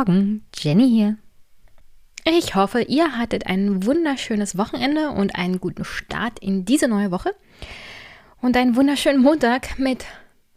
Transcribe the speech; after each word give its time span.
Morgen, 0.00 0.46
Jenny 0.56 0.88
hier. 0.88 1.18
Ich 2.24 2.54
hoffe, 2.54 2.80
ihr 2.80 3.18
hattet 3.18 3.46
ein 3.46 3.84
wunderschönes 3.84 4.56
Wochenende 4.56 5.10
und 5.10 5.36
einen 5.36 5.60
guten 5.60 5.84
Start 5.84 6.38
in 6.38 6.64
diese 6.64 6.88
neue 6.88 7.10
Woche. 7.10 7.34
Und 8.40 8.56
einen 8.56 8.76
wunderschönen 8.76 9.20
Montag 9.20 9.78
mit 9.78 10.06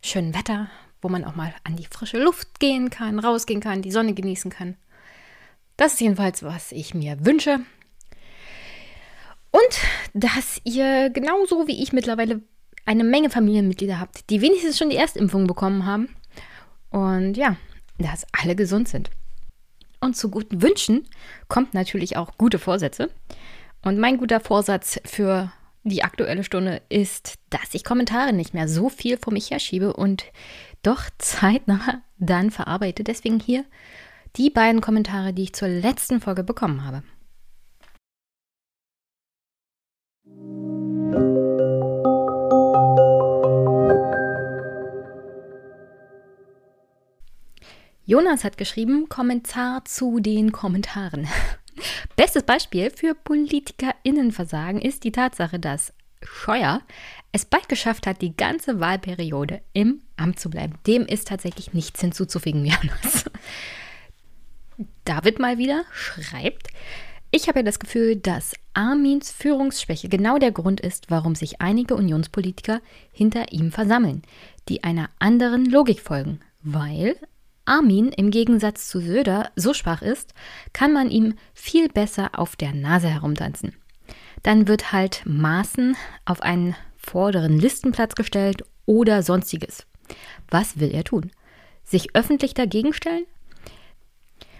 schönem 0.01 0.33
Wetter, 0.33 0.69
wo 1.01 1.09
man 1.09 1.25
auch 1.25 1.35
mal 1.35 1.53
an 1.65 1.75
die 1.75 1.87
frische 1.87 2.23
Luft 2.23 2.61
gehen 2.61 2.89
kann, 2.89 3.19
rausgehen 3.19 3.59
kann, 3.59 3.81
die 3.81 3.91
Sonne 3.91 4.13
genießen 4.13 4.49
kann. 4.49 4.77
Das 5.75 5.95
ist 5.95 5.99
jedenfalls, 5.99 6.43
was 6.43 6.71
ich 6.71 6.93
mir 6.93 7.25
wünsche. 7.25 7.59
Und 9.51 10.13
dass 10.13 10.61
ihr 10.63 11.09
genauso 11.09 11.67
wie 11.67 11.83
ich 11.83 11.91
mittlerweile 11.91 12.41
eine 12.85 13.03
Menge 13.03 13.29
Familienmitglieder 13.29 13.99
habt, 13.99 14.29
die 14.29 14.39
wenigstens 14.39 14.77
schon 14.77 14.89
die 14.89 14.95
Erstimpfung 14.95 15.47
bekommen 15.47 15.85
haben. 15.85 16.15
Und 16.91 17.35
ja, 17.35 17.57
dass 17.97 18.25
alle 18.31 18.55
gesund 18.55 18.87
sind. 18.87 19.11
Und 20.03 20.17
zu 20.17 20.29
guten 20.29 20.61
Wünschen 20.61 21.07
kommt 21.47 21.73
natürlich 21.73 22.17
auch 22.17 22.37
gute 22.37 22.59
Vorsätze. 22.59 23.09
Und 23.83 23.99
mein 23.99 24.17
guter 24.17 24.41
Vorsatz 24.41 24.99
für 25.05 25.51
die 25.83 26.03
aktuelle 26.03 26.43
Stunde 26.43 26.81
ist, 26.89 27.35
dass 27.49 27.73
ich 27.73 27.85
Kommentare 27.85 28.33
nicht 28.33 28.53
mehr 28.53 28.67
so 28.67 28.89
viel 28.89 29.17
vor 29.17 29.31
mich 29.31 29.51
herschiebe 29.51 29.93
und 29.93 30.25
doch 30.81 31.03
zeitnah 31.17 32.01
dann 32.17 32.51
verarbeite. 32.51 33.05
Deswegen 33.05 33.39
hier 33.39 33.63
die 34.35 34.49
beiden 34.49 34.81
Kommentare, 34.81 35.33
die 35.33 35.43
ich 35.43 35.53
zur 35.53 35.69
letzten 35.69 36.19
Folge 36.19 36.43
bekommen 36.43 36.85
habe. 36.85 37.03
Jonas 48.05 48.43
hat 48.43 48.57
geschrieben, 48.57 49.07
Kommentar 49.07 49.85
zu 49.85 50.19
den 50.19 50.51
Kommentaren. 50.51 51.25
Bestes 52.17 52.43
Beispiel 52.43 52.91
für 52.91 53.15
PolitikerInnenversagen 53.15 54.81
ist 54.81 55.05
die 55.05 55.13
Tatsache, 55.13 55.57
dass 55.57 55.93
Scheuer 56.21 56.81
es 57.31 57.45
bald 57.45 57.69
geschafft 57.69 58.05
hat, 58.05 58.21
die 58.21 58.35
ganze 58.35 58.81
Wahlperiode 58.81 59.61
im 59.71 60.01
Amt 60.17 60.37
zu 60.37 60.49
bleiben. 60.49 60.73
Dem 60.85 61.05
ist 61.05 61.29
tatsächlich 61.29 61.73
nichts 61.73 62.01
hinzuzufügen, 62.01 62.65
Jonas. 62.65 63.25
David 65.05 65.39
mal 65.39 65.57
wieder 65.57 65.83
schreibt, 65.93 66.67
ich 67.31 67.47
habe 67.47 67.59
ja 67.59 67.63
das 67.63 67.79
Gefühl, 67.79 68.17
dass 68.17 68.53
Armins 68.73 69.31
Führungsschwäche 69.31 70.09
genau 70.09 70.39
der 70.39 70.51
Grund 70.51 70.81
ist, 70.81 71.09
warum 71.09 71.35
sich 71.35 71.61
einige 71.61 71.95
Unionspolitiker 71.95 72.81
hinter 73.13 73.53
ihm 73.53 73.71
versammeln, 73.71 74.23
die 74.67 74.83
einer 74.83 75.09
anderen 75.19 75.65
Logik 75.65 76.01
folgen, 76.01 76.41
weil 76.61 77.15
Armin 77.65 78.09
im 78.09 78.31
Gegensatz 78.31 78.87
zu 78.87 78.99
Söder 78.99 79.51
so 79.55 79.73
schwach 79.73 80.01
ist, 80.01 80.33
kann 80.73 80.93
man 80.93 81.09
ihm 81.09 81.35
viel 81.53 81.89
besser 81.89 82.31
auf 82.37 82.55
der 82.55 82.73
Nase 82.73 83.09
herumtanzen. 83.09 83.73
Dann 84.41 84.67
wird 84.67 84.91
halt 84.91 85.21
Maßen 85.25 85.95
auf 86.25 86.41
einen 86.41 86.75
vorderen 86.97 87.59
Listenplatz 87.59 88.15
gestellt 88.15 88.63
oder 88.85 89.23
sonstiges. 89.23 89.85
Was 90.49 90.79
will 90.79 90.93
er 90.93 91.03
tun? 91.03 91.31
Sich 91.83 92.15
öffentlich 92.15 92.53
dagegen 92.53 92.93
stellen? 92.93 93.25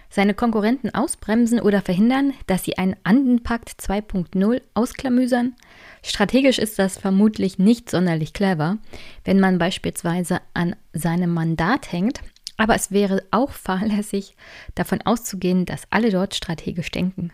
Seine 0.08 0.34
Konkurrenten 0.34 0.94
ausbremsen 0.94 1.60
oder 1.60 1.82
verhindern, 1.82 2.34
dass 2.46 2.62
sie 2.62 2.78
einen 2.78 2.94
Andenpakt 3.02 3.70
2.0 3.70 4.62
ausklamüsern? 4.72 5.56
Strategisch 6.04 6.58
ist 6.60 6.78
das 6.78 6.96
vermutlich 6.96 7.58
nicht 7.58 7.90
sonderlich 7.90 8.32
clever, 8.32 8.78
wenn 9.24 9.40
man 9.40 9.58
beispielsweise 9.58 10.40
an 10.54 10.76
seinem 10.92 11.34
Mandat 11.34 11.90
hängt 11.90 12.20
aber 12.56 12.74
es 12.74 12.90
wäre 12.90 13.22
auch 13.30 13.50
fahrlässig, 13.50 14.36
davon 14.74 15.02
auszugehen, 15.02 15.66
dass 15.66 15.82
alle 15.90 16.10
dort 16.10 16.34
strategisch 16.34 16.90
denken. 16.90 17.32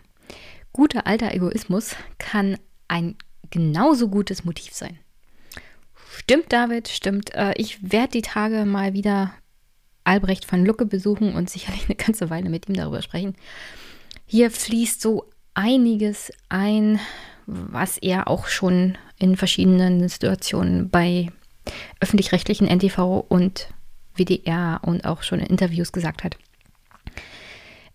Guter 0.73 1.05
alter 1.07 1.33
Egoismus 1.33 1.95
kann 2.17 2.57
ein 2.87 3.15
genauso 3.49 4.07
gutes 4.07 4.45
Motiv 4.45 4.73
sein. 4.73 4.97
Stimmt, 6.17 6.51
David, 6.51 6.87
stimmt. 6.87 7.33
Äh, 7.35 7.53
ich 7.57 7.91
werde 7.91 8.13
die 8.13 8.21
Tage 8.21 8.65
mal 8.65 8.93
wieder 8.93 9.33
Albrecht 10.03 10.45
von 10.45 10.65
Lucke 10.65 10.85
besuchen 10.85 11.35
und 11.35 11.49
sicherlich 11.49 11.85
eine 11.85 11.95
ganze 11.95 12.29
Weile 12.29 12.49
mit 12.49 12.67
ihm 12.67 12.75
darüber 12.75 13.01
sprechen. 13.01 13.35
Hier 14.25 14.51
fließt 14.51 15.01
so 15.01 15.29
einiges 15.53 16.31
ein, 16.49 16.99
was 17.45 17.97
er 17.97 18.27
auch 18.27 18.47
schon 18.47 18.97
in 19.19 19.35
verschiedenen 19.35 20.07
Situationen 20.07 20.89
bei 20.89 21.27
öffentlich-rechtlichen 21.99 22.67
NTV 22.67 23.25
und 23.27 23.67
WDR 24.21 24.81
und 24.83 25.05
auch 25.05 25.23
schon 25.23 25.39
in 25.39 25.47
Interviews 25.47 25.91
gesagt 25.91 26.23
hat. 26.23 26.37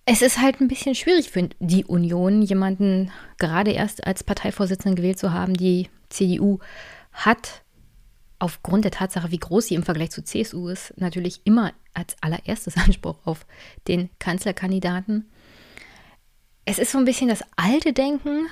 Es 0.04 0.22
ist 0.22 0.40
halt 0.40 0.60
ein 0.60 0.68
bisschen 0.68 0.94
schwierig 0.94 1.30
für 1.30 1.48
die 1.58 1.84
Union, 1.84 2.42
jemanden 2.42 3.10
gerade 3.38 3.72
erst 3.72 4.06
als 4.06 4.22
Parteivorsitzenden 4.22 4.94
gewählt 4.94 5.18
zu 5.18 5.32
haben. 5.32 5.54
Die 5.54 5.88
CDU 6.10 6.60
hat 7.12 7.62
aufgrund 8.38 8.84
der 8.84 8.92
Tatsache, 8.92 9.30
wie 9.30 9.38
groß 9.38 9.66
sie 9.66 9.74
im 9.74 9.82
Vergleich 9.82 10.10
zu 10.10 10.22
CSU 10.22 10.68
ist, 10.68 10.94
natürlich 10.96 11.40
immer 11.44 11.72
als 11.94 12.16
allererstes 12.20 12.76
Anspruch 12.84 13.18
auf 13.24 13.46
den 13.88 14.10
Kanzlerkandidaten. 14.18 15.28
Es 16.64 16.78
ist 16.78 16.92
so 16.92 16.98
ein 16.98 17.04
bisschen 17.04 17.28
das 17.28 17.44
alte 17.56 17.92
Denken 17.92 18.46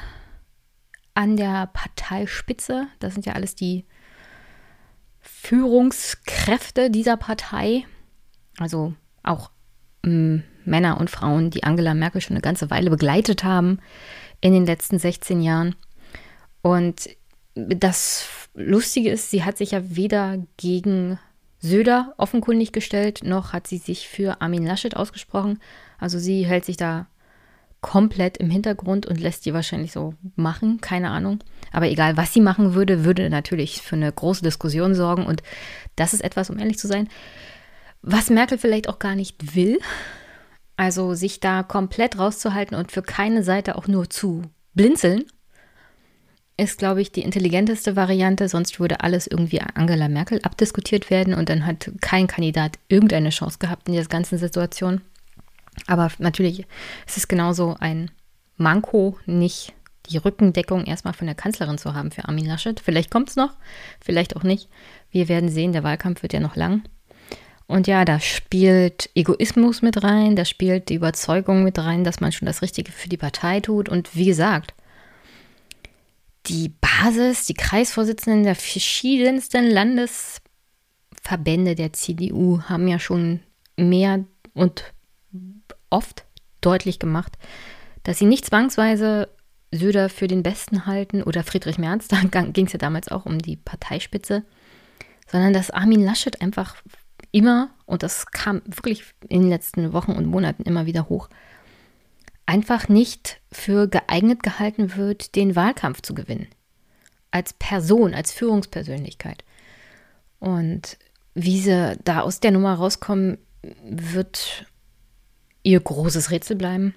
an 1.15 1.37
der 1.37 1.69
Parteispitze. 1.73 2.89
Das 2.99 3.15
sind 3.15 3.27
ja 3.27 3.35
alles 3.35 3.55
die 3.55 3.85
Führungskräfte 5.25 6.91
dieser 6.91 7.17
Partei, 7.17 7.87
also 8.59 8.95
auch 9.23 9.51
ähm, 10.05 10.45
Männer 10.65 11.01
und 11.01 11.11
Frauen, 11.11 11.51
die 11.51 11.65
Angela 11.65 11.95
Merkel 11.95 12.21
schon 12.21 12.37
eine 12.37 12.43
ganze 12.43 12.71
Weile 12.71 12.91
begleitet 12.91 13.43
haben 13.43 13.79
in 14.41 14.53
den 14.53 14.67
letzten 14.67 14.99
16 14.99 15.41
Jahren. 15.41 15.75
Und 16.63 17.09
das 17.55 18.27
Lustige 18.55 19.11
ist, 19.11 19.31
sie 19.31 19.45
hat 19.45 19.57
sich 19.57 19.73
ja 19.73 19.97
weder 19.97 20.39
gegen 20.57 21.19
Söder 21.59 22.13
offenkundig 22.19 22.73
gestellt, 22.73 23.23
noch 23.25 23.55
hat 23.55 23.67
sie 23.67 23.79
sich 23.79 24.09
für 24.09 24.43
Armin 24.43 24.67
Laschet 24.67 24.97
ausgesprochen. 24.97 25.59
Also 25.99 26.19
sie 26.19 26.45
hält 26.45 26.67
sich 26.67 26.77
da 26.77 27.07
komplett 27.85 28.39
im 28.39 28.49
Hintergrund 28.49 29.05
und 29.05 29.21
lässt 29.21 29.45
die 29.45 29.53
wahrscheinlich 29.53 29.93
so 29.93 30.15
machen, 30.37 30.81
keine 30.81 31.11
Ahnung. 31.11 31.41
Aber 31.71 31.87
egal, 31.87 32.17
was 32.17 32.33
sie 32.33 32.41
machen 32.41 32.73
würde, 32.73 33.05
würde 33.05 33.29
natürlich 33.29 33.83
für 33.83 33.95
eine 33.95 34.11
große 34.11 34.43
Diskussion 34.43 34.95
sorgen. 34.95 35.27
Und 35.27 35.43
das 35.95 36.15
ist 36.15 36.23
etwas, 36.23 36.49
um 36.49 36.59
ehrlich 36.59 36.79
zu 36.79 36.89
sein, 36.89 37.11
was 38.01 38.31
Merkel 38.31 38.57
vielleicht 38.57 38.89
auch 38.89 38.99
gar 38.99 39.15
nicht 39.15 39.55
will. 39.55 39.79
Also 40.79 41.13
sich 41.13 41.41
da 41.41 41.63
komplett 41.63 42.19
rauszuhalten 42.19 42.75
und 42.75 42.91
für 42.91 43.03
keine 43.03 43.43
Seite 43.43 43.77
auch 43.77 43.87
nur 43.87 44.09
zu 44.09 44.41
blinzeln, 44.73 45.25
ist, 46.57 46.79
glaube 46.79 47.03
ich, 47.03 47.13
die 47.13 47.23
intelligenteste 47.23 47.97
Variante. 47.97 48.49
Sonst 48.49 48.81
würde 48.81 49.01
alles 49.01 49.27
irgendwie 49.27 49.61
Angela 49.61 50.09
Merkel 50.09 50.41
abdiskutiert 50.43 51.11
werden 51.11 51.35
und 51.35 51.51
dann 51.51 51.67
hat 51.67 51.91
kein 52.01 52.29
Kandidat 52.29 52.79
irgendeine 52.89 53.29
Chance 53.29 53.59
gehabt 53.59 53.89
in 53.89 53.95
dieser 53.95 54.09
ganzen 54.09 54.39
Situation. 54.39 55.03
Aber 55.87 56.11
natürlich 56.19 56.67
ist 57.07 57.17
es 57.17 57.29
genauso 57.29 57.77
ein 57.79 58.11
Manko, 58.57 59.19
nicht 59.27 59.73
die 60.11 60.19
Rückendeckung 60.19 60.85
erstmal 60.85 61.15
von 61.15 61.27
der 61.27 61.35
Kanzlerin 61.35 61.79
zu 61.79 61.95
haben 61.95 62.11
für 62.11 62.27
Armin 62.27 62.47
Laschet. 62.47 62.81
Vielleicht 62.81 63.11
kommt 63.11 63.31
es 63.31 63.37
noch, 63.37 63.55
vielleicht 64.01 64.37
auch 64.37 64.43
nicht. 64.43 64.69
Wir 65.11 65.29
werden 65.29 65.49
sehen, 65.49 65.73
der 65.73 65.83
Wahlkampf 65.83 66.23
wird 66.23 66.33
ja 66.33 66.41
noch 66.41 66.57
lang. 66.57 66.83
Und 67.67 67.87
ja, 67.87 68.05
da 68.05 68.21
spielt 68.21 69.09
Egoismus 69.15 69.81
mit 69.81 70.03
rein, 70.03 70.37
da 70.37 70.45
spielt 70.45 70.91
die 70.91 70.95
Überzeugung 70.95 71.65
mit 71.65 71.79
rein, 71.79 72.05
dass 72.05 72.21
man 72.21 72.33
schon 72.33 72.47
das 72.47 72.61
Richtige 72.61 72.93
für 72.93 73.09
die 73.09 73.17
Partei 73.17 73.61
tut. 73.61 73.89
Und 73.89 74.15
wie 74.15 74.27
gesagt, 74.27 74.75
die 76.47 76.69
Basis, 76.69 77.47
die 77.47 77.55
Kreisvorsitzenden 77.55 78.43
der 78.43 78.55
verschiedensten 78.55 79.71
Landesverbände 79.71 81.75
der 81.75 81.95
CDU 81.95 82.61
haben 82.65 82.87
ja 82.87 82.99
schon 82.99 83.41
mehr 83.79 84.25
und 84.53 84.93
oft 85.91 86.25
deutlich 86.61 86.99
gemacht, 86.99 87.37
dass 88.03 88.19
sie 88.19 88.27
nicht 88.27 88.45
zwangsweise 88.47 89.29
Söder 89.71 90.09
für 90.09 90.29
den 90.29 90.43
Besten 90.43 90.87
halten 90.87 91.23
oder 91.23 91.43
Friedrich 91.43 91.79
Merz, 91.79 92.09
da 92.09 92.21
ging 92.21 92.67
es 92.67 92.73
ja 92.73 92.79
damals 92.79 93.09
auch 93.09 93.27
um 93.27 93.39
die 93.39 93.57
Parteispitze, 93.57 94.45
sondern 95.31 95.53
dass 95.53 95.71
Armin 95.71 96.05
Laschet 96.05 96.41
einfach 96.41 96.77
immer, 97.33 97.71
und 97.87 98.03
das 98.03 98.27
kam 98.27 98.63
wirklich 98.67 99.05
in 99.29 99.43
den 99.43 99.51
letzten 99.51 99.93
Wochen 99.93 100.13
und 100.13 100.27
Monaten 100.27 100.63
immer 100.63 100.87
wieder 100.87 101.09
hoch, 101.09 101.29
einfach 102.47 102.89
nicht 102.89 103.41
für 103.51 103.89
geeignet 103.89 104.43
gehalten 104.43 104.97
wird, 104.97 105.35
den 105.35 105.57
Wahlkampf 105.57 106.03
zu 106.03 106.15
gewinnen. 106.15 106.47
Als 107.31 107.53
Person, 107.55 108.15
als 108.15 108.33
Führungspersönlichkeit. 108.33 109.45
Und 110.39 110.99
wie 111.35 111.59
sie 111.59 111.97
da 112.05 112.21
aus 112.21 112.39
der 112.39 112.53
Nummer 112.53 112.75
rauskommen, 112.75 113.39
wird 113.83 114.67
ihr 115.65 115.81
großes 115.81 116.31
Rätsel 116.31 116.55
bleiben. 116.55 116.95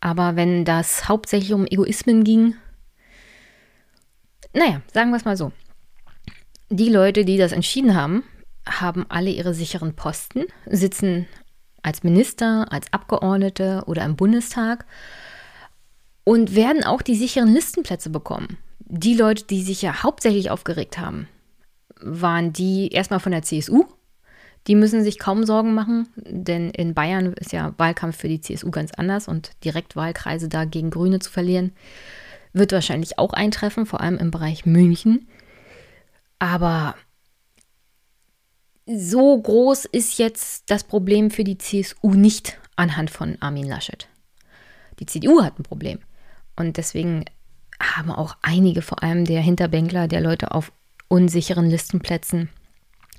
Aber 0.00 0.36
wenn 0.36 0.66
das 0.66 1.08
hauptsächlich 1.08 1.54
um 1.54 1.66
Egoismen 1.66 2.24
ging, 2.24 2.54
naja, 4.52 4.82
sagen 4.92 5.10
wir 5.10 5.16
es 5.16 5.24
mal 5.24 5.36
so. 5.36 5.52
Die 6.68 6.88
Leute, 6.88 7.24
die 7.24 7.38
das 7.38 7.52
entschieden 7.52 7.94
haben, 7.94 8.24
haben 8.66 9.06
alle 9.08 9.30
ihre 9.30 9.54
sicheren 9.54 9.94
Posten, 9.96 10.44
sitzen 10.66 11.26
als 11.82 12.02
Minister, 12.02 12.70
als 12.70 12.92
Abgeordnete 12.92 13.84
oder 13.86 14.04
im 14.04 14.16
Bundestag 14.16 14.84
und 16.24 16.54
werden 16.54 16.84
auch 16.84 17.02
die 17.02 17.16
sicheren 17.16 17.52
Listenplätze 17.52 18.10
bekommen. 18.10 18.58
Die 18.80 19.14
Leute, 19.14 19.44
die 19.44 19.62
sich 19.62 19.82
ja 19.82 20.02
hauptsächlich 20.02 20.50
aufgeregt 20.50 20.98
haben, 20.98 21.28
waren 22.00 22.52
die 22.52 22.88
erstmal 22.88 23.20
von 23.20 23.32
der 23.32 23.42
CSU. 23.42 23.84
Die 24.70 24.76
müssen 24.76 25.02
sich 25.02 25.18
kaum 25.18 25.44
Sorgen 25.44 25.74
machen, 25.74 26.06
denn 26.14 26.70
in 26.70 26.94
Bayern 26.94 27.32
ist 27.32 27.50
ja 27.50 27.74
Wahlkampf 27.76 28.16
für 28.16 28.28
die 28.28 28.40
CSU 28.40 28.70
ganz 28.70 28.92
anders 28.92 29.26
und 29.26 29.50
Direktwahlkreise 29.64 30.48
da 30.48 30.64
gegen 30.64 30.90
Grüne 30.90 31.18
zu 31.18 31.28
verlieren, 31.28 31.72
wird 32.52 32.70
wahrscheinlich 32.70 33.18
auch 33.18 33.32
eintreffen, 33.32 33.84
vor 33.84 34.00
allem 34.00 34.16
im 34.16 34.30
Bereich 34.30 34.66
München. 34.66 35.26
Aber 36.38 36.94
so 38.86 39.42
groß 39.42 39.86
ist 39.86 40.18
jetzt 40.18 40.70
das 40.70 40.84
Problem 40.84 41.32
für 41.32 41.42
die 41.42 41.58
CSU 41.58 42.14
nicht 42.14 42.56
anhand 42.76 43.10
von 43.10 43.38
Armin 43.40 43.66
Laschet. 43.66 44.06
Die 45.00 45.06
CDU 45.06 45.42
hat 45.42 45.58
ein 45.58 45.64
Problem. 45.64 45.98
Und 46.54 46.76
deswegen 46.76 47.24
haben 47.82 48.12
auch 48.12 48.36
einige, 48.40 48.82
vor 48.82 49.02
allem 49.02 49.24
der 49.24 49.40
Hinterbänkler, 49.40 50.06
der 50.06 50.20
Leute 50.20 50.52
auf 50.54 50.70
unsicheren 51.08 51.68
Listenplätzen, 51.68 52.50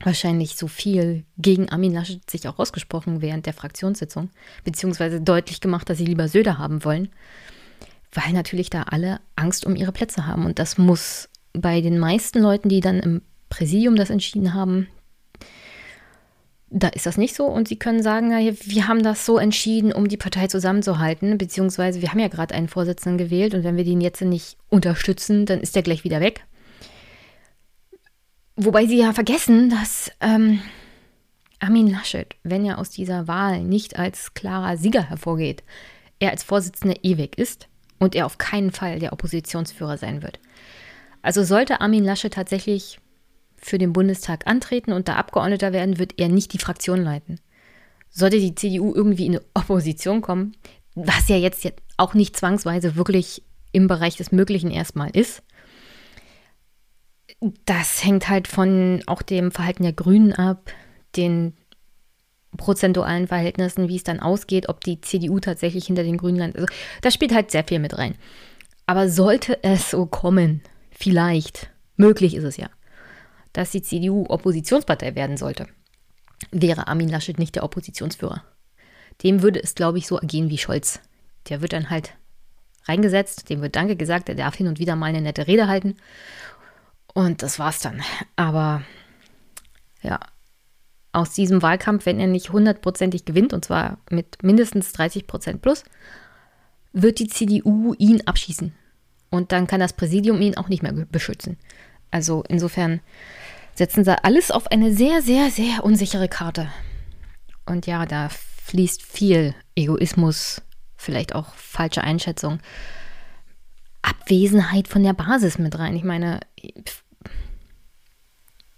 wahrscheinlich 0.03 0.55
so 0.55 0.67
viel 0.67 1.25
gegen 1.37 1.69
Armin 1.69 1.93
Laschet 1.93 2.29
sich 2.29 2.47
auch 2.47 2.59
ausgesprochen 2.59 3.21
während 3.21 3.45
der 3.45 3.53
Fraktionssitzung, 3.53 4.29
beziehungsweise 4.63 5.21
deutlich 5.21 5.61
gemacht, 5.61 5.89
dass 5.89 5.97
sie 5.97 6.05
lieber 6.05 6.27
Söder 6.27 6.57
haben 6.57 6.83
wollen, 6.83 7.09
weil 8.13 8.33
natürlich 8.33 8.69
da 8.69 8.83
alle 8.83 9.19
Angst 9.35 9.65
um 9.65 9.75
ihre 9.75 9.91
Plätze 9.91 10.27
haben. 10.27 10.45
Und 10.45 10.59
das 10.59 10.77
muss 10.77 11.29
bei 11.53 11.81
den 11.81 11.99
meisten 11.99 12.39
Leuten, 12.39 12.69
die 12.69 12.79
dann 12.79 12.99
im 12.99 13.21
Präsidium 13.49 13.95
das 13.95 14.09
entschieden 14.09 14.53
haben, 14.53 14.87
da 16.73 16.87
ist 16.87 17.05
das 17.05 17.17
nicht 17.17 17.35
so 17.35 17.45
und 17.45 17.67
sie 17.67 17.75
können 17.75 18.01
sagen, 18.01 18.31
wir 18.31 18.87
haben 18.87 19.03
das 19.03 19.25
so 19.25 19.37
entschieden, 19.37 19.91
um 19.91 20.07
die 20.07 20.15
Partei 20.15 20.47
zusammenzuhalten, 20.47 21.37
beziehungsweise 21.37 22.01
wir 22.01 22.11
haben 22.11 22.19
ja 22.19 22.29
gerade 22.29 22.55
einen 22.55 22.69
Vorsitzenden 22.69 23.17
gewählt 23.17 23.53
und 23.53 23.65
wenn 23.65 23.75
wir 23.75 23.83
den 23.83 23.99
jetzt 23.99 24.21
nicht 24.21 24.55
unterstützen, 24.69 25.45
dann 25.45 25.59
ist 25.59 25.75
der 25.75 25.83
gleich 25.83 26.05
wieder 26.05 26.21
weg. 26.21 26.45
Wobei 28.55 28.85
sie 28.85 28.99
ja 28.99 29.13
vergessen, 29.13 29.69
dass 29.69 30.11
ähm, 30.19 30.61
Armin 31.59 31.87
Laschet, 31.87 32.35
wenn 32.43 32.65
er 32.65 32.79
aus 32.79 32.89
dieser 32.89 33.27
Wahl 33.27 33.63
nicht 33.63 33.97
als 33.97 34.33
klarer 34.33 34.77
Sieger 34.77 35.09
hervorgeht, 35.09 35.63
er 36.19 36.31
als 36.31 36.43
Vorsitzender 36.43 36.97
ewig 37.03 37.37
ist 37.37 37.67
und 37.99 38.15
er 38.15 38.25
auf 38.25 38.37
keinen 38.37 38.71
Fall 38.71 38.99
der 38.99 39.13
Oppositionsführer 39.13 39.97
sein 39.97 40.21
wird. 40.21 40.39
Also 41.21 41.43
sollte 41.43 41.81
Armin 41.81 42.03
Laschet 42.03 42.33
tatsächlich 42.33 42.99
für 43.57 43.77
den 43.77 43.93
Bundestag 43.93 44.47
antreten 44.47 44.91
und 44.91 45.07
da 45.07 45.15
Abgeordneter 45.15 45.71
werden, 45.71 45.99
wird 45.99 46.15
er 46.17 46.29
nicht 46.29 46.51
die 46.53 46.57
Fraktion 46.57 47.03
leiten. 47.03 47.39
Sollte 48.09 48.39
die 48.39 48.55
CDU 48.55 48.93
irgendwie 48.93 49.27
in 49.27 49.35
eine 49.35 49.45
Opposition 49.53 50.21
kommen, 50.21 50.55
was 50.95 51.29
ja 51.29 51.37
jetzt 51.37 51.71
auch 51.97 52.13
nicht 52.13 52.35
zwangsweise 52.35 52.95
wirklich 52.95 53.43
im 53.71 53.87
Bereich 53.87 54.17
des 54.17 54.31
Möglichen 54.31 54.71
erstmal 54.71 55.11
ist, 55.11 55.43
das 57.65 58.03
hängt 58.03 58.29
halt 58.29 58.47
von 58.47 59.01
auch 59.07 59.21
dem 59.21 59.51
Verhalten 59.51 59.83
der 59.83 59.93
Grünen 59.93 60.33
ab, 60.33 60.71
den 61.15 61.53
prozentualen 62.57 63.27
Verhältnissen, 63.27 63.87
wie 63.87 63.95
es 63.95 64.03
dann 64.03 64.19
ausgeht, 64.19 64.69
ob 64.69 64.83
die 64.83 65.01
CDU 65.01 65.39
tatsächlich 65.39 65.85
hinter 65.85 66.03
den 66.03 66.17
Grünen 66.17 66.37
landet. 66.37 66.57
Also 66.57 66.73
das 67.01 67.13
spielt 67.13 67.33
halt 67.33 67.51
sehr 67.51 67.63
viel 67.63 67.79
mit 67.79 67.97
rein. 67.97 68.15
Aber 68.85 69.09
sollte 69.09 69.63
es 69.63 69.89
so 69.89 70.05
kommen, 70.05 70.61
vielleicht, 70.91 71.69
möglich 71.95 72.35
ist 72.35 72.43
es 72.43 72.57
ja, 72.57 72.69
dass 73.53 73.71
die 73.71 73.81
CDU 73.81 74.25
Oppositionspartei 74.27 75.15
werden 75.15 75.37
sollte, 75.37 75.67
wäre 76.51 76.87
Armin 76.87 77.09
Laschet 77.09 77.39
nicht 77.39 77.55
der 77.55 77.63
Oppositionsführer. 77.63 78.43
Dem 79.23 79.41
würde 79.41 79.61
es, 79.63 79.75
glaube 79.75 79.97
ich, 79.97 80.07
so 80.07 80.17
ergehen 80.17 80.49
wie 80.49 80.57
Scholz. 80.57 80.99
Der 81.49 81.61
wird 81.61 81.73
dann 81.73 81.89
halt 81.89 82.13
reingesetzt, 82.85 83.49
dem 83.49 83.61
wird 83.61 83.75
Danke 83.75 83.95
gesagt, 83.95 84.29
er 84.29 84.35
darf 84.35 84.55
hin 84.55 84.67
und 84.67 84.79
wieder 84.79 84.95
mal 84.95 85.07
eine 85.07 85.21
nette 85.21 85.47
Rede 85.47 85.67
halten. 85.67 85.95
Und 87.13 87.43
das 87.43 87.59
war's 87.59 87.79
dann. 87.79 88.01
Aber 88.35 88.83
ja, 90.01 90.19
aus 91.11 91.33
diesem 91.33 91.61
Wahlkampf, 91.61 92.05
wenn 92.05 92.19
er 92.19 92.27
nicht 92.27 92.51
hundertprozentig 92.51 93.25
gewinnt, 93.25 93.53
und 93.53 93.65
zwar 93.65 93.97
mit 94.09 94.43
mindestens 94.43 94.93
30 94.93 95.27
Prozent 95.27 95.61
plus, 95.61 95.83
wird 96.93 97.19
die 97.19 97.27
CDU 97.27 97.93
ihn 97.97 98.21
abschießen. 98.25 98.73
Und 99.29 99.51
dann 99.51 99.67
kann 99.67 99.79
das 99.79 99.93
Präsidium 99.93 100.41
ihn 100.41 100.57
auch 100.57 100.69
nicht 100.69 100.83
mehr 100.83 100.93
beschützen. 100.93 101.57
Also 102.11 102.43
insofern 102.47 102.99
setzen 103.75 104.03
sie 104.03 104.23
alles 104.23 104.51
auf 104.51 104.67
eine 104.67 104.93
sehr, 104.93 105.21
sehr, 105.21 105.49
sehr 105.49 105.83
unsichere 105.83 106.27
Karte. 106.27 106.69
Und 107.65 107.87
ja, 107.87 108.05
da 108.05 108.29
fließt 108.65 109.01
viel 109.01 109.55
Egoismus, 109.75 110.61
vielleicht 110.97 111.33
auch 111.33 111.53
falsche 111.55 112.03
Einschätzung, 112.03 112.59
Abwesenheit 114.01 114.87
von 114.87 115.03
der 115.03 115.13
Basis 115.13 115.57
mit 115.57 115.77
rein. 115.77 115.95
Ich 115.95 116.03
meine, 116.03 116.39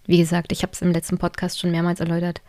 wie 0.05 0.17
gesagt, 0.17 0.51
ich 0.51 0.63
habe 0.63 0.73
es 0.73 0.81
im 0.81 0.91
letzten 0.91 1.17
Podcast 1.17 1.59
schon 1.59 1.71
mehrmals 1.71 1.99
erläutert. 1.99 2.41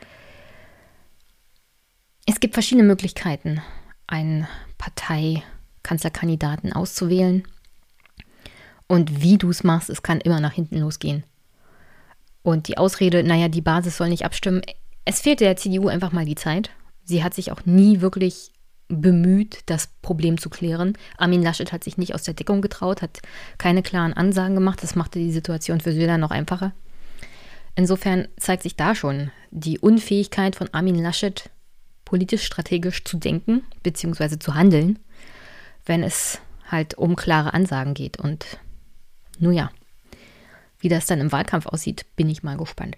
Es 2.26 2.40
gibt 2.40 2.54
verschiedene 2.54 2.86
Möglichkeiten, 2.86 3.60
einen 4.06 4.48
Parteikanzlerkandidaten 4.78 6.72
auszuwählen. 6.72 7.46
Und 8.86 9.22
wie 9.22 9.38
du 9.38 9.50
es 9.50 9.64
machst, 9.64 9.90
es 9.90 10.02
kann 10.02 10.20
immer 10.20 10.40
nach 10.40 10.52
hinten 10.52 10.78
losgehen. 10.78 11.24
Und 12.42 12.68
die 12.68 12.78
Ausrede, 12.78 13.22
naja, 13.22 13.48
die 13.48 13.62
Basis 13.62 13.96
soll 13.96 14.08
nicht 14.08 14.24
abstimmen, 14.24 14.62
es 15.04 15.20
fehlte 15.20 15.44
der 15.44 15.56
CDU 15.56 15.88
einfach 15.88 16.12
mal 16.12 16.24
die 16.24 16.34
Zeit. 16.34 16.70
Sie 17.04 17.22
hat 17.22 17.34
sich 17.34 17.52
auch 17.52 17.66
nie 17.66 18.00
wirklich 18.00 18.50
bemüht, 18.94 19.62
das 19.66 19.88
Problem 20.02 20.38
zu 20.38 20.50
klären. 20.50 20.96
Armin 21.16 21.42
Laschet 21.42 21.72
hat 21.72 21.84
sich 21.84 21.98
nicht 21.98 22.14
aus 22.14 22.22
der 22.22 22.34
Deckung 22.34 22.62
getraut, 22.62 23.02
hat 23.02 23.20
keine 23.58 23.82
klaren 23.82 24.12
Ansagen 24.12 24.54
gemacht. 24.54 24.82
Das 24.82 24.94
machte 24.94 25.18
die 25.18 25.32
Situation 25.32 25.80
für 25.80 25.92
Söder 25.92 26.18
noch 26.18 26.30
einfacher. 26.30 26.72
Insofern 27.74 28.28
zeigt 28.38 28.62
sich 28.62 28.76
da 28.76 28.94
schon 28.94 29.30
die 29.50 29.78
Unfähigkeit 29.78 30.56
von 30.56 30.68
Armin 30.72 30.94
Laschet, 30.94 31.50
politisch-strategisch 32.04 33.04
zu 33.04 33.16
denken 33.16 33.62
bzw. 33.82 34.38
zu 34.38 34.54
handeln, 34.54 34.98
wenn 35.84 36.02
es 36.02 36.40
halt 36.70 36.94
um 36.94 37.16
klare 37.16 37.52
Ansagen 37.54 37.94
geht. 37.94 38.18
Und 38.18 38.58
nun 39.38 39.54
ja, 39.54 39.70
wie 40.78 40.88
das 40.88 41.06
dann 41.06 41.20
im 41.20 41.32
Wahlkampf 41.32 41.66
aussieht, 41.66 42.06
bin 42.14 42.28
ich 42.28 42.42
mal 42.42 42.56
gespannt. 42.56 42.96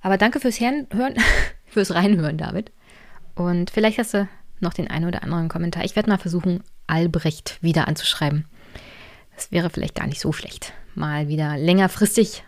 Aber 0.00 0.18
danke 0.18 0.40
fürs 0.40 0.60
Hören, 0.60 0.86
fürs 1.66 1.94
Reinhören, 1.94 2.36
David. 2.36 2.70
Und 3.34 3.70
vielleicht 3.70 3.98
hast 3.98 4.14
du 4.14 4.28
noch 4.62 4.74
den 4.74 4.88
einen 4.88 5.06
oder 5.06 5.22
anderen 5.22 5.48
Kommentar. 5.48 5.84
Ich 5.84 5.96
werde 5.96 6.10
mal 6.10 6.18
versuchen, 6.18 6.62
Albrecht 6.86 7.58
wieder 7.62 7.88
anzuschreiben. 7.88 8.46
Das 9.34 9.50
wäre 9.52 9.70
vielleicht 9.70 9.94
gar 9.94 10.06
nicht 10.06 10.20
so 10.20 10.32
schlecht. 10.32 10.72
Mal 10.94 11.28
wieder 11.28 11.56
längerfristig 11.56 12.44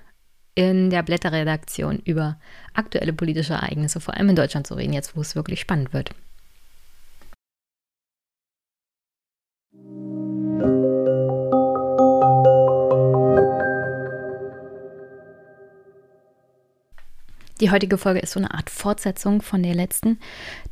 in 0.54 0.90
der 0.90 1.02
Blätterredaktion 1.02 1.98
über 1.98 2.38
aktuelle 2.74 3.12
politische 3.12 3.54
Ereignisse, 3.54 4.00
vor 4.00 4.14
allem 4.14 4.28
in 4.30 4.36
Deutschland 4.36 4.66
zu 4.66 4.74
reden, 4.74 4.92
jetzt 4.92 5.16
wo 5.16 5.20
es 5.20 5.34
wirklich 5.34 5.60
spannend 5.60 5.92
wird. 5.92 6.10
Die 17.60 17.70
heutige 17.70 17.98
Folge 17.98 18.20
ist 18.20 18.32
so 18.32 18.40
eine 18.40 18.52
Art 18.52 18.68
Fortsetzung 18.68 19.40
von 19.40 19.62
der 19.62 19.74
letzten. 19.74 20.18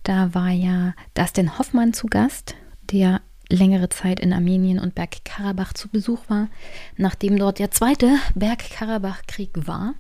Da 0.03 0.35
war 0.35 0.51
ja 0.51 0.95
Dustin 1.15 1.59
Hoffmann 1.59 1.93
zu 1.93 2.09
Gast, 2.09 2.57
der 2.91 3.21
längere 3.49 3.89
Zeit 3.89 4.19
in 4.19 4.33
Armenien 4.33 4.81
und 4.81 4.95
Bergkarabach 4.95 5.75
zu 5.75 5.89
Besuch 5.89 6.21
war, 6.29 6.49
nachdem 6.97 7.39
dort 7.39 7.61
der 7.61 7.71
zweite 7.71 8.17
Bergkarabach-Krieg 8.35 9.51
war. 9.55 9.95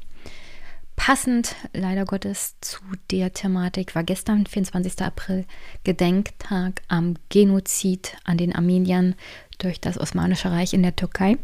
Passend, 0.96 1.54
leider 1.72 2.04
Gottes, 2.04 2.56
zu 2.60 2.80
der 3.10 3.32
Thematik 3.32 3.94
war 3.94 4.02
gestern, 4.02 4.46
24. 4.46 5.02
April, 5.02 5.44
Gedenktag 5.84 6.82
am 6.88 7.14
Genozid 7.28 8.16
an 8.24 8.38
den 8.38 8.54
Armeniern 8.54 9.14
durch 9.58 9.80
das 9.80 9.98
Osmanische 9.98 10.50
Reich 10.50 10.74
in 10.74 10.82
der 10.82 10.96
Türkei. 10.96 11.38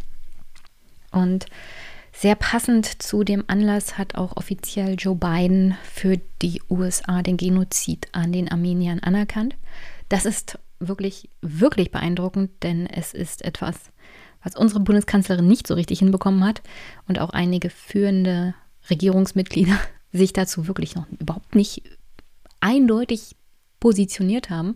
Und 1.11 1.47
sehr 2.21 2.35
passend 2.35 3.01
zu 3.01 3.23
dem 3.23 3.45
Anlass 3.47 3.97
hat 3.97 4.17
auch 4.17 4.37
offiziell 4.37 4.97
Joe 4.99 5.15
Biden 5.15 5.77
für 5.85 6.17
die 6.43 6.61
USA 6.69 7.23
den 7.23 7.37
Genozid 7.37 8.09
an 8.11 8.33
den 8.33 8.51
Armeniern 8.51 8.99
anerkannt. 8.99 9.55
Das 10.09 10.27
ist 10.27 10.59
wirklich, 10.81 11.31
wirklich 11.43 11.93
beeindruckend, 11.93 12.51
denn 12.65 12.89
es 12.89 13.15
ist 13.15 13.45
etwas, 13.45 13.77
was 14.43 14.57
unsere 14.57 14.81
Bundeskanzlerin 14.81 15.47
nicht 15.47 15.69
so 15.69 15.75
richtig 15.75 16.01
hinbekommen 16.01 16.45
hat 16.45 16.61
und 17.07 17.21
auch 17.21 17.31
einige 17.31 17.71
führende 17.71 18.53
Regierungsmitglieder 18.91 19.79
sich 20.13 20.33
dazu 20.33 20.67
wirklich 20.67 20.97
noch 20.97 21.07
überhaupt 21.21 21.55
nicht 21.55 21.85
eindeutig 22.59 23.37
positioniert 23.79 24.51
haben. 24.51 24.75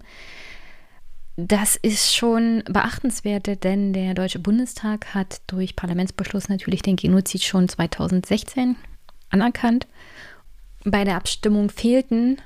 Das 1.37 1.77
ist 1.77 2.15
schon 2.15 2.63
beachtenswert, 2.67 3.65
denn 3.65 3.95
der 3.95 4.13
Deutsche 4.13 4.39
Bundestag 4.39 5.15
hat 5.15 5.41
durch 5.47 5.77
Parlamentsbeschluss 5.77 6.51
natürlich 6.51 6.83
den 6.83 6.97
Genozid 6.97 7.43
schon 7.43 7.69
2016 7.69 8.77
anerkannt. 9.31 9.87
Bei 10.85 11.05
der 11.05 11.17
Abstimmung 11.17 11.71
fehlten 11.71 12.37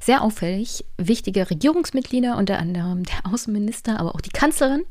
sehr 0.00 0.22
auffällig 0.22 0.84
wichtige 0.98 1.48
Regierungsmitglieder, 1.48 2.36
unter 2.36 2.58
anderem 2.58 3.04
der 3.04 3.32
Außenminister, 3.32 3.98
aber 3.98 4.14
auch 4.14 4.20
die 4.20 4.30
Kanzlerin. 4.30 4.84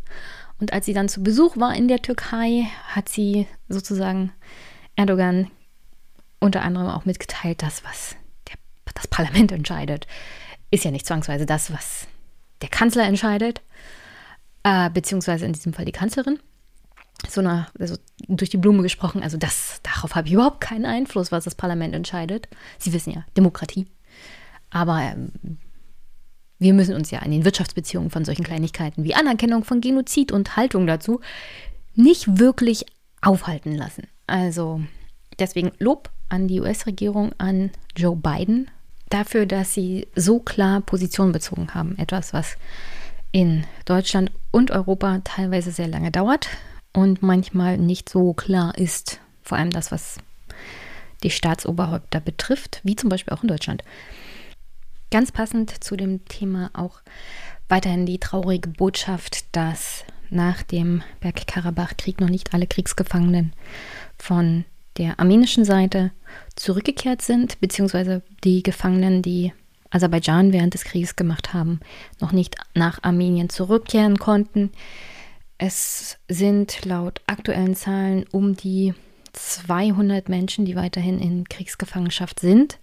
Und 0.60 0.74
als 0.74 0.88
sie 0.88 0.94
dann 0.94 1.10
zu 1.10 1.22
Besuch 1.22 1.56
war 1.56 1.76
in 1.76 1.88
der 1.88 2.02
Türkei, 2.02 2.68
hat 2.88 3.10
sie 3.10 3.48
sozusagen 3.68 4.32
Erdogan 4.96 5.52
unter 6.40 6.64
anderem 6.64 6.88
auch 6.88 7.06
mitgeteilt, 7.06 7.62
dass 7.62 7.84
was 7.84 8.16
der, 8.48 8.56
das 8.96 9.08
Parlament 9.08 9.52
entscheidet, 9.52 10.08
ist 10.72 10.84
ja 10.84 10.92
nicht 10.92 11.06
zwangsweise 11.06 11.46
das, 11.46 11.72
was 11.72 12.08
der 12.62 12.70
Kanzler 12.70 13.04
entscheidet, 13.04 13.62
äh, 14.64 14.90
beziehungsweise 14.90 15.46
in 15.46 15.54
diesem 15.54 15.74
Fall 15.74 15.86
die 15.86 15.92
Kanzlerin. 15.92 16.40
So 17.28 17.42
eine, 17.42 17.68
also 17.78 17.98
durch 18.28 18.50
die 18.50 18.58
Blume 18.58 18.82
gesprochen, 18.82 19.24
also 19.24 19.38
das, 19.38 19.82
darauf 19.84 20.16
habe 20.16 20.28
ich 20.28 20.34
überhaupt 20.34 20.62
keinen 20.62 20.86
Einfluss, 20.86 21.32
was 21.32 21.44
das 21.44 21.56
Parlament 21.56 21.94
entscheidet. 21.94 22.48
Sie 22.78 22.94
wissen 22.94 23.12
ja, 23.12 23.26
Demokratie. 23.36 23.88
Aber 24.70 25.00
ähm, 25.02 25.32
wir 26.60 26.74
müssen 26.74 26.96
uns 26.96 27.12
ja 27.12 27.20
an 27.20 27.32
den 27.32 27.46
Wirtschaftsbeziehungen 27.46 28.10
von 28.10 28.26
solchen 28.26 28.44
Kleinigkeiten 28.44 29.04
wie 29.04 29.16
Anerkennung 29.16 29.64
von 29.64 29.82
Genozid 29.82 30.32
und 30.32 30.56
Haltung 30.56 30.88
dazu 30.88 31.22
nicht 31.96 32.40
wirklich 32.40 32.86
aufhalten 33.22 33.76
lassen. 33.76 34.08
Also 34.28 34.82
deswegen 35.40 35.72
Lob 35.80 36.10
an 36.30 36.48
die 36.48 36.62
US-Regierung, 36.62 37.32
an 37.38 37.72
Joe 37.96 38.16
Biden 38.16 38.70
dafür, 39.10 39.46
dass 39.46 39.74
sie 39.74 40.08
so 40.16 40.40
klar 40.40 40.82
Position 40.82 41.32
bezogen 41.32 41.74
haben. 41.74 41.98
Etwas, 41.98 42.34
was 42.34 42.58
in 43.32 43.66
Deutschland 43.86 44.32
und 44.52 44.72
Europa 44.72 45.22
teilweise 45.24 45.72
sehr 45.72 45.88
lange 45.88 46.12
dauert 46.12 46.50
und 46.94 47.22
manchmal 47.22 47.78
nicht 47.78 48.10
so 48.10 48.34
klar 48.34 48.78
ist. 48.78 49.20
Vor 49.44 49.58
allem 49.58 49.72
das, 49.72 49.92
was 49.92 50.18
die 51.24 51.30
Staatsoberhäupter 51.30 52.20
betrifft, 52.20 52.82
wie 52.84 52.96
zum 52.96 53.10
Beispiel 53.10 53.34
auch 53.34 53.44
in 53.44 53.50
Deutschland. 53.50 53.84
Ganz 55.12 55.32
passend 55.32 55.84
zu 55.84 55.96
dem 55.96 56.26
Thema 56.26 56.70
auch 56.74 57.02
weiterhin 57.68 58.06
die 58.06 58.20
traurige 58.20 58.70
Botschaft, 58.70 59.46
dass 59.56 60.06
nach 60.30 60.62
dem 60.64 61.02
Bergkarabach-Krieg 61.20 62.22
noch 62.22 62.30
nicht 62.30 62.54
alle 62.54 62.68
Kriegsgefangenen 62.68 63.54
von 64.18 64.66
der 65.00 65.20
armenischen 65.20 65.66
Seite 65.66 66.12
zurückgekehrt 66.56 67.22
sind, 67.22 67.60
beziehungsweise 67.60 68.22
die 68.44 68.62
Gefangenen, 68.62 69.22
die 69.22 69.54
Aserbaidschan 69.90 70.54
während 70.54 70.76
des 70.76 70.84
Krieges 70.84 71.16
gemacht 71.16 71.54
haben, 71.54 71.80
noch 72.20 72.32
nicht 72.32 72.58
nach 72.76 73.02
Armenien 73.02 73.50
zurückkehren 73.50 74.20
konnten. 74.20 74.72
Es 75.58 76.18
sind 76.28 76.86
laut 76.86 77.22
aktuellen 77.26 77.76
Zahlen 77.76 78.26
um 78.32 78.56
die 78.56 78.94
200 79.34 80.30
Menschen, 80.30 80.66
die 80.66 80.76
weiterhin 80.76 81.20
in 81.20 81.48
Kriegsgefangenschaft 81.48 82.40
sind. 82.40 82.78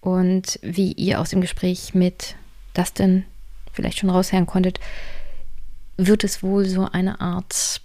Und 0.00 0.58
wie 0.62 0.92
ihr 0.92 1.20
aus 1.20 1.30
dem 1.30 1.40
Gespräch 1.40 1.94
mit 1.94 2.36
Dustin 2.74 3.24
vielleicht 3.72 3.98
schon 3.98 4.10
raushören 4.10 4.46
konntet, 4.46 4.80
wird 5.96 6.24
es 6.24 6.42
wohl 6.42 6.66
so 6.66 6.88
eine 6.90 7.20
Art 7.20 7.80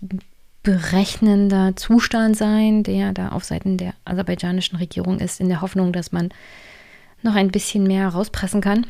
berechnender 0.63 1.75
Zustand 1.75 2.37
sein, 2.37 2.83
der 2.83 3.13
da 3.13 3.29
auf 3.29 3.43
Seiten 3.43 3.77
der 3.77 3.93
aserbaidschanischen 4.05 4.77
Regierung 4.77 5.19
ist, 5.19 5.39
in 5.39 5.49
der 5.49 5.61
Hoffnung, 5.61 5.91
dass 5.91 6.11
man 6.11 6.29
noch 7.23 7.35
ein 7.35 7.51
bisschen 7.51 7.83
mehr 7.83 8.07
rauspressen 8.09 8.61
kann. 8.61 8.85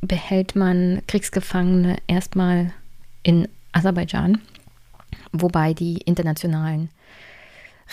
Behält 0.00 0.56
man 0.56 1.02
Kriegsgefangene 1.06 1.96
erstmal 2.06 2.72
in 3.22 3.48
Aserbaidschan, 3.72 4.40
wobei 5.32 5.72
die 5.72 5.98
internationalen 5.98 6.90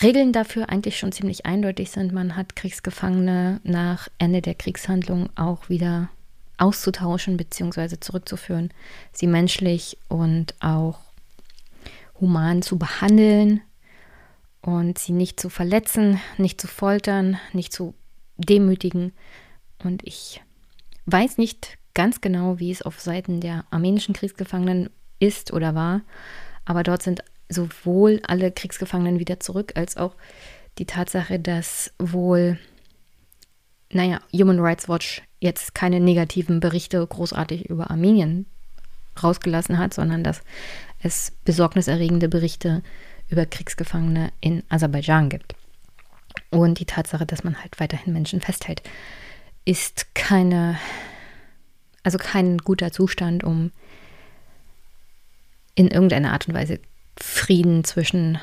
Regeln 0.02 0.32
dafür 0.32 0.68
eigentlich 0.68 0.98
schon 0.98 1.12
ziemlich 1.12 1.46
eindeutig 1.46 1.90
sind. 1.90 2.12
Man 2.12 2.36
hat 2.36 2.56
Kriegsgefangene 2.56 3.60
nach 3.62 4.08
Ende 4.18 4.42
der 4.42 4.54
Kriegshandlung 4.54 5.28
auch 5.36 5.68
wieder 5.68 6.08
auszutauschen 6.58 7.36
bzw. 7.36 7.98
zurückzuführen, 8.00 8.70
sie 9.12 9.26
menschlich 9.26 9.98
und 10.08 10.54
auch 10.60 10.98
human 12.22 12.62
zu 12.62 12.78
behandeln 12.78 13.60
und 14.62 14.96
sie 14.96 15.12
nicht 15.12 15.40
zu 15.40 15.50
verletzen, 15.50 16.20
nicht 16.38 16.60
zu 16.60 16.68
foltern, 16.68 17.38
nicht 17.52 17.72
zu 17.72 17.94
demütigen. 18.38 19.12
Und 19.82 20.06
ich 20.06 20.40
weiß 21.06 21.36
nicht 21.36 21.76
ganz 21.94 22.20
genau, 22.20 22.60
wie 22.60 22.70
es 22.70 22.82
auf 22.82 23.00
Seiten 23.00 23.40
der 23.40 23.64
armenischen 23.70 24.14
Kriegsgefangenen 24.14 24.88
ist 25.18 25.52
oder 25.52 25.74
war, 25.74 26.02
aber 26.64 26.84
dort 26.84 27.02
sind 27.02 27.22
sowohl 27.48 28.20
alle 28.26 28.52
Kriegsgefangenen 28.52 29.18
wieder 29.18 29.40
zurück, 29.40 29.72
als 29.74 29.96
auch 29.96 30.14
die 30.78 30.86
Tatsache, 30.86 31.38
dass 31.38 31.92
wohl, 31.98 32.58
naja, 33.90 34.20
Human 34.32 34.60
Rights 34.60 34.88
Watch 34.88 35.22
jetzt 35.40 35.74
keine 35.74 36.00
negativen 36.00 36.60
Berichte 36.60 37.04
großartig 37.04 37.68
über 37.68 37.90
Armenien 37.90 38.46
rausgelassen 39.22 39.76
hat, 39.76 39.92
sondern 39.92 40.24
dass 40.24 40.40
es 41.02 41.32
besorgniserregende 41.44 42.28
Berichte 42.28 42.82
über 43.28 43.46
Kriegsgefangene 43.46 44.32
in 44.40 44.62
Aserbaidschan 44.68 45.28
gibt. 45.28 45.54
Und 46.50 46.78
die 46.78 46.86
Tatsache, 46.86 47.26
dass 47.26 47.44
man 47.44 47.60
halt 47.60 47.78
weiterhin 47.80 48.12
Menschen 48.12 48.40
festhält, 48.40 48.82
ist 49.64 50.14
keine, 50.14 50.78
also 52.02 52.18
kein 52.18 52.58
guter 52.58 52.92
Zustand, 52.92 53.44
um 53.44 53.70
in 55.74 55.88
irgendeiner 55.88 56.32
Art 56.32 56.48
und 56.48 56.54
Weise 56.54 56.80
Frieden 57.18 57.84
zwischen 57.84 58.38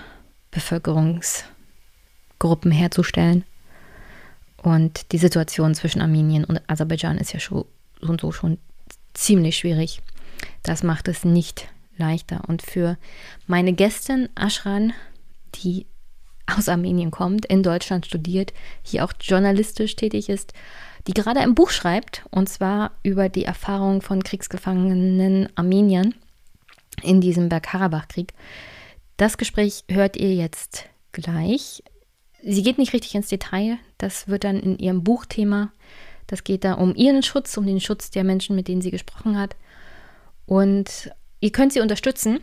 Bevölkerungsgruppen 0.52 2.72
herzustellen. 2.72 3.44
Und 4.58 5.12
die 5.12 5.18
Situation 5.18 5.76
zwischen 5.76 6.02
Armenien 6.02 6.44
und 6.44 6.62
Aserbaidschan 6.68 7.18
ist 7.18 7.34
ja 7.34 7.40
schon 7.40 7.66
und 8.02 8.22
so 8.22 8.32
schon 8.32 8.58
ziemlich 9.14 9.58
schwierig. 9.58 10.02
Das 10.64 10.84
macht 10.84 11.08
es 11.08 11.26
nicht 11.26 11.68
leichter. 12.00 12.42
Und 12.48 12.62
für 12.62 12.98
meine 13.48 13.74
Gästin 13.74 14.30
Ashran, 14.36 14.94
die 15.56 15.86
aus 16.48 16.70
Armenien 16.70 17.12
kommt, 17.12 17.46
in 17.46 17.64
Deutschland 17.64 18.06
studiert, 18.06 18.54
hier 18.82 19.06
auch 19.06 19.14
journalistisch 19.22 19.96
tätig 19.96 20.30
ist, 20.30 20.54
die 21.08 21.14
gerade 21.14 21.40
ein 21.40 21.56
Buch 21.56 21.70
schreibt, 21.70 22.26
und 22.32 22.50
zwar 22.50 22.92
über 23.04 23.30
die 23.30 23.46
Erfahrung 23.46 24.02
von 24.02 24.24
kriegsgefangenen 24.24 25.50
Armeniern 25.56 26.16
in 27.02 27.22
diesem 27.22 27.50
Bergkarabach-Krieg. 27.50 28.34
Das 29.18 29.38
Gespräch 29.38 29.84
hört 29.90 30.18
ihr 30.18 30.34
jetzt 30.34 30.86
gleich. 31.12 31.84
Sie 32.44 32.64
geht 32.64 32.78
nicht 32.78 32.94
richtig 32.94 33.16
ins 33.16 33.28
Detail. 33.28 33.78
Das 33.98 34.28
wird 34.28 34.44
dann 34.44 34.60
in 34.60 34.78
ihrem 34.78 35.04
Buchthema. 35.04 35.72
Das 36.28 36.44
geht 36.44 36.64
da 36.64 36.74
um 36.74 36.96
ihren 36.96 37.24
Schutz, 37.24 37.58
um 37.58 37.66
den 37.66 37.82
Schutz 37.82 38.12
der 38.12 38.24
Menschen, 38.24 38.56
mit 38.56 38.68
denen 38.68 38.82
sie 38.82 38.92
gesprochen 38.92 39.38
hat. 39.38 39.56
Und 40.46 41.12
ihr 41.40 41.52
könnt 41.52 41.74
sie 41.74 41.82
unterstützen, 41.82 42.40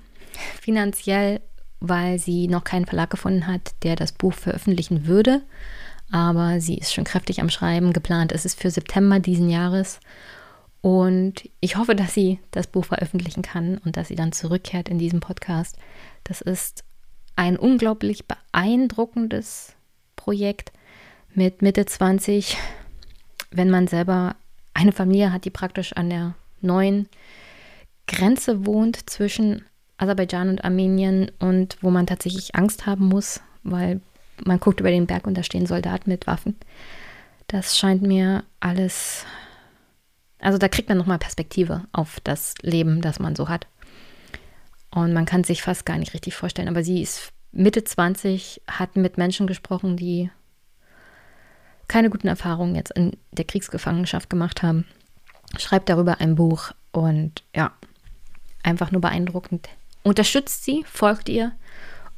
finanziell, 0.60 1.40
weil 1.80 2.18
sie 2.18 2.48
noch 2.48 2.64
keinen 2.64 2.86
Verlag 2.86 3.10
gefunden 3.10 3.46
hat, 3.46 3.74
der 3.82 3.96
das 3.96 4.12
Buch 4.12 4.32
veröffentlichen 4.32 5.06
würde. 5.06 5.42
Aber 6.10 6.60
sie 6.60 6.78
ist 6.78 6.94
schon 6.94 7.04
kräftig 7.04 7.40
am 7.40 7.50
Schreiben. 7.50 7.92
Geplant 7.92 8.32
ist 8.32 8.46
es 8.46 8.54
für 8.54 8.70
September 8.70 9.18
diesen 9.18 9.50
Jahres. 9.50 10.00
Und 10.80 11.50
ich 11.60 11.76
hoffe, 11.76 11.96
dass 11.96 12.14
sie 12.14 12.38
das 12.52 12.68
Buch 12.68 12.84
veröffentlichen 12.84 13.42
kann 13.42 13.78
und 13.78 13.96
dass 13.96 14.08
sie 14.08 14.14
dann 14.14 14.32
zurückkehrt 14.32 14.88
in 14.88 14.98
diesem 14.98 15.20
Podcast. 15.20 15.76
Das 16.22 16.40
ist 16.40 16.84
ein 17.34 17.56
unglaublich 17.56 18.26
beeindruckendes 18.26 19.74
Projekt 20.14 20.72
mit 21.34 21.60
Mitte 21.60 21.86
20, 21.86 22.56
wenn 23.50 23.68
man 23.68 23.88
selber 23.88 24.36
eine 24.74 24.92
Familie 24.92 25.32
hat, 25.32 25.44
die 25.44 25.50
praktisch 25.50 25.92
an 25.94 26.08
der 26.08 26.34
neuen 26.60 27.08
Grenze 28.06 28.66
wohnt 28.66 29.08
zwischen 29.08 29.64
Aserbaidschan 29.98 30.48
und 30.48 30.64
Armenien 30.64 31.30
und 31.38 31.76
wo 31.80 31.90
man 31.90 32.06
tatsächlich 32.06 32.54
Angst 32.54 32.86
haben 32.86 33.06
muss, 33.06 33.40
weil 33.62 34.00
man 34.44 34.60
guckt 34.60 34.80
über 34.80 34.90
den 34.90 35.06
Berg 35.06 35.26
und 35.26 35.36
da 35.36 35.42
stehen 35.42 35.66
Soldaten 35.66 36.10
mit 36.10 36.26
Waffen. 36.26 36.56
Das 37.48 37.78
scheint 37.78 38.02
mir 38.02 38.44
alles 38.60 39.24
also 40.40 40.58
da 40.58 40.68
kriegt 40.68 40.88
man 40.88 40.98
nochmal 40.98 41.18
Perspektive 41.18 41.84
auf 41.92 42.20
das 42.20 42.54
Leben, 42.62 43.00
das 43.00 43.18
man 43.18 43.36
so 43.36 43.48
hat. 43.48 43.66
Und 44.90 45.12
man 45.12 45.26
kann 45.26 45.44
sich 45.44 45.62
fast 45.62 45.86
gar 45.86 45.98
nicht 45.98 46.14
richtig 46.14 46.36
vorstellen. 46.36 46.68
Aber 46.68 46.84
sie 46.84 47.02
ist 47.02 47.32
Mitte 47.52 47.84
20, 47.84 48.62
hat 48.68 48.96
mit 48.96 49.18
Menschen 49.18 49.46
gesprochen, 49.46 49.96
die 49.96 50.30
keine 51.88 52.10
guten 52.10 52.28
Erfahrungen 52.28 52.74
jetzt 52.74 52.92
in 52.92 53.16
der 53.32 53.44
Kriegsgefangenschaft 53.44 54.28
gemacht 54.28 54.62
haben. 54.62 54.86
Schreibt 55.58 55.88
darüber 55.88 56.20
ein 56.20 56.34
Buch 56.34 56.72
und 56.92 57.44
ja, 57.54 57.72
einfach 58.66 58.90
nur 58.90 59.00
beeindruckend. 59.00 59.68
Unterstützt 60.02 60.64
sie, 60.64 60.84
folgt 60.86 61.28
ihr 61.28 61.52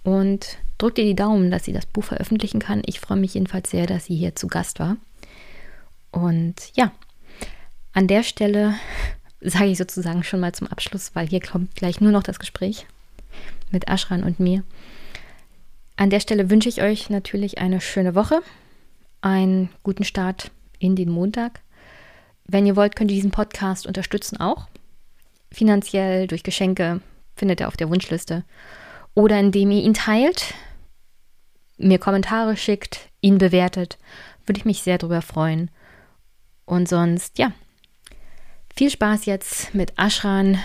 und 0.03 0.59
drückt 0.79 0.99
ihr 0.99 1.05
die 1.05 1.17
Daumen, 1.17 1.51
dass 1.51 1.65
sie 1.65 1.73
das 1.73 1.87
Buch 1.87 2.05
veröffentlichen 2.05 2.61
kann. 2.61 2.83
Ich 2.87 3.01
freue 3.01 3.19
mich 3.19 3.35
jedenfalls 3.35 3.71
sehr, 3.71 3.87
dass 3.87 4.07
sie 4.07 4.17
hier 4.17 4.35
zu 4.35 4.47
Gast 4.47 4.81
war. 4.81 4.97
Und 6.11 6.55
ja, 6.75 6.93
an 7.93 8.07
der 8.07 8.23
Stelle 8.23 8.75
sage 9.41 9.67
ich 9.67 9.79
sozusagen 9.79 10.25
schon 10.25 10.41
mal 10.41 10.53
zum 10.53 10.67
Abschluss, 10.67 11.15
weil 11.15 11.29
hier 11.29 11.41
kommt 11.41 11.75
gleich 11.75 12.01
nur 12.01 12.13
noch 12.13 12.23
das 12.23 12.39
Gespräch 12.39 12.87
mit 13.71 13.89
Ashran 13.89 14.25
und 14.25 14.41
mir. 14.41 14.65
An 15.97 16.11
der 16.11 16.21
Stelle 16.21 16.49
wünsche 16.49 16.69
ich 16.69 16.81
euch 16.81 17.11
natürlich 17.11 17.59
eine 17.59 17.81
schöne 17.81 18.15
Woche, 18.15 18.41
einen 19.21 19.69
guten 19.83 20.05
Start 20.05 20.51
in 20.79 20.95
den 20.95 21.11
Montag. 21.11 21.61
Wenn 22.45 22.67
ihr 22.67 22.77
wollt, 22.77 22.97
könnt 22.97 23.11
ihr 23.11 23.17
diesen 23.17 23.33
Podcast 23.33 23.87
unterstützen 23.87 24.39
auch. 24.39 24.69
Finanziell, 25.51 26.27
durch 26.27 26.43
Geschenke, 26.43 27.01
findet 27.37 27.61
ihr 27.61 27.69
auf 27.69 27.77
der 27.77 27.89
Wunschliste. 27.89 28.45
Oder 29.15 29.39
indem 29.39 29.71
ihr 29.71 29.83
ihn 29.83 29.95
teilt, 29.95 30.55
mir 31.77 31.99
Kommentare 31.99 32.57
schickt, 32.57 33.09
ihn 33.21 33.39
bewertet. 33.39 33.99
Würde 34.47 34.59
ich 34.59 34.65
mich 34.65 34.83
sehr 34.83 34.99
darüber 34.99 35.23
freuen. 35.23 35.71
Und 36.65 36.89
sonst, 36.89 37.39
ja, 37.39 37.53
viel 38.77 38.91
Spaß 38.91 39.27
jetzt 39.27 39.75
mit 39.75 39.99
Aschran, 39.99 40.59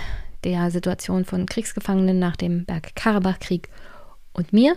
der 0.43 0.69
Situation 0.71 1.25
von 1.25 1.45
Kriegsgefangenen 1.45 2.19
nach 2.19 2.35
dem 2.35 2.65
Bergkarabach-Krieg 2.65 3.69
und 4.33 4.53
mir. 4.53 4.75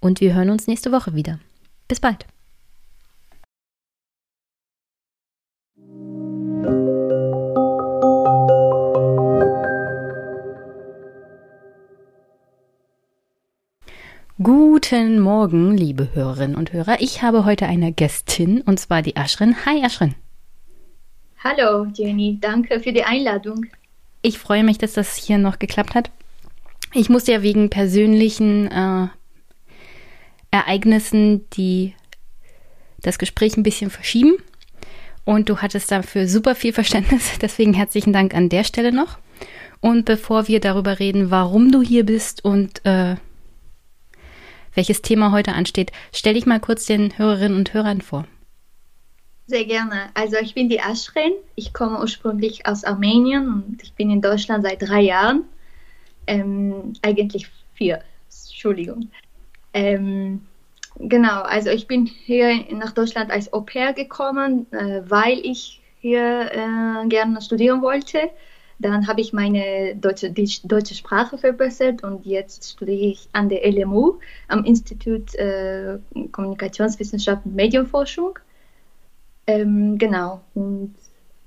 Und 0.00 0.20
wir 0.20 0.34
hören 0.34 0.50
uns 0.50 0.66
nächste 0.66 0.92
Woche 0.92 1.14
wieder. 1.14 1.40
Bis 1.88 2.00
bald. 2.00 2.26
Guten 14.46 15.18
Morgen, 15.18 15.76
liebe 15.76 16.10
Hörerinnen 16.14 16.54
und 16.54 16.72
Hörer. 16.72 17.00
Ich 17.00 17.20
habe 17.20 17.44
heute 17.44 17.66
eine 17.66 17.90
Gästin 17.90 18.60
und 18.60 18.78
zwar 18.78 19.02
die 19.02 19.16
Aschrin. 19.16 19.56
Hi 19.66 19.82
Aschrin. 19.82 20.14
Hallo 21.42 21.88
Jenny, 21.92 22.38
danke 22.40 22.78
für 22.78 22.92
die 22.92 23.02
Einladung. 23.02 23.66
Ich 24.22 24.38
freue 24.38 24.62
mich, 24.62 24.78
dass 24.78 24.92
das 24.92 25.16
hier 25.16 25.38
noch 25.38 25.58
geklappt 25.58 25.96
hat. 25.96 26.12
Ich 26.94 27.08
musste 27.08 27.32
ja 27.32 27.42
wegen 27.42 27.70
persönlichen 27.70 28.70
äh, 28.70 29.08
Ereignissen 30.52 31.50
die 31.54 31.94
das 33.00 33.18
Gespräch 33.18 33.56
ein 33.56 33.64
bisschen 33.64 33.90
verschieben 33.90 34.34
und 35.24 35.48
du 35.48 35.56
hattest 35.56 35.90
dafür 35.90 36.28
super 36.28 36.54
viel 36.54 36.72
Verständnis. 36.72 37.36
Deswegen 37.42 37.74
herzlichen 37.74 38.12
Dank 38.12 38.32
an 38.32 38.48
der 38.48 38.62
Stelle 38.62 38.92
noch. 38.92 39.18
Und 39.80 40.04
bevor 40.04 40.46
wir 40.46 40.60
darüber 40.60 41.00
reden, 41.00 41.32
warum 41.32 41.72
du 41.72 41.82
hier 41.82 42.06
bist 42.06 42.44
und 42.44 42.86
äh, 42.86 43.16
welches 44.76 45.02
Thema 45.02 45.32
heute 45.32 45.52
ansteht, 45.52 45.90
stell 46.12 46.34
dich 46.34 46.46
mal 46.46 46.60
kurz 46.60 46.86
den 46.86 47.18
Hörerinnen 47.18 47.58
und 47.58 47.74
Hörern 47.74 48.00
vor. 48.00 48.26
Sehr 49.48 49.64
gerne. 49.64 50.10
Also 50.14 50.36
ich 50.36 50.54
bin 50.54 50.68
die 50.68 50.80
Ashrin. 50.80 51.32
Ich 51.54 51.72
komme 51.72 52.00
ursprünglich 52.00 52.66
aus 52.66 52.84
Armenien 52.84 53.48
und 53.48 53.82
ich 53.82 53.92
bin 53.94 54.10
in 54.10 54.20
Deutschland 54.20 54.64
seit 54.64 54.82
drei 54.82 55.02
Jahren. 55.02 55.44
Ähm, 56.26 56.94
eigentlich 57.02 57.48
vier. 57.74 58.02
Entschuldigung. 58.28 59.08
Ähm, 59.72 60.40
genau, 60.98 61.42
also 61.42 61.70
ich 61.70 61.86
bin 61.86 62.06
hier 62.06 62.64
nach 62.72 62.92
Deutschland 62.92 63.30
als 63.30 63.52
Au 63.52 63.60
pair 63.60 63.92
gekommen, 63.92 64.66
äh, 64.72 65.02
weil 65.08 65.38
ich 65.38 65.80
hier 66.00 66.50
äh, 66.52 67.08
gerne 67.08 67.40
studieren 67.40 67.82
wollte. 67.82 68.30
Dann 68.78 69.06
habe 69.06 69.22
ich 69.22 69.32
meine 69.32 69.96
deutsche, 69.96 70.30
die 70.30 70.50
deutsche 70.64 70.94
Sprache 70.94 71.38
verbessert 71.38 72.02
und 72.02 72.26
jetzt 72.26 72.72
studiere 72.72 73.10
ich 73.12 73.28
an 73.32 73.48
der 73.48 73.66
LMU 73.70 74.18
am 74.48 74.64
Institut 74.64 75.34
äh, 75.36 75.98
Kommunikationswissenschaft 76.32 77.46
und 77.46 77.54
Medienforschung. 77.54 78.38
Ähm, 79.46 79.96
genau, 79.96 80.40
und 80.54 80.94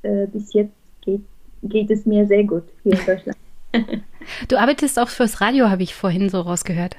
äh, 0.01 0.25
bis 0.27 0.53
jetzt 0.53 0.73
geht, 1.01 1.21
geht 1.63 1.91
es 1.91 2.05
mir 2.05 2.25
sehr 2.25 2.43
gut 2.45 2.63
hier 2.83 2.93
in 2.93 3.05
Deutschland. 3.05 3.37
du 4.47 4.57
arbeitest 4.57 4.97
auch 4.97 5.09
fürs 5.09 5.41
Radio, 5.41 5.69
habe 5.69 5.83
ich 5.83 5.93
vorhin 5.93 6.29
so 6.29 6.41
rausgehört. 6.41 6.95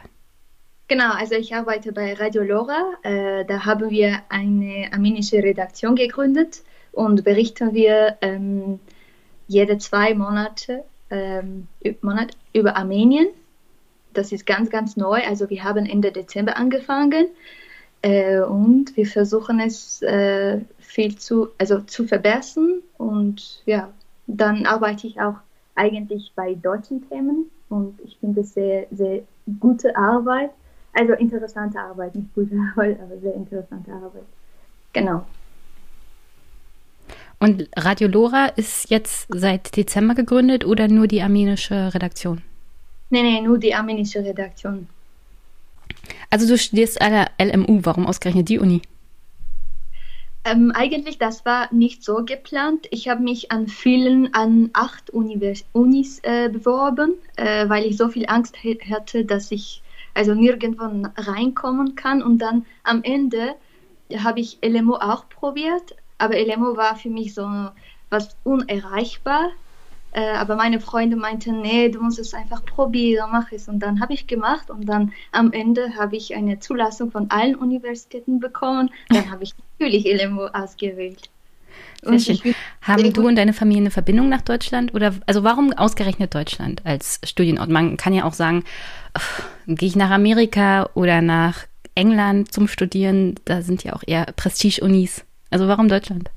Genau, 0.86 1.12
also 1.12 1.34
ich 1.34 1.54
arbeite 1.54 1.92
bei 1.92 2.14
Radio 2.14 2.42
Lora. 2.42 2.94
Äh, 3.02 3.44
da 3.44 3.64
haben 3.64 3.90
wir 3.90 4.22
eine 4.28 4.88
armenische 4.92 5.36
Redaktion 5.36 5.94
gegründet 5.94 6.62
und 6.92 7.24
berichten 7.24 7.74
wir 7.74 8.16
ähm, 8.20 8.80
jede 9.50 9.78
zwei 9.78 10.14
Monate, 10.14 10.84
ähm, 11.10 11.66
Monat 12.02 12.36
über 12.52 12.76
Armenien. 12.76 13.26
Das 14.14 14.30
ist 14.30 14.46
ganz, 14.46 14.70
ganz 14.70 14.96
neu. 14.96 15.20
Also 15.26 15.50
wir 15.50 15.64
haben 15.64 15.86
Ende 15.86 16.12
Dezember 16.12 16.56
angefangen 16.56 17.26
äh, 18.02 18.38
und 18.40 18.96
wir 18.96 19.06
versuchen 19.06 19.58
es 19.58 20.02
äh, 20.02 20.60
viel 20.78 21.18
zu, 21.18 21.48
also 21.58 21.80
zu 21.80 22.06
verbessern. 22.06 22.80
Und 22.96 23.62
ja, 23.66 23.88
dann 24.28 24.66
arbeite 24.66 25.08
ich 25.08 25.20
auch 25.20 25.36
eigentlich 25.74 26.32
bei 26.36 26.54
deutschen 26.54 27.08
Themen 27.08 27.50
und 27.68 27.98
ich 28.04 28.18
finde 28.18 28.42
es 28.42 28.54
sehr, 28.54 28.86
sehr 28.92 29.22
gute 29.58 29.96
Arbeit. 29.96 30.50
Also 30.92 31.14
interessante 31.14 31.80
Arbeit, 31.80 32.14
nicht 32.14 32.32
gute 32.36 32.54
Arbeit, 32.70 33.00
aber 33.00 33.18
sehr 33.18 33.34
interessante 33.34 33.90
Arbeit. 33.92 34.26
Genau. 34.92 35.24
Und 37.42 37.68
Radio 37.74 38.06
Lora 38.06 38.46
ist 38.56 38.90
jetzt 38.90 39.26
seit 39.30 39.74
Dezember 39.74 40.14
gegründet 40.14 40.66
oder 40.66 40.88
nur 40.88 41.06
die 41.06 41.22
armenische 41.22 41.94
Redaktion? 41.94 42.42
Nee, 43.08 43.22
nee, 43.22 43.40
nur 43.40 43.56
die 43.56 43.74
armenische 43.74 44.22
Redaktion. 44.22 44.86
Also 46.28 46.46
du 46.46 46.58
studierst 46.58 47.00
an 47.00 47.12
der 47.12 47.30
LMU, 47.38 47.80
warum 47.82 48.06
ausgerechnet 48.06 48.50
die 48.50 48.58
Uni? 48.58 48.82
Ähm, 50.44 50.70
eigentlich, 50.74 51.16
das 51.16 51.46
war 51.46 51.72
nicht 51.72 52.04
so 52.04 52.24
geplant. 52.26 52.86
Ich 52.90 53.08
habe 53.08 53.22
mich 53.22 53.50
an 53.50 53.68
vielen, 53.68 54.34
an 54.34 54.68
acht 54.74 55.08
Univers 55.10 55.64
Unis 55.72 56.20
äh, 56.22 56.50
beworben, 56.50 57.14
äh, 57.36 57.68
weil 57.70 57.86
ich 57.86 57.96
so 57.96 58.08
viel 58.08 58.26
Angst 58.28 58.56
hatte, 58.62 59.24
dass 59.24 59.50
ich 59.50 59.82
also 60.12 60.34
nirgendwo 60.34 60.84
reinkommen 61.16 61.94
kann. 61.94 62.22
Und 62.22 62.38
dann 62.38 62.66
am 62.82 63.02
Ende 63.02 63.54
habe 64.18 64.40
ich 64.40 64.58
LMO 64.62 64.96
auch 64.96 65.28
probiert, 65.28 65.94
aber 66.20 66.34
LMO 66.38 66.76
war 66.76 66.96
für 66.96 67.10
mich 67.10 67.34
so 67.34 67.48
was 68.10 68.36
unerreichbar. 68.44 69.50
Äh, 70.12 70.32
aber 70.32 70.56
meine 70.56 70.80
Freunde 70.80 71.16
meinten, 71.16 71.60
nee, 71.60 71.88
du 71.88 72.02
musst 72.02 72.18
es 72.18 72.34
einfach 72.34 72.64
probieren, 72.64 73.28
mach 73.30 73.52
es. 73.52 73.68
Und 73.68 73.78
dann 73.80 74.00
habe 74.00 74.12
ich 74.12 74.26
gemacht 74.26 74.68
und 74.70 74.86
dann 74.86 75.12
am 75.30 75.52
Ende 75.52 75.94
habe 75.96 76.16
ich 76.16 76.34
eine 76.34 76.58
Zulassung 76.58 77.12
von 77.12 77.30
allen 77.30 77.54
Universitäten 77.54 78.40
bekommen. 78.40 78.90
Dann 79.08 79.30
habe 79.30 79.44
ich 79.44 79.54
natürlich 79.78 80.04
LMO 80.04 80.46
ausgewählt. 80.46 81.30
Sehr 82.02 82.18
schön. 82.18 82.54
Haben 82.82 83.12
du 83.12 83.26
und 83.26 83.36
deine 83.36 83.52
Familie 83.52 83.82
eine 83.82 83.90
Verbindung 83.90 84.28
nach 84.28 84.40
Deutschland? 84.40 84.94
Oder 84.94 85.14
also 85.26 85.44
warum 85.44 85.72
ausgerechnet 85.72 86.34
Deutschland 86.34 86.84
als 86.84 87.20
Studienort? 87.24 87.68
Man 87.68 87.96
kann 87.96 88.12
ja 88.12 88.24
auch 88.24 88.32
sagen, 88.32 88.64
gehe 89.68 89.88
ich 89.88 89.96
nach 89.96 90.10
Amerika 90.10 90.88
oder 90.94 91.20
nach 91.20 91.66
England 91.94 92.52
zum 92.52 92.68
Studieren, 92.68 93.34
da 93.44 93.62
sind 93.62 93.84
ja 93.84 93.92
auch 93.92 94.02
eher 94.06 94.26
Prestige-Unis. 94.36 95.24
Also 95.50 95.68
warum 95.68 95.88
Deutschland? 95.88 96.30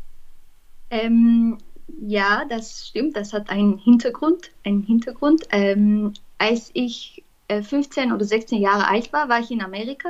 Ähm, 0.90 1.58
ja, 2.02 2.46
das 2.50 2.88
stimmt. 2.88 3.16
Das 3.16 3.34
hat 3.34 3.50
einen 3.50 3.78
Hintergrund. 3.78 4.52
Einen 4.64 4.84
Hintergrund. 4.84 5.44
Ähm, 5.52 6.14
als 6.38 6.72
ich 6.74 7.24
äh, 7.48 7.62
15 7.62 8.12
oder 8.12 8.26
16 8.26 8.60
Jahre 8.60 8.88
alt 8.88 9.14
war, 9.14 9.30
war 9.30 9.40
ich 9.40 9.52
in 9.52 9.62
Amerika 9.62 10.10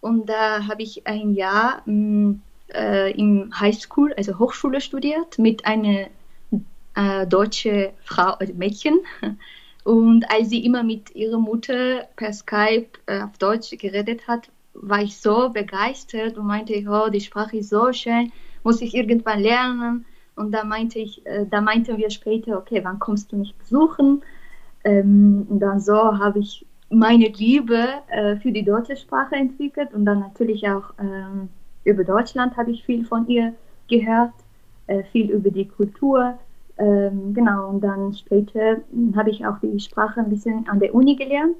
und 0.00 0.28
da 0.28 0.66
habe 0.66 0.82
ich 0.82 1.06
ein 1.06 1.34
Jahr 1.34 1.82
mh, 1.84 1.92
mm, 1.94 2.42
äh, 2.74 3.10
im 3.12 3.52
Highschool, 3.58 4.14
also 4.14 4.38
Hochschule 4.38 4.80
studiert 4.80 5.38
mit 5.38 5.66
einer 5.66 6.06
äh, 6.94 7.26
deutschen 7.26 7.88
Frau, 8.02 8.32
also 8.32 8.54
Mädchen. 8.54 9.00
Und 9.82 10.30
als 10.30 10.50
sie 10.50 10.64
immer 10.64 10.82
mit 10.82 11.14
ihrer 11.14 11.38
Mutter 11.38 12.06
per 12.16 12.32
Skype 12.32 12.88
äh, 13.06 13.22
auf 13.22 13.38
Deutsch 13.38 13.70
geredet 13.78 14.28
hat, 14.28 14.50
war 14.74 15.02
ich 15.02 15.16
so 15.18 15.50
begeistert 15.50 16.38
und 16.38 16.46
meinte, 16.46 16.74
oh, 16.88 17.10
die 17.10 17.20
Sprache 17.20 17.58
ist 17.58 17.70
so 17.70 17.92
schön, 17.92 18.32
muss 18.62 18.80
ich 18.80 18.94
irgendwann 18.94 19.40
lernen. 19.40 20.06
Und 20.36 20.52
da 20.52 20.64
meinte 20.64 20.98
ich, 20.98 21.24
äh, 21.26 21.46
da 21.50 21.60
meinten 21.60 21.98
wir 21.98 22.10
später, 22.10 22.56
okay, 22.56 22.80
wann 22.82 22.98
kommst 22.98 23.32
du 23.32 23.36
mich 23.36 23.54
besuchen? 23.56 24.22
Ähm, 24.84 25.46
und 25.48 25.60
dann 25.60 25.80
so 25.80 26.18
habe 26.18 26.38
ich 26.38 26.66
meine 26.88 27.28
Liebe 27.28 27.86
äh, 28.08 28.36
für 28.36 28.50
die 28.50 28.64
deutsche 28.64 28.96
Sprache 28.96 29.36
entwickelt 29.36 29.92
und 29.94 30.04
dann 30.04 30.20
natürlich 30.20 30.68
auch 30.68 30.92
ähm, 30.98 31.48
über 31.84 32.04
Deutschland 32.04 32.56
habe 32.56 32.72
ich 32.72 32.84
viel 32.84 33.04
von 33.04 33.26
ihr 33.28 33.54
gehört, 33.88 34.32
äh, 34.86 35.02
viel 35.04 35.30
über 35.30 35.50
die 35.50 35.68
Kultur. 35.68 36.38
Ähm, 36.78 37.34
genau, 37.34 37.68
und 37.68 37.82
dann 37.82 38.14
später 38.14 38.78
habe 39.14 39.30
ich 39.30 39.46
auch 39.46 39.58
die 39.60 39.78
Sprache 39.78 40.20
ein 40.20 40.30
bisschen 40.30 40.68
an 40.68 40.80
der 40.80 40.94
Uni 40.94 41.16
gelernt, 41.16 41.56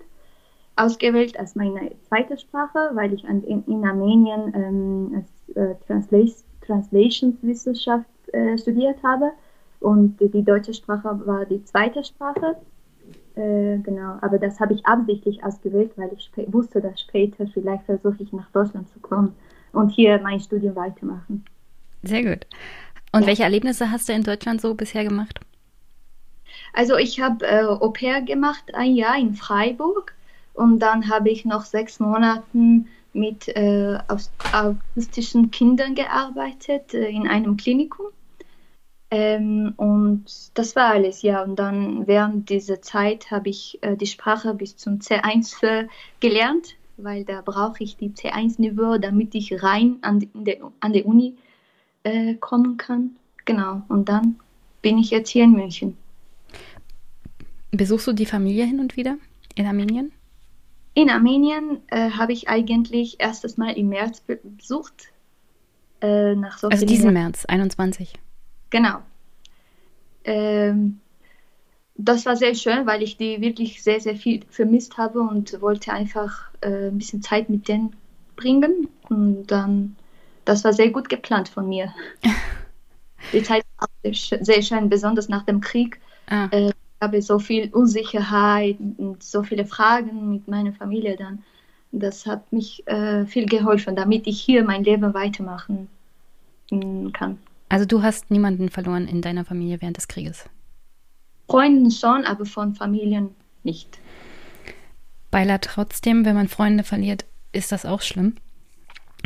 ausgewählt 0.76 1.38
als 1.38 1.54
meine 1.54 1.92
zweite 2.08 2.38
Sprache, 2.38 2.90
weil 2.94 3.12
ich 3.12 3.24
an, 3.26 3.42
in, 3.44 3.64
in, 3.66 3.84
Armenien 3.84 4.52
ähm, 4.54 5.12
als, 5.16 5.56
äh, 5.56 5.74
Translation, 5.86 6.44
Translationswissenschaft 6.66 8.06
äh, 8.32 8.56
studiert 8.56 9.02
habe 9.02 9.32
und 9.80 10.18
die 10.20 10.44
deutsche 10.44 10.74
Sprache 10.74 11.20
war 11.26 11.44
die 11.46 11.64
zweite 11.64 12.04
Sprache. 12.04 12.56
Äh, 13.34 13.78
genau, 13.78 14.18
aber 14.20 14.38
das 14.38 14.60
habe 14.60 14.74
ich 14.74 14.84
absichtlich 14.86 15.42
ausgewählt, 15.42 15.92
weil 15.96 16.10
ich 16.12 16.30
wusste, 16.52 16.80
dass 16.80 17.00
später 17.00 17.46
vielleicht 17.46 17.84
versuche 17.84 18.22
ich 18.22 18.32
nach 18.32 18.50
Deutschland 18.50 18.88
zu 18.90 19.00
kommen 19.00 19.34
und 19.72 19.90
hier 19.90 20.20
mein 20.20 20.40
Studium 20.40 20.76
weitermachen. 20.76 21.44
Sehr 22.02 22.22
gut. 22.22 22.46
Und 23.12 23.22
ja. 23.22 23.28
welche 23.28 23.42
Erlebnisse 23.42 23.90
hast 23.90 24.08
du 24.08 24.12
in 24.12 24.22
Deutschland 24.22 24.60
so 24.60 24.74
bisher 24.74 25.04
gemacht? 25.04 25.40
Also 26.72 26.96
ich 26.96 27.20
habe 27.20 27.44
äh, 27.46 27.64
Au 27.64 27.90
pair 27.90 28.22
gemacht, 28.22 28.64
ein 28.74 28.94
Jahr 28.94 29.18
in 29.18 29.34
Freiburg 29.34 30.14
und 30.54 30.78
dann 30.80 31.08
habe 31.08 31.30
ich 31.30 31.44
noch 31.44 31.64
sechs 31.64 32.00
Monate 32.00 32.42
mit 33.12 33.48
äh, 33.48 33.98
autistischen 34.52 35.50
Kindern 35.50 35.94
gearbeitet 35.94 36.94
äh, 36.94 37.08
in 37.08 37.26
einem 37.26 37.56
Klinikum. 37.56 38.06
Ähm, 39.10 39.74
und 39.76 40.24
das 40.54 40.76
war 40.76 40.90
alles, 40.90 41.22
ja. 41.22 41.42
Und 41.42 41.56
dann 41.56 42.06
während 42.06 42.48
dieser 42.48 42.80
Zeit 42.80 43.30
habe 43.30 43.48
ich 43.48 43.78
äh, 43.82 43.96
die 43.96 44.06
Sprache 44.06 44.54
bis 44.54 44.76
zum 44.76 44.98
C1 44.98 45.64
äh, 45.66 45.88
gelernt, 46.20 46.76
weil 46.96 47.24
da 47.24 47.42
brauche 47.44 47.82
ich 47.82 47.96
die 47.96 48.10
C1-Niveau, 48.10 48.98
damit 48.98 49.34
ich 49.34 49.62
rein 49.62 49.98
an 50.02 50.20
die, 50.20 50.60
an 50.78 50.92
die 50.92 51.02
Uni 51.02 51.34
äh, 52.04 52.34
kommen 52.34 52.76
kann. 52.76 53.16
Genau. 53.44 53.82
Und 53.88 54.08
dann 54.08 54.36
bin 54.82 54.98
ich 54.98 55.10
jetzt 55.10 55.30
hier 55.30 55.44
in 55.44 55.52
München. 55.52 55.96
Besuchst 57.72 58.06
du 58.06 58.12
die 58.12 58.26
Familie 58.26 58.64
hin 58.64 58.78
und 58.78 58.96
wieder 58.96 59.16
in 59.56 59.66
Armenien? 59.66 60.12
In 60.94 61.08
Armenien 61.10 61.80
äh, 61.88 62.10
habe 62.10 62.32
ich 62.32 62.48
eigentlich 62.48 63.20
erstes 63.20 63.56
Mal 63.56 63.72
im 63.72 63.88
März 63.88 64.22
besucht. 64.22 65.08
Äh, 66.00 66.34
nach 66.34 66.58
so 66.58 66.68
also 66.68 66.86
diesen 66.86 67.04
Jahren. 67.04 67.14
März, 67.14 67.44
21. 67.46 68.14
Genau. 68.70 68.98
Ähm, 70.24 71.00
das 71.96 72.26
war 72.26 72.36
sehr 72.36 72.54
schön, 72.54 72.86
weil 72.86 73.02
ich 73.02 73.16
die 73.16 73.40
wirklich 73.40 73.82
sehr, 73.82 74.00
sehr 74.00 74.16
viel 74.16 74.40
vermisst 74.48 74.96
habe 74.96 75.20
und 75.20 75.60
wollte 75.60 75.92
einfach 75.92 76.50
äh, 76.60 76.88
ein 76.88 76.98
bisschen 76.98 77.22
Zeit 77.22 77.50
mit 77.50 77.68
denen 77.68 77.94
bringen. 78.36 78.88
Und 79.08 79.46
dann, 79.46 79.96
das 80.44 80.64
war 80.64 80.72
sehr 80.72 80.90
gut 80.90 81.08
geplant 81.08 81.48
von 81.48 81.68
mir. 81.68 81.92
die 83.32 83.42
Zeit 83.42 83.64
war 83.78 83.88
sehr, 84.02 84.44
sehr 84.44 84.62
schön, 84.62 84.88
besonders 84.88 85.28
nach 85.28 85.44
dem 85.44 85.60
Krieg. 85.60 86.00
Ah. 86.26 86.48
Äh, 86.50 86.72
habe 87.00 87.22
so 87.22 87.38
viel 87.38 87.70
Unsicherheit 87.72 88.76
und 88.98 89.22
so 89.22 89.42
viele 89.42 89.64
Fragen 89.64 90.30
mit 90.30 90.48
meiner 90.48 90.72
Familie 90.72 91.16
dann. 91.16 91.42
Das 91.92 92.26
hat 92.26 92.52
mich 92.52 92.86
äh, 92.86 93.26
viel 93.26 93.46
geholfen, 93.46 93.96
damit 93.96 94.26
ich 94.26 94.40
hier 94.40 94.64
mein 94.64 94.84
Leben 94.84 95.12
weitermachen 95.12 95.88
kann. 97.12 97.38
Also 97.68 97.84
du 97.84 98.02
hast 98.02 98.30
niemanden 98.30 98.68
verloren 98.68 99.08
in 99.08 99.22
deiner 99.22 99.44
Familie 99.44 99.80
während 99.80 99.96
des 99.96 100.08
Krieges? 100.08 100.44
Freunden 101.48 101.90
schon, 101.90 102.24
aber 102.24 102.44
von 102.44 102.74
Familien 102.74 103.30
nicht. 103.64 103.98
Beiler 105.30 105.60
trotzdem, 105.60 106.24
wenn 106.24 106.34
man 106.34 106.48
Freunde 106.48 106.84
verliert, 106.84 107.24
ist 107.52 107.72
das 107.72 107.86
auch 107.86 108.02
schlimm. 108.02 108.36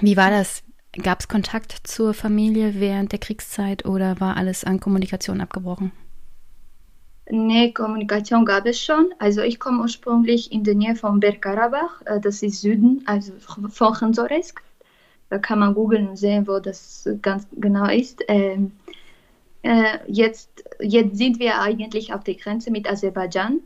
Wie 0.01 0.17
war 0.17 0.31
das? 0.31 0.63
Gab 1.03 1.21
es 1.21 1.29
Kontakt 1.29 1.81
zur 1.85 2.15
Familie 2.15 2.79
während 2.79 3.13
der 3.13 3.19
Kriegszeit 3.19 3.85
oder 3.85 4.21
war 4.21 4.37
alles 4.37 4.65
an 4.65 4.81
Kommunikation 4.81 5.41
abgebrochen? 5.41 5.93
Nee, 7.31 7.73
Kommunikation 7.73 8.45
gab 8.45 8.67
es 8.67 8.81
schon. 8.81 9.15
Also 9.19 9.41
ich 9.41 9.59
komme 9.59 9.81
ursprünglich 9.81 10.53
in 10.53 10.63
der 10.63 10.75
Nähe 10.75 10.95
von 10.95 11.21
Bergkarabach, 11.21 12.03
äh, 12.05 12.21
das 12.21 12.43
ist 12.43 12.61
Süden, 12.61 13.03
also 13.07 13.33
von 13.39 13.95
Khanzoresk. 13.95 14.63
Da 15.31 15.39
kann 15.39 15.59
man 15.59 15.75
googeln 15.75 16.09
und 16.09 16.17
sehen, 16.17 16.47
wo 16.47 16.59
das 16.59 17.09
ganz 17.23 17.47
genau 17.53 17.87
ist. 17.89 18.23
Ähm, 18.29 18.73
äh, 19.63 19.99
jetzt, 20.07 20.65
jetzt 20.81 21.17
sind 21.17 21.39
wir 21.39 21.61
eigentlich 21.61 22.13
auf 22.13 22.23
der 22.25 22.35
Grenze 22.35 22.71
mit 22.71 22.89
Aserbaidschan. 22.89 23.61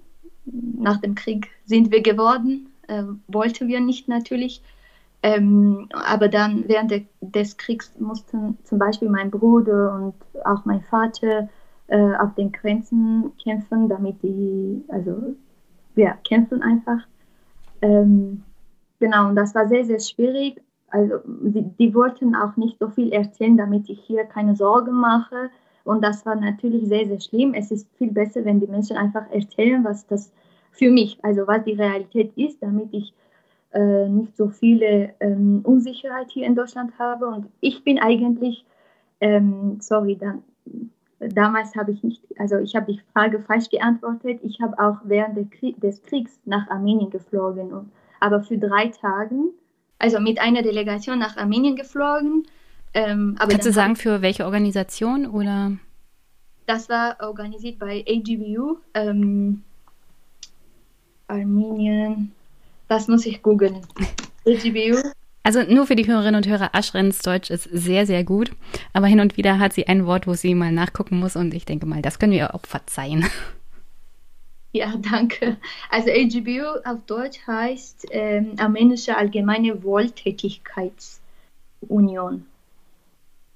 Nach 0.44 1.00
dem 1.00 1.16
Krieg 1.16 1.48
sind 1.66 1.90
wir 1.90 2.00
geworden, 2.00 2.72
äh, 2.86 3.02
wollten 3.26 3.66
wir 3.66 3.80
nicht 3.80 4.06
natürlich. 4.08 4.62
Ähm, 5.24 5.88
aber 5.92 6.28
dann 6.28 6.68
während 6.68 6.92
de, 6.92 7.06
des 7.20 7.56
Kriegs 7.56 7.90
mussten 7.98 8.56
zum 8.62 8.78
Beispiel 8.78 9.08
mein 9.08 9.32
Bruder 9.32 9.94
und 9.94 10.14
auch 10.46 10.64
mein 10.64 10.82
Vater 10.82 11.48
äh, 11.88 12.14
auf 12.16 12.34
den 12.34 12.52
Grenzen 12.52 13.32
kämpfen, 13.42 13.88
damit 13.88 14.22
die, 14.22 14.84
also 14.88 15.34
ja, 15.96 16.16
kämpfen 16.24 16.62
einfach. 16.62 17.00
Ähm, 17.82 18.42
genau, 19.00 19.28
und 19.28 19.36
das 19.36 19.54
war 19.54 19.68
sehr, 19.68 19.84
sehr 19.84 20.00
schwierig. 20.00 20.60
Also 20.90 21.18
die, 21.26 21.62
die, 21.78 21.94
wollten 21.94 22.34
auch 22.34 22.56
nicht 22.56 22.78
so 22.78 22.88
viel 22.88 23.12
erzählen, 23.12 23.56
damit 23.56 23.88
ich 23.88 24.00
hier 24.00 24.24
keine 24.24 24.56
Sorgen 24.56 24.94
mache. 24.94 25.50
Und 25.84 26.02
das 26.02 26.24
war 26.24 26.36
natürlich 26.36 26.86
sehr, 26.88 27.06
sehr 27.06 27.20
schlimm. 27.20 27.54
Es 27.54 27.70
ist 27.70 27.88
viel 27.96 28.10
besser, 28.10 28.44
wenn 28.44 28.60
die 28.60 28.66
Menschen 28.66 28.96
einfach 28.96 29.30
erzählen, 29.30 29.84
was 29.84 30.06
das 30.06 30.32
für 30.72 30.90
mich, 30.90 31.18
also 31.22 31.46
was 31.46 31.64
die 31.64 31.72
Realität 31.72 32.32
ist, 32.36 32.62
damit 32.62 32.88
ich 32.92 33.12
äh, 33.72 34.08
nicht 34.08 34.36
so 34.36 34.48
viele 34.48 35.14
ähm, 35.20 35.60
Unsicherheit 35.64 36.30
hier 36.30 36.46
in 36.46 36.54
Deutschland 36.54 36.98
habe. 36.98 37.26
Und 37.26 37.46
ich 37.60 37.84
bin 37.84 37.98
eigentlich, 37.98 38.64
ähm, 39.20 39.78
sorry, 39.80 40.16
dann 40.16 40.42
damals 41.20 41.74
habe 41.74 41.92
ich 41.92 42.02
nicht, 42.02 42.22
also 42.38 42.58
ich 42.58 42.74
habe 42.74 42.92
die 42.92 43.00
Frage 43.12 43.40
falsch 43.40 43.68
geantwortet. 43.70 44.40
Ich 44.42 44.60
habe 44.60 44.78
auch 44.78 44.98
während 45.04 45.50
Krieg, 45.50 45.80
des 45.80 46.02
Kriegs 46.02 46.38
nach 46.44 46.68
Armenien 46.68 47.10
geflogen, 47.10 47.72
und, 47.72 47.90
aber 48.20 48.42
für 48.42 48.58
drei 48.58 48.88
Tage, 48.88 49.34
also 49.98 50.20
mit 50.20 50.40
einer 50.40 50.62
Delegation 50.62 51.18
nach 51.18 51.36
Armenien 51.36 51.76
geflogen. 51.76 52.46
Ähm, 52.94 53.36
Kannst 53.38 53.66
du 53.66 53.72
sagen, 53.72 53.96
für 53.96 54.22
welche 54.22 54.44
Organisation 54.44 55.26
oder? 55.26 55.72
Das 56.66 56.88
war 56.88 57.16
organisiert 57.20 57.78
bei 57.78 58.04
AGBU, 58.06 58.78
ähm, 58.94 59.62
Armenien. 61.26 62.32
Das 62.88 63.08
muss 63.08 63.26
ich 63.26 63.42
googeln. 63.42 63.82
AGBU, 64.46 64.98
also 65.42 65.62
nur 65.62 65.86
für 65.86 65.96
die 65.96 66.06
Hörerinnen 66.06 66.36
und 66.36 66.46
Hörer, 66.46 66.74
Aschrens 66.74 67.20
Deutsch 67.20 67.50
ist 67.50 67.64
sehr, 67.64 68.06
sehr 68.06 68.24
gut. 68.24 68.52
Aber 68.92 69.06
hin 69.06 69.20
und 69.20 69.36
wieder 69.36 69.58
hat 69.58 69.72
sie 69.72 69.88
ein 69.88 70.06
Wort, 70.06 70.26
wo 70.26 70.34
sie 70.34 70.54
mal 70.54 70.72
nachgucken 70.72 71.18
muss. 71.18 71.36
Und 71.36 71.54
ich 71.54 71.64
denke 71.64 71.86
mal, 71.86 72.02
das 72.02 72.18
können 72.18 72.32
wir 72.32 72.54
auch 72.54 72.66
verzeihen. 72.66 73.24
Ja, 74.70 74.92
danke. 74.98 75.56
Also 75.88 76.10
LGBU 76.10 76.80
auf 76.84 76.98
Deutsch 77.06 77.38
heißt 77.46 78.08
ähm, 78.10 78.52
Armenische 78.58 79.16
Allgemeine 79.16 79.82
Wohltätigkeitsunion. 79.82 82.44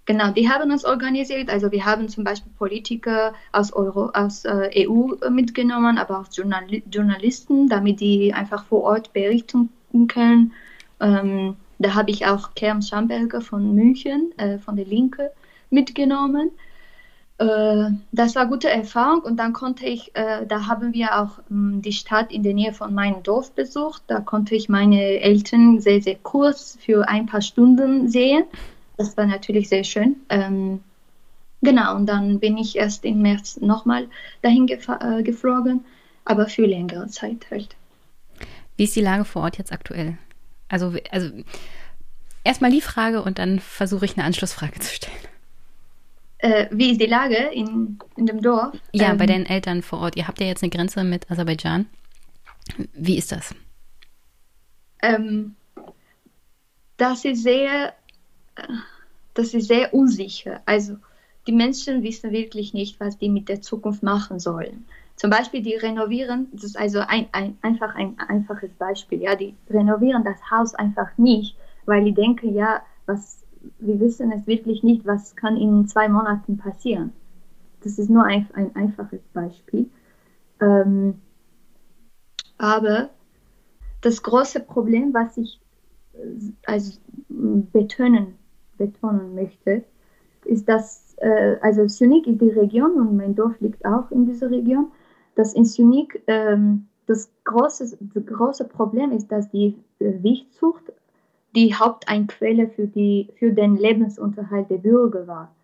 Genau, 0.06 0.32
die 0.32 0.48
haben 0.48 0.72
uns 0.72 0.84
organisiert. 0.84 1.48
Also 1.48 1.70
wir 1.70 1.84
haben 1.84 2.08
zum 2.08 2.24
Beispiel 2.24 2.50
Politiker 2.58 3.34
aus, 3.52 3.72
Euro, 3.72 4.10
aus 4.14 4.44
äh, 4.44 4.88
EU 4.88 5.12
mitgenommen, 5.30 5.98
aber 5.98 6.18
auch 6.18 6.26
Journal 6.32 6.66
Journalisten, 6.90 7.68
damit 7.68 8.00
die 8.00 8.34
einfach 8.34 8.64
vor 8.64 8.82
Ort 8.82 9.12
berichten 9.12 9.68
können. 10.08 10.52
Ähm, 10.98 11.56
da 11.82 11.94
habe 11.94 12.10
ich 12.10 12.26
auch 12.26 12.54
Kerm 12.54 12.82
Schamberger 12.82 13.40
von 13.40 13.74
München, 13.74 14.32
äh, 14.38 14.58
von 14.58 14.76
der 14.76 14.86
Linke, 14.86 15.32
mitgenommen. 15.70 16.50
Äh, 17.38 17.90
das 18.12 18.36
war 18.36 18.46
gute 18.46 18.70
Erfahrung 18.70 19.22
und 19.22 19.36
dann 19.36 19.52
konnte 19.52 19.86
ich, 19.86 20.14
äh, 20.14 20.46
da 20.46 20.66
haben 20.66 20.92
wir 20.94 21.18
auch 21.20 21.38
mh, 21.48 21.74
ähm, 21.74 21.82
die 21.82 21.92
Stadt 21.92 22.30
in 22.32 22.42
der 22.42 22.54
Nähe 22.54 22.72
von 22.72 22.94
meinem 22.94 23.22
Dorf 23.22 23.52
besucht. 23.52 24.02
Da 24.06 24.20
konnte 24.20 24.54
ich 24.54 24.68
meine 24.68 25.00
Eltern 25.20 25.80
sehr, 25.80 26.00
sehr 26.00 26.16
kurz 26.16 26.78
für 26.80 27.08
ein 27.08 27.26
paar 27.26 27.42
Stunden 27.42 28.08
sehen. 28.08 28.44
Das 28.96 29.16
war 29.16 29.26
natürlich 29.26 29.68
sehr 29.68 29.84
schön. 29.84 30.16
Ähm, 30.28 30.80
genau, 31.62 31.96
und 31.96 32.06
dann 32.06 32.38
bin 32.38 32.56
ich 32.58 32.76
erst 32.76 33.04
im 33.04 33.22
März 33.22 33.60
nochmal 33.60 34.08
dahin 34.42 34.68
äh, 34.68 35.22
geflogen, 35.22 35.84
aber 36.24 36.46
für 36.46 36.66
längere 36.66 37.08
Zeit 37.08 37.46
halt. 37.50 37.74
Wie 38.76 38.84
ist 38.84 38.94
die 38.94 39.00
Lage 39.00 39.24
vor 39.24 39.42
Ort 39.42 39.58
jetzt 39.58 39.72
aktuell? 39.72 40.18
Also, 40.72 40.94
also 41.10 41.30
erstmal 42.44 42.70
die 42.70 42.80
Frage 42.80 43.22
und 43.22 43.38
dann 43.38 43.60
versuche 43.60 44.06
ich 44.06 44.16
eine 44.16 44.24
Anschlussfrage 44.24 44.80
zu 44.80 44.94
stellen. 44.94 45.18
Äh, 46.38 46.66
wie 46.70 46.92
ist 46.92 47.00
die 47.00 47.06
Lage 47.06 47.36
in, 47.36 47.98
in 48.16 48.24
dem 48.24 48.40
Dorf? 48.40 48.74
Ja, 48.92 49.10
ähm, 49.10 49.18
bei 49.18 49.26
den 49.26 49.44
Eltern 49.44 49.82
vor 49.82 50.00
Ort. 50.00 50.16
Ihr 50.16 50.26
habt 50.26 50.40
ja 50.40 50.46
jetzt 50.46 50.62
eine 50.62 50.70
Grenze 50.70 51.04
mit 51.04 51.30
Aserbaidschan. 51.30 51.86
Wie 52.94 53.18
ist 53.18 53.32
das? 53.32 53.54
Ähm, 55.02 55.56
das 56.96 57.26
ist 57.26 57.42
sehr, 57.42 57.92
das 59.34 59.52
ist 59.52 59.68
sehr 59.68 59.92
unsicher. 59.92 60.62
Also 60.64 60.96
die 61.46 61.52
Menschen 61.52 62.02
wissen 62.02 62.32
wirklich 62.32 62.72
nicht, 62.72 62.98
was 62.98 63.18
die 63.18 63.28
mit 63.28 63.50
der 63.50 63.60
Zukunft 63.60 64.02
machen 64.02 64.40
sollen. 64.40 64.86
Zum 65.16 65.30
Beispiel, 65.30 65.62
die 65.62 65.74
renovieren, 65.74 66.48
das 66.52 66.64
ist 66.64 66.78
also 66.78 67.00
ein, 67.00 67.28
ein, 67.32 67.56
einfach 67.62 67.94
ein 67.94 68.18
einfaches 68.18 68.72
Beispiel, 68.74 69.22
ja, 69.22 69.36
die 69.36 69.54
renovieren 69.70 70.24
das 70.24 70.38
Haus 70.50 70.74
einfach 70.74 71.16
nicht, 71.16 71.56
weil 71.86 72.04
die 72.04 72.14
denken, 72.14 72.54
ja, 72.54 72.82
was, 73.06 73.44
wir 73.78 74.00
wissen 74.00 74.32
es 74.32 74.46
wirklich 74.46 74.82
nicht, 74.82 75.06
was 75.06 75.36
kann 75.36 75.56
in 75.56 75.86
zwei 75.86 76.08
Monaten 76.08 76.56
passieren. 76.56 77.12
Das 77.82 77.98
ist 77.98 78.10
nur 78.10 78.24
ein, 78.24 78.48
ein 78.54 78.74
einfaches 78.74 79.20
Beispiel. 79.32 79.90
Ähm, 80.60 81.20
aber 82.58 83.10
das 84.00 84.22
große 84.22 84.60
Problem, 84.60 85.12
was 85.12 85.36
ich 85.36 85.60
äh, 86.14 86.52
also 86.66 86.98
betonen, 87.28 88.34
betonen 88.78 89.34
möchte, 89.34 89.84
ist, 90.44 90.68
dass 90.68 91.14
äh, 91.18 91.56
also 91.60 91.86
Sunik 91.88 92.26
ist 92.26 92.40
die 92.40 92.50
Region 92.50 92.92
und 92.92 93.16
mein 93.16 93.34
Dorf 93.34 93.60
liegt 93.60 93.84
auch 93.84 94.10
in 94.10 94.26
dieser 94.26 94.50
Region 94.50 94.92
dass 95.34 95.54
in 95.54 95.64
Sunik 95.64 96.22
ähm, 96.26 96.86
das, 97.06 97.30
große, 97.44 97.96
das 98.14 98.26
große 98.26 98.64
Problem 98.64 99.12
ist, 99.12 99.30
dass 99.30 99.50
die 99.50 99.76
äh, 99.98 100.22
Wichtzucht 100.22 100.92
die 101.54 101.74
Haupteinquelle 101.74 102.68
für, 102.68 102.86
die, 102.86 103.28
für 103.38 103.52
den 103.52 103.76
Lebensunterhalt 103.76 104.70
der 104.70 104.78
Bürger 104.78 105.26
war. 105.26 105.54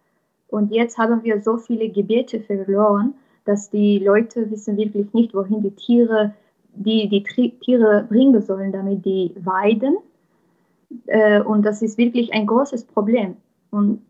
Und 0.49 0.73
jetzt 0.73 0.99
haben 0.99 1.23
wir 1.25 1.41
so 1.41 1.57
viele 1.57 1.89
Gebiete 1.89 2.41
verloren, 2.41 3.15
dass 3.45 3.71
die 3.71 3.99
Leute 3.99 4.51
wissen 4.51 4.77
wirklich 4.77 5.13
nicht, 5.15 5.35
wohin 5.35 5.63
die 5.63 5.71
Tiere, 5.71 6.35
die, 6.75 7.09
die 7.09 7.23
Tiere 7.23 8.07
bringen 8.09 8.41
sollen, 8.43 8.73
damit 8.73 9.05
die 9.05 9.35
weiden. 9.43 9.97
Äh, 11.07 11.41
und 11.41 11.65
das 11.65 11.83
ist 11.83 11.97
wirklich 11.97 12.33
ein 12.33 12.47
großes 12.47 12.85
Problem. 12.85 13.37
Und 13.71 14.03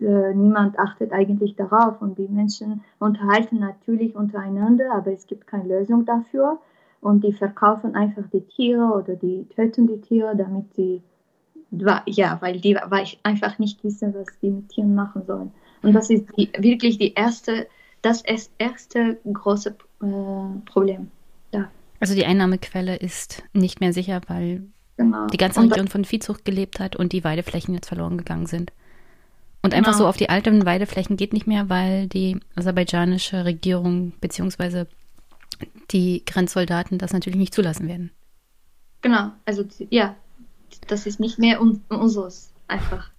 äh, 0.00 0.34
niemand 0.34 0.78
achtet 0.78 1.12
eigentlich 1.12 1.56
darauf 1.56 2.00
und 2.00 2.18
die 2.18 2.28
Menschen 2.28 2.82
unterhalten 2.98 3.58
natürlich 3.58 4.14
untereinander, 4.16 4.92
aber 4.92 5.12
es 5.12 5.26
gibt 5.26 5.46
keine 5.46 5.78
Lösung 5.78 6.06
dafür 6.06 6.58
und 7.00 7.24
die 7.24 7.32
verkaufen 7.32 7.94
einfach 7.94 8.24
die 8.32 8.42
Tiere 8.42 8.92
oder 8.92 9.16
die 9.16 9.46
töten 9.54 9.86
die 9.86 10.00
Tiere, 10.00 10.36
damit 10.36 10.74
sie 10.74 11.02
ja, 12.06 12.38
weil 12.40 12.60
die 12.60 12.74
weil 12.74 13.06
einfach 13.22 13.58
nicht 13.60 13.82
wissen, 13.84 14.12
was 14.14 14.26
die 14.42 14.50
mit 14.50 14.70
Tieren 14.70 14.94
machen 14.94 15.24
sollen. 15.24 15.52
Und 15.82 15.92
das 15.92 16.10
ist 16.10 16.26
die, 16.36 16.50
wirklich 16.58 16.98
die 16.98 17.14
erste, 17.14 17.68
das 18.02 18.22
erste 18.58 19.18
große 19.32 19.76
äh, 20.02 20.60
Problem. 20.66 21.10
Ja. 21.52 21.70
Also 22.00 22.14
die 22.14 22.26
Einnahmequelle 22.26 22.96
ist 22.96 23.44
nicht 23.52 23.80
mehr 23.80 23.92
sicher, 23.92 24.20
weil 24.26 24.64
genau. 24.96 25.26
die 25.28 25.36
ganze 25.36 25.60
Region 25.60 25.88
von 25.88 26.04
Viehzucht 26.04 26.44
gelebt 26.44 26.80
hat 26.80 26.96
und 26.96 27.12
die 27.12 27.22
Weideflächen 27.22 27.74
jetzt 27.74 27.88
verloren 27.88 28.18
gegangen 28.18 28.46
sind. 28.46 28.72
Und 29.62 29.74
einfach 29.74 29.92
genau. 29.92 30.04
so 30.04 30.08
auf 30.08 30.16
die 30.16 30.30
alten 30.30 30.64
Weideflächen 30.64 31.16
geht 31.16 31.32
nicht 31.32 31.46
mehr, 31.46 31.68
weil 31.68 32.08
die 32.08 32.40
aserbaidschanische 32.54 33.44
Regierung 33.44 34.12
bzw. 34.20 34.86
die 35.90 36.24
Grenzsoldaten 36.24 36.98
das 36.98 37.12
natürlich 37.12 37.38
nicht 37.38 37.54
zulassen 37.54 37.86
werden. 37.86 38.10
Genau, 39.02 39.32
also 39.44 39.64
ja, 39.90 40.16
das 40.86 41.06
ist 41.06 41.20
nicht 41.20 41.38
mehr 41.38 41.60
un 41.60 41.82
unseres 41.88 42.52
einfach. 42.68 43.10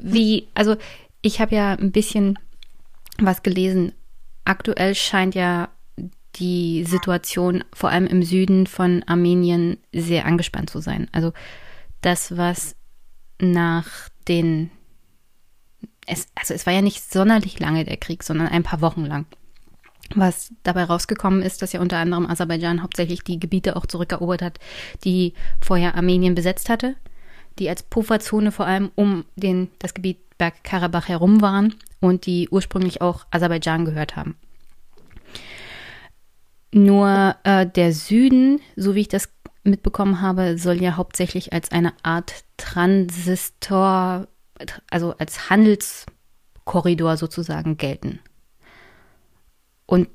Wie, 0.00 0.48
also 0.54 0.76
ich 1.22 1.40
habe 1.40 1.54
ja 1.54 1.72
ein 1.72 1.92
bisschen 1.92 2.38
was 3.18 3.42
gelesen. 3.42 3.92
Aktuell 4.44 4.94
scheint 4.94 5.34
ja 5.34 5.68
die 6.36 6.84
Situation 6.84 7.64
vor 7.72 7.90
allem 7.90 8.06
im 8.06 8.22
Süden 8.22 8.66
von 8.66 9.02
Armenien 9.06 9.78
sehr 9.92 10.26
angespannt 10.26 10.70
zu 10.70 10.80
sein. 10.80 11.08
Also 11.12 11.32
das, 12.00 12.36
was 12.36 12.76
nach 13.40 14.08
den 14.28 14.70
es, 16.06 16.28
also 16.34 16.54
es 16.54 16.66
war 16.66 16.72
ja 16.72 16.82
nicht 16.82 17.10
sonderlich 17.10 17.58
lange 17.58 17.84
der 17.84 17.96
Krieg, 17.96 18.22
sondern 18.22 18.48
ein 18.48 18.62
paar 18.62 18.80
Wochen 18.80 19.04
lang. 19.04 19.26
Was 20.14 20.52
dabei 20.62 20.84
rausgekommen 20.84 21.42
ist, 21.42 21.62
dass 21.62 21.72
ja 21.72 21.80
unter 21.80 21.98
anderem 21.98 22.26
Aserbaidschan 22.26 22.82
hauptsächlich 22.82 23.22
die 23.24 23.40
Gebiete 23.40 23.76
auch 23.76 23.86
zurückerobert 23.86 24.42
hat, 24.42 24.58
die 25.04 25.32
vorher 25.60 25.94
Armenien 25.94 26.34
besetzt 26.34 26.68
hatte, 26.68 26.94
die 27.58 27.68
als 27.68 27.82
Pufferzone 27.82 28.52
vor 28.52 28.66
allem 28.66 28.90
um 28.94 29.24
den, 29.36 29.70
das 29.78 29.94
Gebiet 29.94 30.18
Bergkarabach 30.36 31.08
herum 31.08 31.40
waren 31.40 31.74
und 32.00 32.26
die 32.26 32.48
ursprünglich 32.50 33.00
auch 33.00 33.26
Aserbaidschan 33.30 33.84
gehört 33.84 34.16
haben. 34.16 34.36
Nur 36.72 37.36
äh, 37.44 37.66
der 37.66 37.92
Süden, 37.92 38.60
so 38.74 38.94
wie 38.94 39.02
ich 39.02 39.08
das 39.08 39.28
mitbekommen 39.62 40.20
habe, 40.20 40.58
soll 40.58 40.82
ja 40.82 40.96
hauptsächlich 40.96 41.52
als 41.52 41.70
eine 41.70 41.92
Art 42.02 42.44
Transistor, 42.56 44.26
also 44.90 45.14
als 45.18 45.50
Handelskorridor 45.50 47.16
sozusagen 47.16 47.76
gelten. 47.76 48.20
Und 49.86 50.08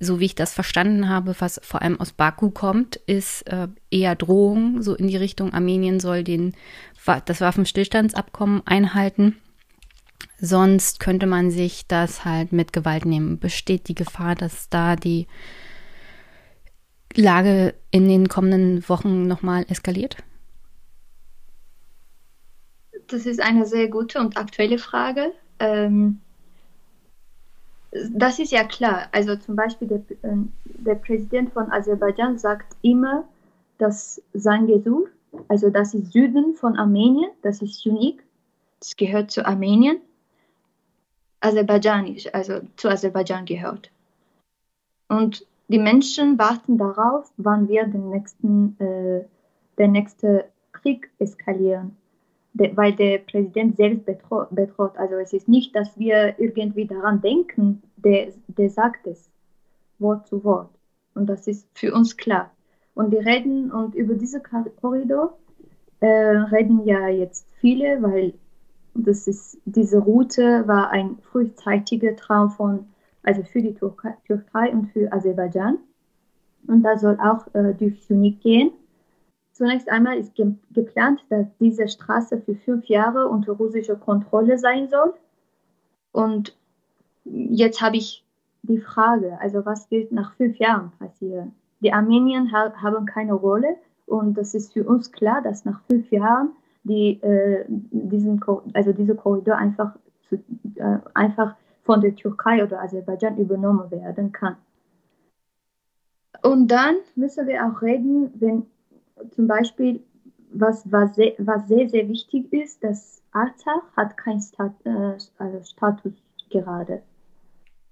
so 0.00 0.18
wie 0.18 0.24
ich 0.24 0.34
das 0.34 0.52
verstanden 0.52 1.08
habe, 1.08 1.36
was 1.38 1.60
vor 1.62 1.80
allem 1.80 2.00
aus 2.00 2.12
Baku 2.12 2.50
kommt, 2.50 2.96
ist 2.96 3.42
äh, 3.42 3.68
eher 3.90 4.16
Drohung, 4.16 4.82
so 4.82 4.94
in 4.94 5.06
die 5.06 5.16
Richtung, 5.16 5.54
Armenien 5.54 6.00
soll 6.00 6.24
den, 6.24 6.54
das 7.24 7.40
Waffenstillstandsabkommen 7.40 8.66
einhalten. 8.66 9.36
Sonst 10.40 10.98
könnte 10.98 11.26
man 11.26 11.52
sich 11.52 11.86
das 11.86 12.24
halt 12.24 12.52
mit 12.52 12.72
Gewalt 12.72 13.04
nehmen. 13.04 13.38
Besteht 13.38 13.86
die 13.86 13.94
Gefahr, 13.94 14.34
dass 14.34 14.68
da 14.68 14.96
die 14.96 15.28
Lage 17.14 17.74
in 17.92 18.08
den 18.08 18.28
kommenden 18.28 18.88
Wochen 18.88 19.28
nochmal 19.28 19.64
eskaliert? 19.68 20.16
Das 23.12 23.26
ist 23.26 23.42
eine 23.42 23.66
sehr 23.66 23.88
gute 23.88 24.18
und 24.20 24.38
aktuelle 24.38 24.78
Frage. 24.78 25.32
Ähm, 25.58 26.20
das 27.90 28.38
ist 28.38 28.52
ja 28.52 28.64
klar. 28.64 29.08
Also 29.12 29.36
zum 29.36 29.54
Beispiel 29.54 29.86
der, 29.86 29.98
äh, 30.22 30.36
der 30.64 30.94
Präsident 30.94 31.52
von 31.52 31.70
Aserbaidschan 31.70 32.38
sagt 32.38 32.74
immer, 32.80 33.28
dass 33.76 34.22
sein 34.32 34.66
Gesuch, 34.66 35.08
also 35.48 35.68
das 35.68 35.92
ist 35.92 36.12
Süden 36.12 36.54
von 36.54 36.78
Armenien, 36.78 37.30
das 37.42 37.60
ist 37.60 37.84
unique, 37.84 38.22
das 38.80 38.96
gehört 38.96 39.30
zu 39.30 39.44
Armenien, 39.44 39.98
aserbaidschanisch, 41.40 42.32
also 42.32 42.60
zu 42.76 42.88
Aserbaidschan 42.88 43.44
gehört. 43.44 43.90
Und 45.08 45.46
die 45.68 45.78
Menschen 45.78 46.38
warten 46.38 46.78
darauf, 46.78 47.30
wann 47.36 47.68
wir 47.68 47.84
den 47.84 48.08
nächsten, 48.08 48.80
äh, 48.80 49.26
der 49.76 49.88
nächste 49.88 50.46
Krieg 50.72 51.10
eskalieren 51.18 51.94
de, 52.54 52.76
weil 52.76 52.94
der 52.94 53.18
Präsident 53.18 53.76
selbst 53.76 54.04
bedroht, 54.04 54.48
bedroht. 54.50 54.96
Also 54.96 55.14
es 55.16 55.32
ist 55.32 55.48
nicht, 55.48 55.74
dass 55.74 55.98
wir 55.98 56.38
irgendwie 56.38 56.86
daran 56.86 57.20
denken, 57.20 57.82
der, 57.96 58.32
der 58.48 58.70
sagt 58.70 59.06
es 59.06 59.30
Wort 59.98 60.26
zu 60.26 60.42
Wort. 60.44 60.70
Und 61.14 61.26
das 61.26 61.46
ist 61.46 61.66
für 61.74 61.92
uns 61.94 62.16
klar. 62.16 62.50
Und 62.94 63.12
die 63.12 63.18
reden 63.18 63.70
und 63.70 63.94
über 63.94 64.14
diese 64.14 64.40
Korridor 64.40 65.38
äh, 66.00 66.06
reden 66.06 66.84
ja 66.84 67.08
jetzt 67.08 67.46
viele, 67.60 68.02
weil 68.02 68.34
das 68.94 69.26
ist, 69.26 69.58
diese 69.64 69.98
Route 69.98 70.64
war 70.66 70.90
ein 70.90 71.16
frühzeitiger 71.30 72.14
Traum 72.16 72.50
von, 72.50 72.86
also 73.22 73.42
für 73.42 73.62
die 73.62 73.74
Türkei, 73.74 74.14
Türkei 74.26 74.70
und 74.70 74.90
für 74.92 75.10
Aserbaidschan. 75.12 75.78
Und 76.66 76.82
da 76.82 76.98
soll 76.98 77.18
auch 77.20 77.46
äh, 77.54 77.74
durch 77.74 78.06
Tunik 78.06 78.40
gehen. 78.40 78.72
Zunächst 79.62 79.88
einmal 79.88 80.18
ist 80.18 80.34
ge 80.34 80.54
geplant, 80.72 81.24
dass 81.28 81.46
diese 81.60 81.86
Straße 81.86 82.38
für 82.38 82.56
fünf 82.56 82.86
Jahre 82.86 83.28
unter 83.28 83.52
russischer 83.52 83.94
Kontrolle 83.94 84.58
sein 84.58 84.88
soll. 84.88 85.14
Und 86.10 86.56
jetzt 87.24 87.80
habe 87.80 87.96
ich 87.96 88.24
die 88.62 88.78
Frage, 88.78 89.38
also 89.40 89.64
was 89.64 89.88
wird 89.92 90.10
nach 90.10 90.34
fünf 90.34 90.56
Jahren 90.56 90.90
passieren? 90.98 91.52
Die 91.78 91.92
Armenier 91.92 92.50
ha 92.50 92.72
haben 92.82 93.06
keine 93.06 93.34
Rolle 93.34 93.76
und 94.06 94.36
das 94.36 94.52
ist 94.54 94.72
für 94.72 94.82
uns 94.82 95.12
klar, 95.12 95.40
dass 95.42 95.64
nach 95.64 95.80
fünf 95.82 96.10
Jahren 96.10 96.50
die, 96.82 97.22
äh, 97.22 97.64
diesen, 97.68 98.40
also 98.74 98.92
dieser 98.92 99.14
Korridor 99.14 99.58
einfach, 99.58 99.94
zu, 100.28 100.42
äh, 100.74 100.98
einfach 101.14 101.54
von 101.84 102.00
der 102.00 102.16
Türkei 102.16 102.64
oder 102.64 102.82
Aserbaidschan 102.82 103.36
übernommen 103.36 103.88
werden 103.92 104.32
kann. 104.32 104.56
Und 106.42 106.66
dann 106.66 106.96
müssen 107.14 107.46
wir 107.46 107.64
auch 107.64 107.80
reden, 107.80 108.32
wenn 108.40 108.66
zum 109.30 109.46
Beispiel, 109.46 110.00
was, 110.52 110.90
was, 110.90 111.14
sehr, 111.14 111.32
was 111.38 111.66
sehr, 111.68 111.88
sehr 111.88 112.08
wichtig 112.08 112.52
ist, 112.52 112.82
dass 112.84 113.22
Arzach 113.32 113.96
hat 113.96 114.16
keinen 114.16 114.40
Stat, 114.40 114.74
äh, 114.84 115.16
also 115.38 115.62
Status 115.64 116.12
gerade. 116.50 117.02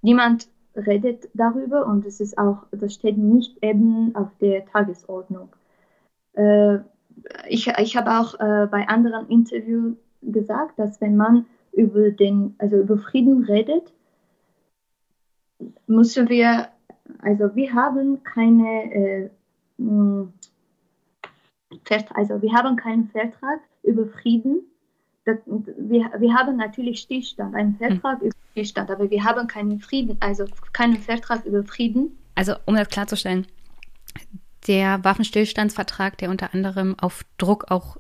Niemand 0.03 0.49
redet 0.77 1.29
darüber 1.35 1.87
und 1.87 2.05
es 2.07 2.21
ist 2.21 2.39
auch, 2.39 2.67
das 2.71 2.95
steht 2.95 3.17
nicht 3.17 3.63
eben 3.63 4.15
auf 4.15 4.29
der 4.41 4.67
Tagesordnung. 4.67 5.49
Äh, 6.35 6.79
ich 7.49 7.67
ich 7.67 7.97
habe 7.97 8.11
auch 8.19 8.35
äh, 8.39 8.67
bei 8.71 8.89
anderen 8.89 9.29
Interviews 9.29 9.97
gesagt, 10.23 10.79
dass 10.79 11.01
wenn 11.01 11.17
man 11.17 11.47
über 11.73 12.11
den, 12.11 12.55
also 12.59 12.77
über 12.77 12.99
Frieden 12.99 13.45
redet, 13.45 13.93
müssen 15.87 16.29
wir, 16.29 16.69
also 17.21 17.55
wir 17.55 17.73
haben 17.75 18.23
keine 18.23 18.93
äh, 18.93 19.31
also 22.15 22.41
wir 22.43 22.53
haben 22.53 22.77
keinen 22.77 23.09
Vertrag 23.09 23.61
über 23.83 24.07
Frieden. 24.07 24.63
Wir, 25.25 26.11
wir 26.19 26.35
haben 26.35 26.57
natürlich 26.57 27.01
Stillstand, 27.01 27.55
einen 27.55 27.77
Vertrag 27.77 28.21
hm. 28.21 28.29
über 28.29 28.37
Stillstand, 28.53 28.91
aber 28.91 29.11
wir 29.11 29.23
haben 29.25 29.47
keinen 29.47 29.81
Frieden, 29.81 30.17
also 30.21 30.45
keinen 30.73 30.97
Vertrag 30.97 31.45
über 31.45 31.63
Frieden. 31.65 32.19
Also 32.35 32.55
um 32.65 32.75
das 32.75 32.89
klarzustellen, 32.89 33.47
der 34.67 35.05
Waffenstillstandsvertrag, 35.05 36.19
der 36.19 36.31
unter 36.31 36.55
anderem 36.55 36.99
auf 36.99 37.25
Druck 37.39 37.71
auch 37.71 37.97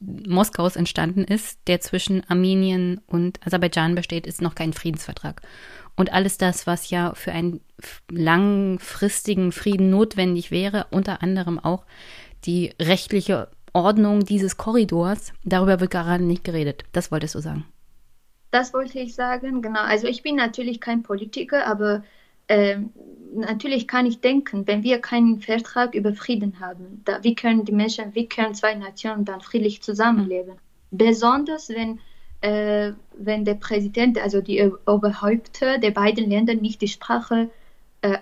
Moskaus 0.00 0.76
entstanden 0.76 1.24
ist, 1.24 1.58
der 1.66 1.80
zwischen 1.80 2.28
Armenien 2.28 3.00
und 3.06 3.44
Aserbaidschan 3.46 3.94
besteht, 3.94 4.26
ist 4.26 4.42
noch 4.42 4.54
kein 4.54 4.72
Friedensvertrag. 4.72 5.40
Und 5.96 6.12
alles 6.12 6.38
das, 6.38 6.66
was 6.66 6.90
ja 6.90 7.14
für 7.14 7.32
einen 7.32 7.60
langfristigen 8.10 9.52
Frieden 9.52 9.90
notwendig 9.90 10.50
wäre, 10.50 10.86
unter 10.90 11.22
anderem 11.22 11.58
auch 11.58 11.84
die 12.46 12.72
rechtliche 12.80 13.48
Ordnung 13.72 14.24
dieses 14.24 14.56
Korridors, 14.56 15.32
darüber 15.44 15.80
wird 15.80 15.90
gerade 15.90 16.24
nicht 16.24 16.44
geredet. 16.44 16.84
Das 16.92 17.10
wolltest 17.10 17.34
du 17.34 17.40
sagen. 17.40 17.64
Das 18.50 18.72
wollte 18.72 19.00
ich 19.00 19.14
sagen, 19.14 19.62
genau. 19.62 19.80
Also 19.80 20.06
ich 20.06 20.22
bin 20.22 20.36
natürlich 20.36 20.80
kein 20.80 21.02
Politiker, 21.02 21.66
aber 21.66 22.04
äh, 22.46 22.78
natürlich 23.34 23.88
kann 23.88 24.06
ich 24.06 24.20
denken, 24.20 24.66
wenn 24.68 24.84
wir 24.84 25.00
keinen 25.00 25.40
Vertrag 25.40 25.94
über 25.94 26.14
Frieden 26.14 26.60
haben, 26.60 27.02
da, 27.04 27.24
wie 27.24 27.34
können 27.34 27.64
die 27.64 27.72
Menschen, 27.72 28.14
wie 28.14 28.28
können 28.28 28.54
zwei 28.54 28.74
Nationen 28.74 29.24
dann 29.24 29.40
friedlich 29.40 29.82
zusammenleben? 29.82 30.54
Mhm. 30.54 30.98
Besonders 30.98 31.68
wenn, 31.68 31.98
äh, 32.42 32.92
wenn 33.18 33.44
der 33.44 33.54
Präsident, 33.54 34.18
also 34.18 34.40
die 34.40 34.70
Oberhäupter 34.86 35.78
der 35.78 35.90
beiden 35.90 36.30
Länder 36.30 36.54
nicht 36.54 36.80
die 36.80 36.88
Sprache 36.88 37.34
äh, 37.34 37.63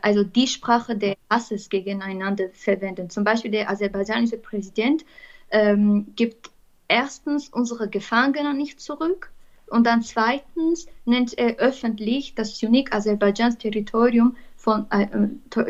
also 0.02 0.24
die 0.24 0.46
Sprache 0.46 0.96
des 0.96 1.14
Hasses 1.30 1.68
gegeneinander 1.68 2.48
verwenden. 2.52 3.10
Zum 3.10 3.24
Beispiel 3.24 3.50
der 3.50 3.70
aserbaidschanische 3.70 4.38
Präsident 4.38 5.04
ähm, 5.50 6.12
gibt 6.16 6.50
erstens 6.88 7.48
unsere 7.48 7.88
Gefangenen 7.88 8.56
nicht 8.56 8.80
zurück 8.80 9.32
Und 9.72 9.86
dann 9.86 10.02
zweitens 10.02 10.86
nennt 11.06 11.38
er 11.38 11.56
öffentlich, 11.56 12.34
dass 12.34 12.58
Sunik 12.58 12.94
Aserbaidschans 12.94 13.56
Territorium 13.56 14.36
von 14.54 14.86
äh, 14.90 15.08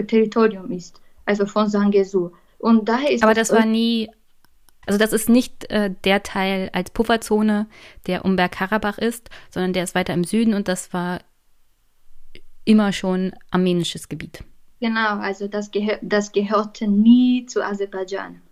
Territorium 0.05 0.73
ist, 0.73 1.01
also 1.25 1.47
von 1.47 1.69
Sangesur. 1.69 2.33
Und 2.59 2.89
daher 2.89 3.13
ist 3.13 3.23
Aber 3.23 3.33
das 3.33 3.53
war 3.53 3.65
nie, 3.65 4.11
also 4.87 4.99
das 4.99 5.13
ist 5.13 5.29
nicht 5.29 5.71
äh, 5.71 5.95
der 6.03 6.25
Teil 6.25 6.69
als 6.73 6.91
Pufferzone, 6.91 7.69
der 8.09 8.25
um 8.25 8.35
Bergkarabach 8.35 8.99
ist, 8.99 9.31
sondern 9.51 9.73
der 9.73 9.85
ist 9.85 9.95
weiter 9.95 10.15
im 10.15 10.25
Süden 10.25 10.55
und 10.55 10.67
das 10.67 10.93
war 10.93 11.21
immer 12.65 12.93
schon 12.93 13.33
armenisches 13.51 14.09
Gebiet. 14.09 14.45
Genau, 14.81 15.19
also 15.19 15.47
das, 15.47 15.71
gehör, 15.71 15.99
das 16.03 16.33
gehörte 16.33 16.89
nie 16.89 17.47
zu 17.47 17.65
Aserbaidschan. 17.65 18.43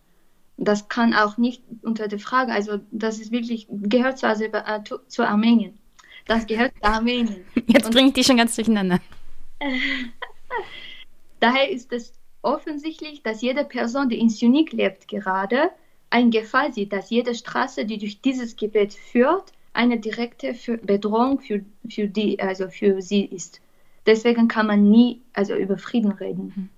Das 0.57 0.89
kann 0.89 1.15
auch 1.15 1.39
nicht 1.39 1.63
unter 1.83 2.07
der 2.07 2.19
Frage, 2.19 2.53
also 2.53 2.81
das 2.91 3.19
ist 3.19 3.33
wirklich, 3.33 3.67
gehört 3.71 4.19
zu, 4.19 4.29
Aserba 4.29 4.59
äh, 4.77 4.83
zu 5.09 5.27
Armenien. 5.27 5.79
Das 6.27 6.47
gehört 6.47 6.73
zu 6.77 6.85
Armenien. 6.85 7.45
Jetzt 7.67 7.91
bringe 7.91 8.09
ich 8.09 8.15
die 8.15 8.25
schon 8.25 8.37
ganz 8.37 8.55
durcheinander. 8.55 9.01
Daher 11.41 11.71
ist 11.71 11.93
es 11.93 12.13
offensichtlich, 12.43 13.23
dass 13.23 13.43
jede 13.43 13.65
Person, 13.65 14.09
die 14.09 14.21
in 14.21 14.29
Sunik 14.29 14.73
lebt, 14.73 15.09
gerade 15.09 15.71
ein 16.11 16.31
Gefahr 16.31 16.73
sieht, 16.73 16.93
dass 16.93 17.11
jede 17.11 17.35
Straße, 17.35 17.87
die 17.87 17.99
durch 17.99 18.21
dieses 18.21 18.57
Gebiet 18.57 18.93
führt, 18.93 19.53
eine 19.73 19.99
direkte 19.99 20.55
Bedrohung 20.83 21.41
für, 21.41 21.65
für, 21.89 22.09
die, 22.09 22.41
also 22.41 22.69
für 22.69 23.01
sie 23.01 23.25
ist. 23.25 23.61
Deswegen 24.07 24.49
kann 24.49 24.67
man 24.67 24.91
nie 24.91 25.23
also 25.33 25.55
über 25.55 25.79
Frieden 25.79 26.13
reden. 26.13 26.71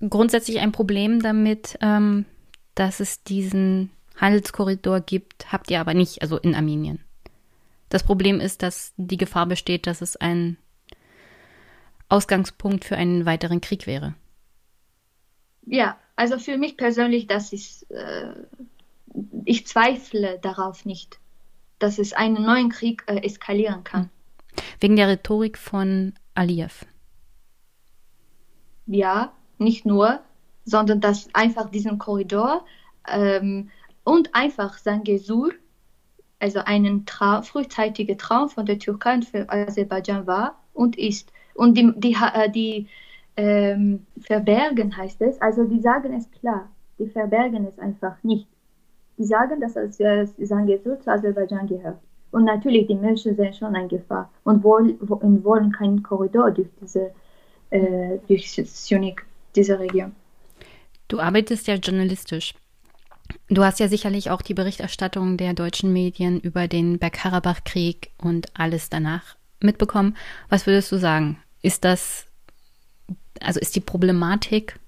Grundsätzlich 0.00 0.60
ein 0.60 0.72
Problem 0.72 1.22
damit, 1.22 1.78
ähm, 1.80 2.24
dass 2.74 3.00
es 3.00 3.22
diesen 3.22 3.90
Handelskorridor 4.16 5.00
gibt, 5.00 5.52
habt 5.52 5.70
ihr 5.70 5.80
aber 5.80 5.94
nicht, 5.94 6.22
also 6.22 6.38
in 6.38 6.54
Armenien. 6.54 7.00
Das 7.88 8.02
Problem 8.02 8.40
ist, 8.40 8.62
dass 8.62 8.94
die 8.96 9.16
Gefahr 9.16 9.46
besteht, 9.46 9.86
dass 9.86 10.00
es 10.00 10.16
ein 10.16 10.56
Ausgangspunkt 12.08 12.84
für 12.84 12.96
einen 12.96 13.26
weiteren 13.26 13.60
Krieg 13.60 13.86
wäre. 13.86 14.14
Ja, 15.66 15.98
also 16.16 16.38
für 16.38 16.58
mich 16.58 16.76
persönlich, 16.76 17.26
das 17.26 17.52
ist, 17.52 17.90
äh, 17.90 18.32
ich 19.44 19.66
zweifle 19.66 20.38
darauf 20.40 20.84
nicht, 20.84 21.18
dass 21.78 21.98
es 21.98 22.12
einen 22.12 22.42
neuen 22.42 22.70
Krieg 22.70 23.04
äh, 23.06 23.16
eskalieren 23.22 23.84
kann. 23.84 24.10
Wegen 24.80 24.96
der 24.96 25.08
Rhetorik 25.08 25.58
von 25.58 26.14
Aliyev. 26.34 26.84
Ja, 28.86 29.32
nicht 29.58 29.86
nur, 29.86 30.20
sondern 30.64 31.00
dass 31.00 31.28
einfach 31.34 31.70
diesen 31.70 31.98
Korridor 31.98 32.64
ähm, 33.08 33.70
und 34.04 34.34
einfach 34.34 34.78
Sangesur, 34.78 35.52
also 36.40 36.60
ein 36.64 37.04
Traum, 37.06 37.42
frühzeitiger 37.44 38.16
Traum 38.16 38.48
von 38.48 38.66
der 38.66 38.78
Türkei 38.78 39.14
und 39.14 39.24
für 39.24 39.48
Aserbaidschan 39.48 40.26
war 40.26 40.60
und 40.72 40.98
ist. 40.98 41.32
Und 41.54 41.76
die, 41.76 41.92
die, 41.96 42.16
äh, 42.34 42.50
die 42.50 42.88
ähm, 43.36 44.06
verbergen 44.20 44.96
heißt 44.96 45.22
es, 45.22 45.40
also 45.40 45.64
die 45.64 45.80
sagen 45.80 46.12
es 46.14 46.30
klar, 46.30 46.68
die 46.98 47.06
verbergen 47.06 47.66
es 47.66 47.78
einfach 47.78 48.22
nicht. 48.22 48.48
Die 49.18 49.24
sagen, 49.24 49.60
dass 49.60 49.76
es 49.76 50.00
äh, 50.00 50.26
Sangesur 50.38 50.98
zu 51.00 51.10
Aserbaidschan 51.10 51.66
gehört. 51.66 51.98
Und 52.32 52.44
natürlich, 52.44 52.86
die 52.86 52.94
Menschen 52.94 53.36
sehen 53.36 53.52
schon 53.52 53.76
eine 53.76 53.88
Gefahr 53.88 54.30
und 54.44 54.64
wollen, 54.64 54.96
wollen 55.00 55.70
keinen 55.70 56.02
Korridor 56.02 56.50
durch 56.50 56.68
diese, 56.80 57.12
äh, 57.70 58.18
durch 58.26 58.50
Sunik, 58.50 59.24
diese 59.54 59.78
Region. 59.78 60.12
Du 61.08 61.20
arbeitest 61.20 61.66
ja 61.66 61.74
journalistisch. 61.74 62.54
Du 63.48 63.62
hast 63.62 63.80
ja 63.80 63.88
sicherlich 63.88 64.30
auch 64.30 64.40
die 64.40 64.54
Berichterstattung 64.54 65.36
der 65.36 65.52
deutschen 65.52 65.92
Medien 65.92 66.40
über 66.40 66.68
den 66.68 66.98
Bergkarabach-Krieg 66.98 68.10
und 68.18 68.48
alles 68.58 68.88
danach 68.88 69.36
mitbekommen. 69.60 70.16
Was 70.48 70.66
würdest 70.66 70.90
du 70.90 70.96
sagen? 70.96 71.38
Ist 71.60 71.84
das, 71.84 72.26
also 73.40 73.60
ist 73.60 73.76
die 73.76 73.80
Problematik 73.80 74.78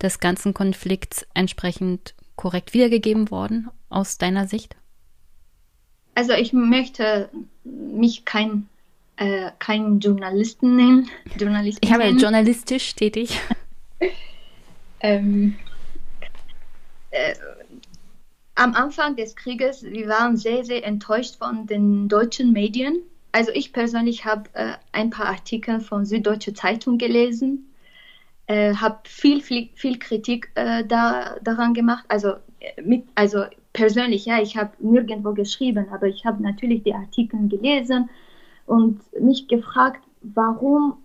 des 0.00 0.20
ganzen 0.20 0.54
Konflikts 0.54 1.26
entsprechend 1.34 2.14
korrekt 2.36 2.72
wiedergegeben 2.72 3.32
worden 3.32 3.68
aus 3.88 4.16
deiner 4.16 4.46
Sicht? 4.46 4.76
Also 6.14 6.32
ich 6.32 6.52
möchte 6.52 7.28
mich 7.64 8.24
kein, 8.24 8.68
äh, 9.16 9.50
kein 9.58 10.00
Journalisten 10.00 10.76
nennen. 10.76 11.08
Journalisten 11.38 11.84
ich 11.84 11.92
habe 11.92 12.04
ja 12.04 12.10
journalistisch 12.10 12.94
tätig. 12.94 13.40
ähm, 15.00 15.56
äh, 17.10 17.34
am 18.54 18.74
Anfang 18.74 19.16
des 19.16 19.34
Krieges, 19.34 19.82
wir 19.82 20.08
waren 20.08 20.36
sehr, 20.36 20.64
sehr 20.64 20.84
enttäuscht 20.84 21.36
von 21.36 21.66
den 21.66 22.08
deutschen 22.08 22.52
Medien. 22.52 22.98
Also 23.32 23.50
ich 23.52 23.72
persönlich 23.72 24.26
habe 24.26 24.50
äh, 24.52 24.72
ein 24.92 25.10
paar 25.10 25.26
Artikel 25.26 25.80
von 25.80 26.04
Süddeutsche 26.04 26.52
Zeitung 26.52 26.98
gelesen, 26.98 27.72
äh, 28.46 28.74
habe 28.74 29.00
viel, 29.04 29.40
viel, 29.40 29.70
viel 29.74 29.98
Kritik 29.98 30.50
äh, 30.54 30.84
da, 30.84 31.36
daran 31.42 31.72
gemacht. 31.72 32.04
Also, 32.08 32.34
äh, 32.60 32.82
mit, 32.82 33.04
also 33.14 33.44
persönlich, 33.72 34.26
ja, 34.26 34.40
ich 34.40 34.56
habe 34.56 34.72
nirgendwo 34.80 35.32
geschrieben, 35.32 35.86
aber 35.90 36.06
ich 36.06 36.24
habe 36.24 36.42
natürlich 36.42 36.82
die 36.82 36.94
Artikel 36.94 37.48
gelesen 37.48 38.10
und 38.66 39.00
mich 39.20 39.48
gefragt, 39.48 40.02
warum, 40.22 40.98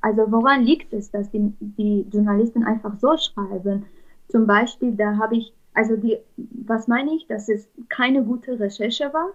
also 0.00 0.30
woran 0.30 0.64
liegt 0.64 0.92
es, 0.92 1.10
dass 1.10 1.30
die, 1.30 1.52
die 1.60 2.06
Journalisten 2.12 2.64
einfach 2.64 2.98
so 2.98 3.16
schreiben? 3.16 3.86
Zum 4.28 4.46
Beispiel, 4.46 4.92
da 4.92 5.16
habe 5.16 5.36
ich, 5.36 5.52
also 5.74 5.96
die, 5.96 6.18
was 6.36 6.88
meine 6.88 7.14
ich, 7.14 7.26
dass 7.26 7.48
es 7.48 7.68
keine 7.88 8.24
gute 8.24 8.58
Recherche 8.58 9.12
war. 9.12 9.28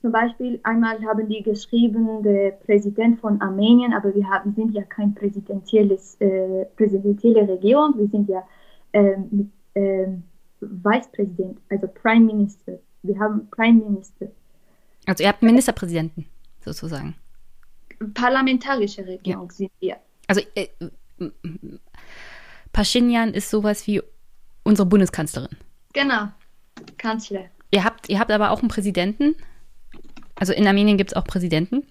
Zum 0.00 0.10
Beispiel 0.10 0.58
einmal 0.64 1.00
haben 1.04 1.28
die 1.28 1.42
geschrieben, 1.42 2.22
der 2.24 2.50
Präsident 2.50 3.20
von 3.20 3.40
Armenien, 3.40 3.92
aber 3.94 4.12
wir 4.14 4.28
haben, 4.28 4.52
sind 4.52 4.72
ja 4.74 4.82
kein 4.82 5.14
präsidentielles, 5.14 6.16
äh, 6.20 6.66
präsidentielle 6.76 7.48
Regierung, 7.48 7.94
wir 7.96 8.08
sind 8.08 8.28
ja 8.28 8.42
äh, 8.92 9.16
mit, 9.30 9.48
äh, 9.74 10.08
Vicepräsident, 10.70 11.58
also 11.70 11.88
Prime 11.88 12.26
Minister. 12.26 12.78
Wir 13.02 13.18
haben 13.18 13.48
Prime 13.50 13.84
Minister. 13.84 14.26
Also 15.06 15.22
ihr 15.24 15.28
habt 15.28 15.42
Ministerpräsidenten 15.42 16.26
sozusagen. 16.64 17.14
Parlamentarische 18.14 19.06
Regierung 19.06 19.48
ja. 19.48 19.54
sind 19.54 19.72
wir. 19.80 19.96
Also 20.26 20.42
äh, 20.54 20.68
Pashinyan 22.72 23.34
ist 23.34 23.50
sowas 23.50 23.86
wie 23.86 24.02
unsere 24.62 24.86
Bundeskanzlerin. 24.86 25.56
Genau, 25.92 26.28
Kanzler. 26.98 27.44
Ihr 27.70 27.84
habt, 27.84 28.08
ihr 28.08 28.18
habt 28.18 28.30
aber 28.30 28.50
auch 28.50 28.60
einen 28.60 28.68
Präsidenten. 28.68 29.34
Also 30.34 30.52
in 30.52 30.66
Armenien 30.66 30.96
gibt 30.96 31.12
es 31.12 31.16
auch 31.16 31.24
Präsidenten. 31.24 31.86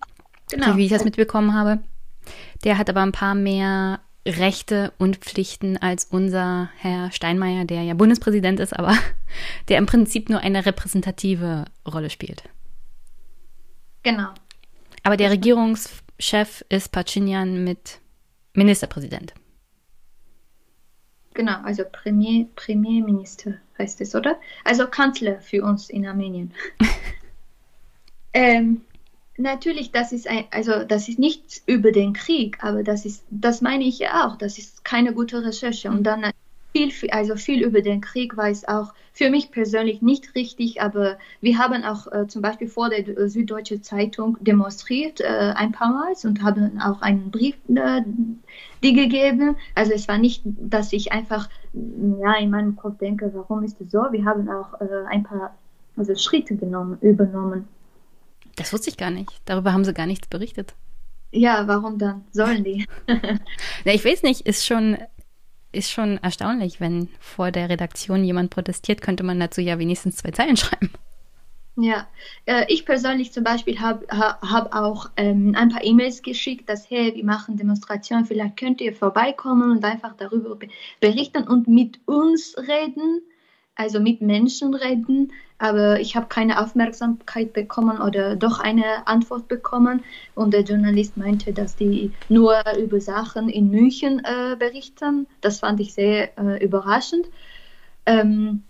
Genau. 0.50 0.76
Wie 0.76 0.86
ich 0.86 0.92
das 0.92 1.06
mitbekommen 1.06 1.54
habe. 1.54 1.80
Der 2.64 2.78
hat 2.78 2.90
aber 2.90 3.02
ein 3.02 3.12
paar 3.12 3.36
mehr 3.36 4.00
Rechte 4.26 4.94
und 5.00 5.18
Pflichten 5.18 5.78
als 5.78 6.06
unser 6.06 6.70
Herr 6.78 7.12
Steinmeier, 7.12 7.66
der 7.66 7.82
ja 7.84 7.96
Bundespräsident 7.96 8.60
ist, 8.60 8.74
aber 8.74 8.96
der 9.68 9.78
im 9.78 9.86
Prinzip 9.86 10.30
nur 10.30 10.40
eine 10.40 10.66
repräsentative 10.66 11.66
Rolle 11.92 12.10
spielt. 12.10 12.44
Genau. 14.04 14.30
Aber 15.04 15.18
der 15.18 15.32
Regierungschef 15.32 16.64
ist 16.70 16.92
Pachinian 16.92 17.64
mit 17.64 18.00
Ministerpräsident. 18.54 19.34
Genau, 21.34 21.62
also 21.64 21.84
Premier, 21.92 22.46
Premierminister 22.56 23.56
heißt 23.80 24.02
es, 24.02 24.13
oder? 24.13 24.40
Also 24.63 24.88
Kanzler 24.88 25.40
für 25.40 25.63
uns 25.63 25.90
in 25.90 26.06
Armenien. 26.06 26.54
ähm, 28.34 28.82
Natürlich, 29.42 29.92
das 29.92 30.12
ist 30.12 30.27
ein, 30.27 30.46
also 30.52 30.83
das 30.87 31.10
ist 31.10 31.17
nichts 31.17 31.63
über 31.65 31.92
den 31.92 32.13
Krieg, 32.13 32.58
aber 32.62 32.83
das 32.83 33.06
ist, 33.06 33.23
das 33.31 33.62
meine 33.62 33.83
ich 33.83 34.00
ja 34.00 34.27
auch, 34.27 34.37
das 34.37 34.58
ist 34.58 34.85
keine 34.85 35.13
gute 35.13 35.44
Recherche. 35.44 35.89
Und 35.89 36.04
dann 36.04 36.31
viel, 36.73 36.92
also 37.10 37.35
viel 37.35 37.63
über 37.63 37.81
den 37.81 38.02
Krieg 38.02 38.37
weiß 38.37 38.67
auch 38.67 38.94
für 39.13 39.29
mich 39.29 39.52
persönlich 39.52 40.02
nicht 40.02 40.35
richtig, 40.35 40.81
aber 40.81 41.17
wir 41.42 41.58
haben 41.58 41.83
auch 41.83 42.06
äh, 42.12 42.27
zum 42.27 42.42
Beispiel 42.42 42.67
vor 42.67 42.89
der 42.89 43.08
äh, 43.08 43.27
Süddeutsche 43.27 43.81
Zeitung 43.81 44.37
demonstriert 44.42 45.19
äh, 45.19 45.54
ein 45.56 45.71
paar 45.71 45.92
Mal 45.92 46.13
und 46.23 46.44
haben 46.44 46.79
auch 46.79 47.02
einen 47.02 47.31
Brief 47.31 47.56
äh, 47.67 48.02
die 48.83 48.94
gegeben. 48.94 49.58
Also 49.75 49.92
es 49.92 50.08
war 50.08 50.17
nicht, 50.17 50.44
dass 50.46 50.94
ich 50.94 51.12
einfach 51.12 51.50
ja 51.73 52.35
in 52.35 52.52
meinem 52.52 52.75
Kopf 52.75 53.00
denke, 53.00 53.31
warum 53.33 53.63
ist 53.63 53.81
es 53.81 53.92
so? 53.92 54.06
Wir 54.12 54.23
haben 54.23 54.48
auch 54.50 54.79
äh, 54.79 55.06
ein 55.10 55.23
paar 55.23 55.56
also 55.98 56.15
Schritte 56.15 56.56
genommen, 56.56 56.98
übernommen. 57.02 57.67
Das 58.56 58.73
wusste 58.73 58.89
ich 58.89 58.97
gar 58.97 59.12
nicht. 59.12 59.31
Darüber 59.45 59.73
haben 59.73 59.85
sie 59.85 59.93
gar 59.93 60.06
nichts 60.06 60.27
berichtet. 60.27 60.73
Ja, 61.31 61.67
warum 61.67 61.97
dann? 61.97 62.25
Sollen 62.31 62.63
die? 62.63 62.85
Na, 63.08 63.93
ich 63.93 64.04
weiß 64.04 64.23
nicht, 64.23 64.41
ist 64.41 64.65
schon, 64.65 64.97
ist 65.71 65.91
schon 65.91 66.17
erstaunlich, 66.17 66.79
wenn 66.79 67.10
vor 67.19 67.52
der 67.52 67.69
Redaktion 67.69 68.23
jemand 68.23 68.49
protestiert, 68.49 69.02
könnte 69.02 69.23
man 69.23 69.39
dazu 69.39 69.62
ja 69.62 69.79
wenigstens 69.79 70.17
zwei 70.17 70.31
Zeilen 70.31 70.58
schreiben. 70.58 70.91
Ja, 71.77 72.08
äh, 72.45 72.65
ich 72.67 72.85
persönlich 72.85 73.31
zum 73.31 73.45
Beispiel 73.45 73.79
habe 73.79 74.06
hab 74.10 74.75
auch 74.75 75.10
ähm, 75.15 75.56
ein 75.56 75.69
paar 75.69 75.83
E-Mails 75.83 76.21
geschickt, 76.21 76.67
dass, 76.67 76.89
hey, 76.89 77.15
wir 77.15 77.23
machen 77.23 77.56
Demonstrationen, 77.56 78.25
vielleicht 78.25 78.58
könnt 78.58 78.81
ihr 78.81 78.93
vorbeikommen 78.93 79.71
und 79.71 79.85
einfach 79.85 80.13
darüber 80.17 80.58
berichten 80.99 81.47
und 81.47 81.69
mit 81.69 82.02
uns 82.06 82.56
reden 82.58 83.21
also 83.82 84.00
mit 84.00 84.21
Menschen 84.21 84.73
reden, 84.75 85.32
aber 85.58 86.00
ich 86.00 86.15
habe 86.15 86.27
keine 86.27 86.62
Aufmerksamkeit 86.62 87.54
bekommen 87.54 88.00
oder 88.00 88.36
doch 88.36 88.60
eine 88.60 89.08
Antwort 89.08 89.48
bekommen. 89.48 90.04
Und 90.36 90.54
der 90.54 90.62
Journalist 90.62 91.17
meinte, 91.17 91.52
dass 91.52 91.75
die 91.75 92.12
nur 92.29 92.56
über 92.77 93.02
Sachen 93.02 93.50
in 93.50 93.69
München 93.69 94.21
äh, 94.23 94.56
berichten. 94.56 95.27
Das 95.42 95.60
fand 95.60 95.79
ich 95.79 95.94
sehr 95.94 96.38
äh, 96.38 96.63
überraschend. 96.63 97.27
Ähm, 98.06 98.63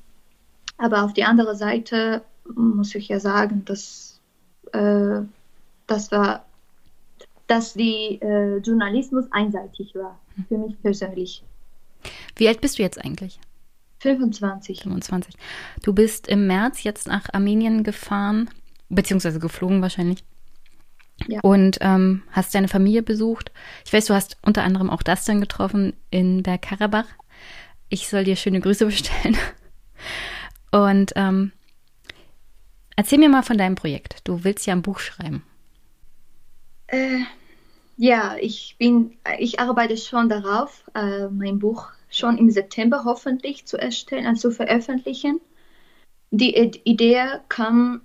aber 0.78 1.04
auf 1.04 1.14
die 1.14 1.24
andere 1.24 1.56
Seite 1.56 2.24
muss 2.56 2.96
ich 2.96 3.10
ja 3.10 3.20
sagen, 3.20 3.64
dass 3.66 4.20
äh, 4.74 5.22
das 5.88 6.12
war, 6.12 6.46
dass 7.48 7.74
die 7.74 8.20
äh, 8.22 8.58
Journalismus 8.58 9.26
einseitig 9.32 9.94
war 9.96 10.18
für 10.48 10.58
mich 10.58 10.82
persönlich. 10.82 11.44
Wie 12.36 12.48
alt 12.48 12.62
bist 12.62 12.80
du 12.80 12.84
jetzt 12.84 13.04
eigentlich? 13.04 13.40
25. 14.02 14.82
25. 14.82 15.36
Du 15.84 15.94
bist 15.94 16.28
im 16.28 16.48
März 16.48 16.84
jetzt 16.84 17.08
nach 17.08 17.28
Armenien 17.34 17.84
gefahren, 17.84 18.50
beziehungsweise 18.90 19.40
geflogen 19.40 19.82
wahrscheinlich. 19.82 20.24
Ja. 21.28 21.40
Und 21.42 21.78
ähm, 21.82 22.24
hast 22.32 22.56
deine 22.56 22.68
Familie 22.68 23.04
besucht. 23.04 23.52
Ich 23.86 23.94
weiß, 23.94 24.06
du 24.06 24.16
hast 24.16 24.38
unter 24.42 24.64
anderem 24.64 24.90
auch 24.90 25.04
das 25.04 25.26
dann 25.26 25.40
getroffen 25.40 25.94
in 26.10 26.42
Bergkarabach. 26.42 27.06
Ich 27.90 28.08
soll 28.10 28.24
dir 28.24 28.36
schöne 28.36 28.60
Grüße 28.60 28.86
bestellen. 28.88 29.38
Und 30.72 31.12
ähm, 31.16 31.52
erzähl 32.96 33.20
mir 33.20 33.30
mal 33.30 33.44
von 33.44 33.58
deinem 33.60 33.76
Projekt. 33.76 34.28
Du 34.28 34.44
willst 34.44 34.66
ja 34.66 34.74
ein 34.74 34.82
Buch 34.82 35.00
schreiben. 35.00 35.44
Äh, 36.88 37.20
ja, 37.98 38.36
ich 38.42 38.78
bin, 38.80 39.16
ich 39.38 39.60
arbeite 39.60 39.96
schon 39.96 40.28
darauf, 40.28 40.90
äh, 40.96 41.28
mein 41.28 41.60
Buch 41.60 41.92
schon 42.12 42.38
im 42.38 42.52
September 42.52 43.04
hoffentlich 43.06 43.66
zu 43.66 43.78
erstellen, 43.78 44.28
also 44.28 44.50
zu 44.50 44.56
veröffentlichen. 44.56 45.40
Die 46.30 46.56
Idee 46.84 47.24
kam, 47.50 48.02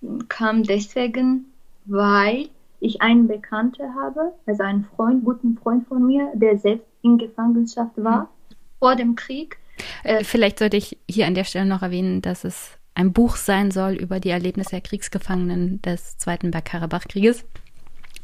mm, 0.00 0.24
kam 0.28 0.62
deswegen, 0.62 1.52
weil 1.84 2.48
ich 2.80 3.02
einen 3.02 3.26
Bekannten 3.26 3.94
habe, 3.94 4.32
also 4.46 4.62
einen 4.62 4.84
Freund, 4.96 5.24
guten 5.24 5.58
Freund 5.58 5.86
von 5.88 6.06
mir, 6.06 6.30
der 6.34 6.58
selbst 6.58 6.86
in 7.02 7.18
Gefangenschaft 7.18 7.92
war 7.96 8.22
mhm. 8.22 8.54
vor 8.78 8.96
dem 8.96 9.16
Krieg. 9.16 9.58
Äh, 10.04 10.24
vielleicht 10.24 10.58
sollte 10.58 10.76
ich 10.76 10.98
hier 11.08 11.26
an 11.26 11.34
der 11.34 11.44
Stelle 11.44 11.66
noch 11.66 11.82
erwähnen, 11.82 12.22
dass 12.22 12.44
es 12.44 12.78
ein 12.94 13.12
Buch 13.12 13.36
sein 13.36 13.70
soll 13.70 13.94
über 13.94 14.18
die 14.18 14.30
Erlebnisse 14.30 14.70
der 14.70 14.80
Kriegsgefangenen 14.80 15.80
des 15.82 16.18
Zweiten 16.18 16.50
Bergkarabach-Krieges, 16.50 17.44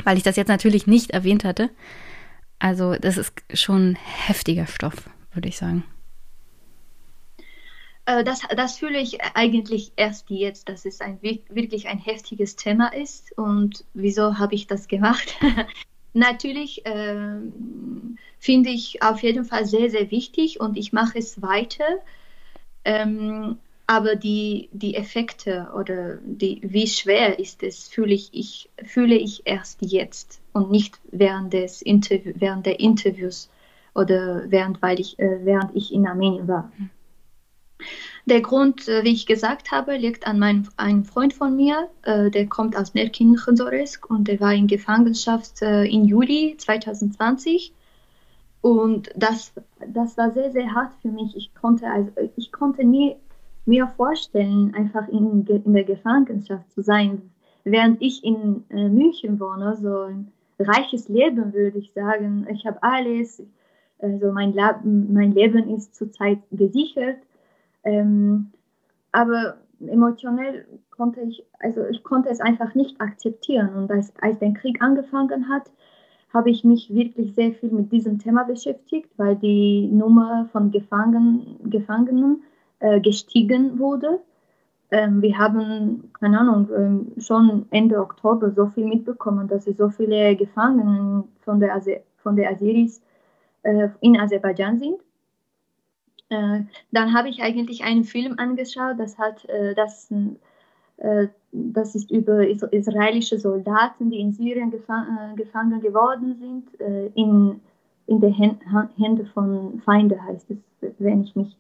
weil 0.03 0.17
ich 0.17 0.25
das 0.25 0.37
jetzt 0.37 0.49
natürlich 0.49 0.87
nicht 0.87 1.12
erwähnt 1.12 1.45
hatte. 1.45 1.71
Also 2.65 2.95
das 2.95 3.19
ist 3.19 3.35
schon 3.53 3.95
heftiger 3.95 4.67
Stoff, 4.67 5.11
würde 5.35 5.51
ich 5.51 5.59
sagen. 5.59 5.85
Äh, 8.07 8.25
das, 8.25 8.41
das 8.57 8.79
fühle 8.79 8.99
ich 9.01 9.23
eigentlich 9.35 9.93
erst 9.97 10.31
jetzt, 10.31 10.71
dass 10.71 10.87
es 10.87 11.03
ein, 11.03 11.19
wirklich 11.21 11.89
ein 11.89 11.99
heftiges 11.99 12.57
Thema 12.57 12.89
ist. 12.95 13.37
Und 13.37 13.85
wieso 13.93 14.39
habe 14.39 14.55
ich 14.55 14.67
das 14.67 14.89
gemacht? 14.89 15.37
Natürlich 16.15 16.87
äh, 16.87 17.37
finde 18.39 18.71
ich 18.71 19.03
auf 19.03 19.23
jeden 19.23 19.45
Fall 19.45 19.67
sehr, 19.67 19.91
sehr 19.91 20.11
wichtig 20.11 20.59
und 20.59 20.79
ich 20.79 20.91
mache 20.91 21.19
es 21.19 21.43
weiter. 21.43 21.99
Ähm, 22.87 23.59
aber 23.87 24.17
die, 24.17 24.71
die 24.73 24.95
Effekte 24.95 25.69
oder 25.77 26.17
die, 26.25 26.62
wie 26.62 26.87
schwer 26.87 27.39
ist 27.39 27.62
es, 27.62 27.89
fühle 27.89 28.15
ich, 28.15 28.31
ich, 28.33 28.71
fühle 28.87 29.17
ich 29.17 29.43
erst 29.45 29.83
jetzt 29.83 30.41
und 30.55 30.71
nicht 30.71 30.99
während, 31.11 31.53
des 31.53 31.83
Interview, 31.83 32.33
während 32.37 32.65
der 32.65 32.81
Interviews 32.81 33.51
oder 33.95 34.51
während, 34.51 34.81
weil 34.81 34.99
ich, 34.99 35.19
äh, 35.19 35.45
während 35.45 35.75
ich 35.75 35.93
in 35.93 36.07
Armenien 36.07 36.49
war. 36.49 36.73
Der 38.27 38.41
Grund, 38.41 38.89
äh, 38.89 39.05
wie 39.05 39.13
ich 39.13 39.27
gesagt 39.27 39.73
habe, 39.73 39.97
liegt 39.97 40.27
an 40.27 40.39
meinem, 40.39 40.69
einem 40.77 41.05
Freund 41.05 41.35
von 41.35 41.57
mir, 41.57 41.91
äh, 42.03 42.31
der 42.31 42.47
kommt 42.47 42.77
aus 42.77 42.95
Nerkin-Chodoresk 42.95 44.09
und 44.09 44.29
der 44.29 44.41
war 44.41 44.55
in 44.55 44.67
Gefangenschaft 44.67 45.61
im 45.61 46.05
Juli 46.05 46.57
2020. 46.57 47.75
Und 48.63 49.11
das, 49.15 49.53
das 49.93 50.17
war 50.17 50.31
sehr, 50.31 50.51
sehr 50.53 50.73
hart 50.73 50.95
für 51.03 51.09
mich. 51.09 51.37
Ich 51.37 51.55
konnte, 51.55 51.87
also, 51.91 52.11
ich 52.37 52.51
konnte 52.51 52.85
nie 52.85 53.17
mir 53.67 53.89
vorstellen, 53.89 54.75
einfach 54.75 55.07
in, 55.09 55.45
in 55.47 55.73
der 55.75 55.85
Gefangenschaft 55.85 56.73
zu 56.73 56.83
sein, 56.83 57.31
während 57.65 58.01
ich 58.01 58.25
in 58.25 58.65
München 58.71 59.39
wohne, 59.39 59.77
so 59.77 60.05
ein 60.05 60.33
reiches 60.59 61.09
Leben, 61.09 61.53
würde 61.53 61.79
ich 61.79 61.93
sagen. 61.93 62.47
Ich 62.51 62.67
habe 62.67 62.83
alles, 62.83 63.43
also 63.99 64.33
mein, 64.33 64.55
mein 64.85 65.33
Leben 65.33 65.75
ist 65.75 65.95
zurzeit 65.95 66.39
gesichert, 66.51 67.19
ähm, 67.85 68.51
aber 69.13 69.59
emotionell 69.81 70.67
konnte 70.91 71.21
ich, 71.23 71.45
also 71.59 71.85
ich 71.87 72.03
konnte 72.03 72.29
es 72.31 72.41
einfach 72.41 72.75
nicht 72.75 73.01
akzeptieren. 73.01 73.75
Und 73.75 73.91
als, 73.91 74.13
als 74.21 74.39
der 74.39 74.53
Krieg 74.53 74.81
angefangen 74.83 75.49
hat, 75.49 75.71
habe 76.33 76.51
ich 76.51 76.65
mich 76.65 76.93
wirklich 76.93 77.35
sehr 77.35 77.53
viel 77.53 77.71
mit 77.71 77.93
diesem 77.93 78.19
Thema 78.19 78.45
beschäftigt, 78.45 79.09
weil 79.17 79.37
die 79.37 79.87
Nummer 79.87 80.49
von 80.53 80.73
Gefangen, 80.73 81.57
Gefangenen 81.71 82.43
äh, 82.81 83.01
gestiegen 83.01 83.79
wurde. 83.79 84.21
Ähm, 84.95 85.21
wir 85.23 85.37
haben, 85.37 86.13
keine 86.21 86.39
Ahnung, 86.39 86.69
ähm, 86.77 87.13
schon 87.19 87.67
Ende 87.71 87.99
Oktober 87.99 88.53
so 88.53 88.67
viel 88.69 88.87
mitbekommen, 88.87 89.49
dass 89.49 89.67
es 89.67 89.77
so 89.77 89.89
viele 89.89 90.37
Gefangenen 90.37 91.25
von 91.41 91.59
der, 91.59 91.75
Aser 91.75 91.97
von 92.23 92.37
der 92.37 92.51
Aseris 92.53 93.03
äh, 93.65 93.89
in 94.01 94.17
Aserbaidschan 94.21 94.79
sind. 94.79 95.01
Äh, 96.29 96.61
dann 96.93 97.13
habe 97.13 97.29
ich 97.29 97.43
eigentlich 97.43 97.83
einen 97.83 98.05
Film 98.05 98.35
angeschaut, 98.39 98.95
das 98.99 99.19
hat 99.19 99.45
äh, 99.47 99.75
das 99.75 100.13
äh, 100.99 101.27
das 101.51 101.97
ist 101.97 102.13
über 102.13 102.47
israelische 102.47 103.39
Soldaten, 103.39 104.11
die 104.11 104.21
in 104.21 104.33
Syrien 104.33 104.71
gefangen, 104.71 105.33
äh, 105.33 105.35
gefangen 105.35 105.81
geworden 105.81 106.37
sind, 106.39 106.81
äh, 106.81 107.07
in, 107.15 107.61
in 108.07 108.21
der 108.21 108.31
Hände 108.31 109.25
von 109.35 109.81
Feinden 109.85 110.25
heißt 110.25 110.53
es, 110.53 110.59
wenn 110.99 111.23
ich 111.25 111.35
mich 111.35 111.57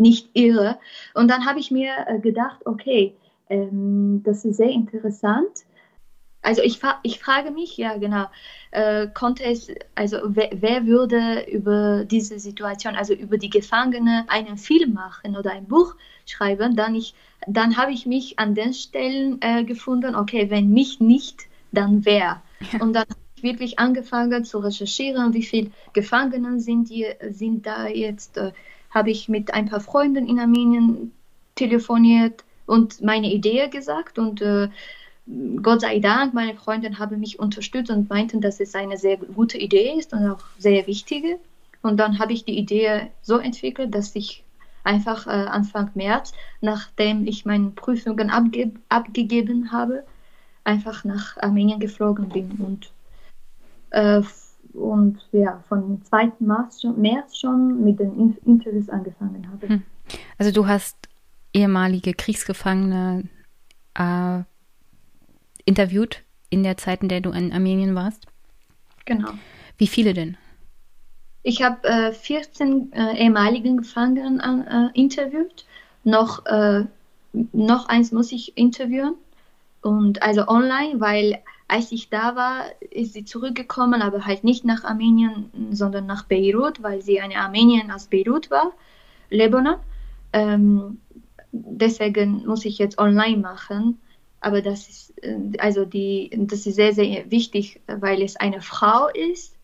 nicht 0.00 0.30
irre. 0.34 0.78
Und 1.14 1.30
dann 1.30 1.46
habe 1.46 1.60
ich 1.60 1.70
mir 1.70 1.92
äh, 2.06 2.18
gedacht, 2.18 2.60
okay, 2.64 3.14
ähm, 3.48 4.22
das 4.24 4.44
ist 4.44 4.56
sehr 4.56 4.70
interessant. 4.70 5.64
Also 6.42 6.62
ich, 6.62 6.80
ich 7.02 7.18
frage 7.18 7.50
mich, 7.50 7.76
ja 7.76 7.98
genau, 7.98 8.24
äh, 8.70 9.08
konnte 9.12 9.44
es, 9.44 9.70
also 9.94 10.16
wer, 10.24 10.48
wer, 10.54 10.86
würde 10.86 11.46
über 11.50 12.06
diese 12.06 12.38
Situation, 12.38 12.96
also 12.96 13.12
über 13.12 13.36
die 13.36 13.50
Gefangene 13.50 14.24
einen 14.28 14.56
Film 14.56 14.94
machen 14.94 15.36
oder 15.36 15.52
ein 15.52 15.66
Buch 15.66 15.96
schreiben, 16.24 16.76
dann, 16.76 16.94
ich, 16.94 17.14
dann 17.46 17.76
habe 17.76 17.92
ich 17.92 18.06
mich 18.06 18.38
an 18.38 18.54
den 18.54 18.72
Stellen 18.72 19.38
äh, 19.42 19.64
gefunden, 19.64 20.14
okay, 20.14 20.48
wenn 20.48 20.70
mich 20.70 20.98
nicht, 20.98 21.42
dann 21.72 22.06
wer? 22.06 22.42
Ja. 22.72 22.80
Und 22.80 22.94
dann 22.94 23.02
habe 23.02 23.20
ich 23.36 23.42
wirklich 23.42 23.78
angefangen 23.78 24.44
zu 24.44 24.60
recherchieren, 24.60 25.34
wie 25.34 25.42
viele 25.42 25.70
Gefangenen 25.92 26.58
sind, 26.60 26.88
die, 26.88 27.06
sind 27.30 27.66
da 27.66 27.86
jetzt, 27.86 28.38
äh, 28.38 28.52
habe 28.90 29.10
ich 29.10 29.28
mit 29.28 29.54
ein 29.54 29.66
paar 29.66 29.80
Freunden 29.80 30.28
in 30.28 30.38
Armenien 30.38 31.12
telefoniert 31.54 32.44
und 32.66 33.02
meine 33.02 33.32
Idee 33.32 33.68
gesagt 33.68 34.18
und 34.18 34.42
äh, 34.42 34.68
Gott 35.62 35.82
sei 35.82 36.00
Dank, 36.00 36.34
meine 36.34 36.54
Freunde 36.54 36.98
haben 36.98 37.20
mich 37.20 37.38
unterstützt 37.38 37.90
und 37.90 38.10
meinten, 38.10 38.40
dass 38.40 38.58
es 38.58 38.74
eine 38.74 38.96
sehr 38.96 39.16
gute 39.16 39.58
Idee 39.58 39.92
ist 39.96 40.12
und 40.12 40.28
auch 40.28 40.42
sehr 40.58 40.86
wichtige. 40.86 41.38
Und 41.82 41.98
dann 41.98 42.18
habe 42.18 42.32
ich 42.32 42.44
die 42.44 42.58
Idee 42.58 43.10
so 43.22 43.38
entwickelt, 43.38 43.94
dass 43.94 44.14
ich 44.16 44.44
einfach 44.82 45.26
äh, 45.26 45.30
Anfang 45.30 45.90
März, 45.94 46.32
nachdem 46.60 47.26
ich 47.26 47.44
meine 47.44 47.70
Prüfungen 47.70 48.30
abge 48.30 48.72
abgegeben 48.88 49.72
habe, 49.72 50.04
einfach 50.64 51.04
nach 51.04 51.36
Armenien 51.38 51.80
geflogen 51.80 52.28
bin 52.28 52.50
und 52.58 52.92
äh, 53.90 54.22
und 54.74 55.18
ja, 55.32 55.62
von 55.68 56.02
2. 56.02 56.32
März 56.40 56.80
schon, 56.80 57.00
März 57.00 57.36
schon 57.36 57.84
mit 57.84 57.98
den 57.98 58.36
Interviews 58.44 58.88
angefangen 58.88 59.48
habe. 59.50 59.68
Hm. 59.68 59.82
Also 60.38 60.52
du 60.52 60.66
hast 60.66 60.96
ehemalige 61.52 62.14
Kriegsgefangene 62.14 63.28
äh, 63.94 64.42
interviewt 65.64 66.22
in 66.50 66.62
der 66.62 66.76
Zeit, 66.76 67.02
in 67.02 67.08
der 67.08 67.20
du 67.20 67.30
in 67.30 67.52
Armenien 67.52 67.94
warst? 67.94 68.26
Genau. 69.04 69.30
Wie 69.78 69.86
viele 69.86 70.14
denn? 70.14 70.36
Ich 71.42 71.62
habe 71.62 71.86
äh, 71.88 72.12
14 72.12 72.92
äh, 72.92 73.16
ehemaligen 73.16 73.78
Gefangenen 73.78 74.40
äh, 74.40 74.90
interviewt. 74.94 75.64
Noch, 76.04 76.44
äh, 76.46 76.84
noch 77.52 77.88
eins 77.88 78.12
muss 78.12 78.32
ich 78.32 78.56
interviewen. 78.58 79.14
Und 79.80 80.22
also 80.22 80.46
online, 80.48 81.00
weil 81.00 81.38
als 81.70 81.92
ich 81.92 82.10
da 82.10 82.34
war, 82.34 82.64
ist 82.90 83.12
sie 83.12 83.24
zurückgekommen, 83.24 84.02
aber 84.02 84.26
halt 84.26 84.42
nicht 84.42 84.64
nach 84.64 84.84
Armenien, 84.84 85.50
sondern 85.70 86.06
nach 86.06 86.24
Beirut, 86.24 86.82
weil 86.82 87.00
sie 87.00 87.20
eine 87.20 87.36
Armenierin 87.36 87.92
aus 87.92 88.08
Beirut 88.08 88.50
war, 88.50 88.72
Lebanon. 89.30 89.76
Ähm, 90.32 90.98
deswegen 91.52 92.44
muss 92.44 92.64
ich 92.64 92.78
jetzt 92.78 92.98
online 92.98 93.36
machen. 93.36 94.00
Aber 94.40 94.62
das 94.62 94.88
ist, 94.88 95.22
äh, 95.22 95.36
also 95.58 95.84
die, 95.84 96.30
das 96.34 96.66
ist 96.66 96.76
sehr, 96.76 96.92
sehr 96.92 97.30
wichtig, 97.30 97.80
weil 97.86 98.22
es 98.22 98.36
eine 98.36 98.60
Frau 98.60 99.08
ist 99.08 99.54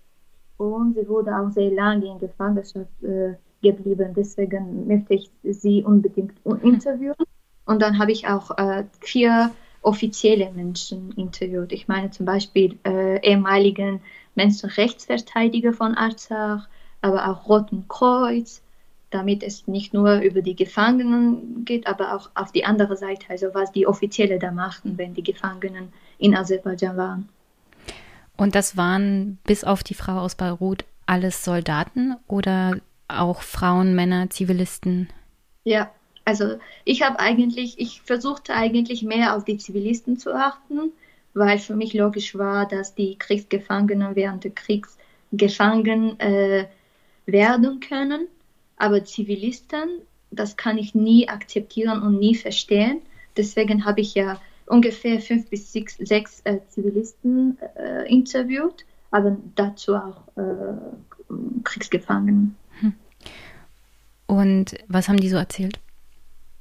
und 0.59 0.95
sie 0.95 1.09
wurde 1.09 1.37
auch 1.37 1.51
sehr 1.51 1.71
lange 1.71 2.07
in 2.07 2.19
Gefangenschaft 2.19 3.03
äh, 3.03 3.35
geblieben. 3.63 4.13
Deswegen 4.15 4.87
möchte 4.87 5.15
ich 5.15 5.31
sie 5.43 5.83
unbedingt 5.83 6.35
interviewen. 6.63 7.17
Und 7.65 7.83
dann 7.83 7.99
habe 7.99 8.13
ich 8.13 8.29
auch 8.29 8.57
äh, 8.59 8.85
vier 9.01 9.51
offizielle 9.87 10.51
Menschen 10.51 11.13
interviewt. 11.13 11.73
Ich 11.73 11.87
meine 11.87 12.11
zum 12.11 12.27
Beispiel 12.27 12.77
äh, 12.85 13.21
ehemaligen 13.27 14.01
Menschenrechtsverteidiger 14.35 15.73
von 15.73 15.95
Arzach, 15.95 16.69
aber 17.03 17.29
auch 17.31 17.49
Roten 17.49 17.87
Kreuz, 17.89 18.63
damit 19.11 19.45
es 19.45 19.69
nicht 19.69 19.95
nur 19.95 20.17
über 20.17 20.43
die 20.43 20.57
Gefangenen 20.57 21.65
geht, 21.65 21.87
aber 21.87 22.17
auch 22.17 22.31
auf 22.35 22.51
die 22.51 22.65
andere 22.65 22.97
Seite, 22.97 23.27
also 23.29 23.47
was 23.53 23.71
die 23.71 23.87
Offizielle 23.87 24.41
da 24.41 24.51
machten, 24.51 24.99
wenn 24.99 25.15
die 25.15 25.23
Gefangenen 25.23 25.93
in 26.19 26.35
Aserbaidschan 26.35 26.97
waren. 26.97 27.29
Und 28.37 28.57
das 28.57 28.77
waren 28.77 29.39
bis 29.45 29.63
auf 29.63 29.85
die 29.85 29.95
Frau 29.95 30.19
aus 30.19 30.35
Beirut 30.35 30.85
alles 31.07 31.45
Soldaten 31.45 32.17
oder 32.27 32.81
auch 33.07 33.43
Frauen, 33.43 33.95
Männer, 33.95 34.31
Zivilisten? 34.31 35.09
Ja, 35.63 35.91
also 36.27 36.59
ich 36.85 37.03
habe 37.03 37.21
eigentlich, 37.21 37.79
ich 37.79 38.03
versuchte 38.03 38.53
eigentlich 38.53 39.03
mehr 39.03 39.37
auf 39.37 39.45
die 39.45 39.59
Zivilisten 39.59 40.19
zu 40.19 40.35
achten, 40.35 40.93
weil 41.35 41.59
für 41.59 41.77
mich 41.77 41.95
logisch 41.95 42.37
war, 42.37 42.67
dass 42.67 42.97
die 42.97 43.17
Kriegsgefangenen 43.17 44.17
während 44.17 44.43
des 44.43 44.55
Kriegs 44.57 44.99
gefangen 45.31 46.19
äh, 46.19 46.67
werden 47.27 47.79
können. 47.79 48.27
Aber 48.77 49.05
Zivilisten, 49.05 50.01
das 50.33 50.57
kann 50.57 50.79
ich 50.79 50.97
nie 50.97 51.29
akzeptieren 51.29 52.03
und 52.03 52.19
nie 52.19 52.35
verstehen. 52.35 53.03
Deswegen 53.37 53.85
habe 53.85 54.01
ich 54.01 54.15
ja 54.15 54.41
ungefähr 54.67 55.21
fünf 55.21 55.49
bis 55.49 55.73
sechs, 55.73 55.97
sechs 55.99 56.41
äh, 56.43 56.59
Zivilisten 56.71 57.57
äh, 57.77 58.13
interviewt, 58.13 58.85
aber 59.13 59.37
dazu 59.55 59.95
auch 59.95 60.27
äh, 60.37 61.63
Kriegsgefangenen. 61.63 62.57
Hm. 62.81 62.95
Und 64.27 64.75
was 64.89 65.09
haben 65.09 65.21
die 65.21 65.29
so 65.29 65.37
erzählt? 65.37 65.79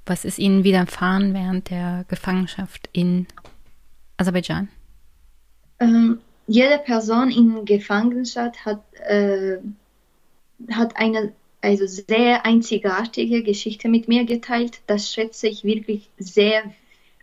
Was 0.06 0.24
ist 0.24 0.38
ihnen 0.38 0.64
widerfahren 0.64 1.34
während 1.34 1.70
der 1.70 2.06
Gefangenschaft 2.08 2.90
in 2.94 3.28
Aserbaidschan? 4.18 4.70
Ähm, 5.80 6.20
jede 6.48 6.78
Person 6.78 7.32
in 7.32 7.66
Gefangenschaft 7.66 8.66
hat, 8.66 8.82
äh, 9.08 9.58
hat 10.72 10.96
eine 10.98 11.34
also 11.62 11.88
sehr 11.88 12.46
einzigartige 12.46 13.42
Geschichte 13.42 13.90
mit 13.90 14.08
mir 14.08 14.26
geteilt. 14.26 14.82
Das 14.86 15.12
schätze 15.12 15.48
ich 15.48 15.64
wirklich 15.64 16.10
sehr, 16.18 16.64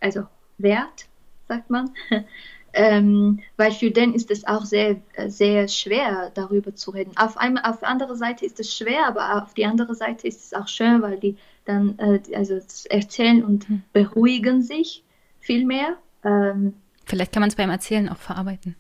also 0.01 0.25
wert, 0.59 1.07
sagt 1.47 1.71
man. 1.71 1.91
ähm, 2.73 3.41
weil 3.57 3.71
für 3.71 3.93
den 3.93 4.15
ist 4.15 4.31
es 4.33 4.45
auch 4.45 4.65
sehr, 4.65 4.97
sehr 5.29 5.69
schwer, 5.69 6.33
darüber 6.35 6.75
zu 6.75 6.91
reden. 6.91 7.13
Auf, 7.17 7.37
einmal, 7.37 7.65
auf 7.65 7.81
der 7.81 7.89
anderen 7.89 8.17
Seite 8.17 8.45
ist 8.45 8.59
es 8.59 8.77
schwer, 8.77 9.07
aber 9.07 9.45
auf 9.45 9.55
die 9.55 9.67
andere 9.67 9.95
Seite 9.95 10.27
ist 10.27 10.45
es 10.45 10.55
auch 10.55 10.67
schön, 10.67 11.03
weil 11.03 11.21
die 11.21 11.37
dann 11.65 11.99
äh, 11.99 12.21
also 12.35 12.59
erzählen 12.91 13.45
und 13.45 13.69
hm. 13.69 13.83
beruhigen 13.93 14.63
sich 14.63 15.05
viel 15.41 15.67
mehr. 15.67 15.97
Ähm, 16.25 16.75
Vielleicht 17.05 17.33
kann 17.33 17.41
man 17.41 17.51
es 17.51 17.57
beim 17.57 17.71
Erzählen 17.71 18.09
auch 18.09 18.17
verarbeiten. 18.17 18.77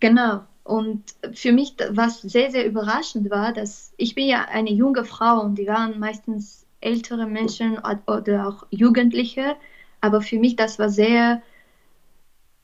Genau. 0.00 0.42
Und 0.64 1.14
für 1.32 1.52
mich, 1.52 1.74
was 1.90 2.20
sehr, 2.20 2.50
sehr 2.50 2.66
überraschend 2.66 3.30
war, 3.30 3.52
dass 3.52 3.92
ich 3.96 4.14
bin 4.14 4.28
ja 4.28 4.44
eine 4.44 4.70
junge 4.70 5.04
Frau 5.04 5.40
und 5.40 5.56
die 5.56 5.66
waren 5.66 5.98
meistens 5.98 6.66
ältere 6.80 7.26
Menschen 7.26 7.78
oder 8.06 8.46
auch 8.46 8.66
Jugendliche. 8.70 9.56
Aber 10.00 10.20
für 10.20 10.38
mich, 10.38 10.56
das 10.56 10.78
war 10.78 10.90
sehr 10.90 11.42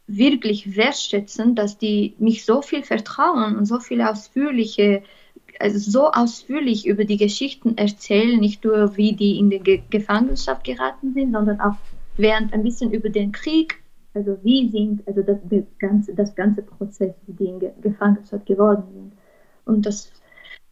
wirklich 0.06 0.76
wertschätzend, 0.76 1.58
dass 1.58 1.78
die 1.78 2.14
mich 2.18 2.44
so 2.44 2.60
viel 2.60 2.82
vertrauen 2.82 3.56
und 3.56 3.64
so 3.64 3.80
viel 3.80 4.02
ausführliche, 4.02 5.02
also 5.60 5.78
so 5.78 6.10
ausführlich 6.10 6.86
über 6.86 7.04
die 7.04 7.16
Geschichten 7.16 7.76
erzählen, 7.76 8.38
nicht 8.38 8.64
nur 8.64 8.96
wie 8.96 9.12
die 9.14 9.38
in 9.38 9.50
die 9.50 9.60
Ge 9.60 9.82
Gefangenschaft 9.90 10.64
geraten 10.64 11.14
sind, 11.14 11.32
sondern 11.32 11.60
auch 11.60 11.76
während 12.16 12.52
ein 12.52 12.62
bisschen 12.62 12.92
über 12.92 13.08
den 13.08 13.32
Krieg, 13.32 13.82
also 14.14 14.38
wie 14.42 14.68
sind, 14.68 15.06
also 15.06 15.22
das, 15.22 15.38
ganze, 15.78 16.14
das 16.14 16.34
ganze 16.34 16.62
Prozess, 16.62 17.14
wie 17.26 17.32
die 17.32 17.46
in 17.46 17.60
Ge 17.60 17.72
Gefangenschaft 17.82 18.46
geworden 18.46 18.84
sind. 18.92 19.12
Und 19.64 19.86
das, 19.86 20.12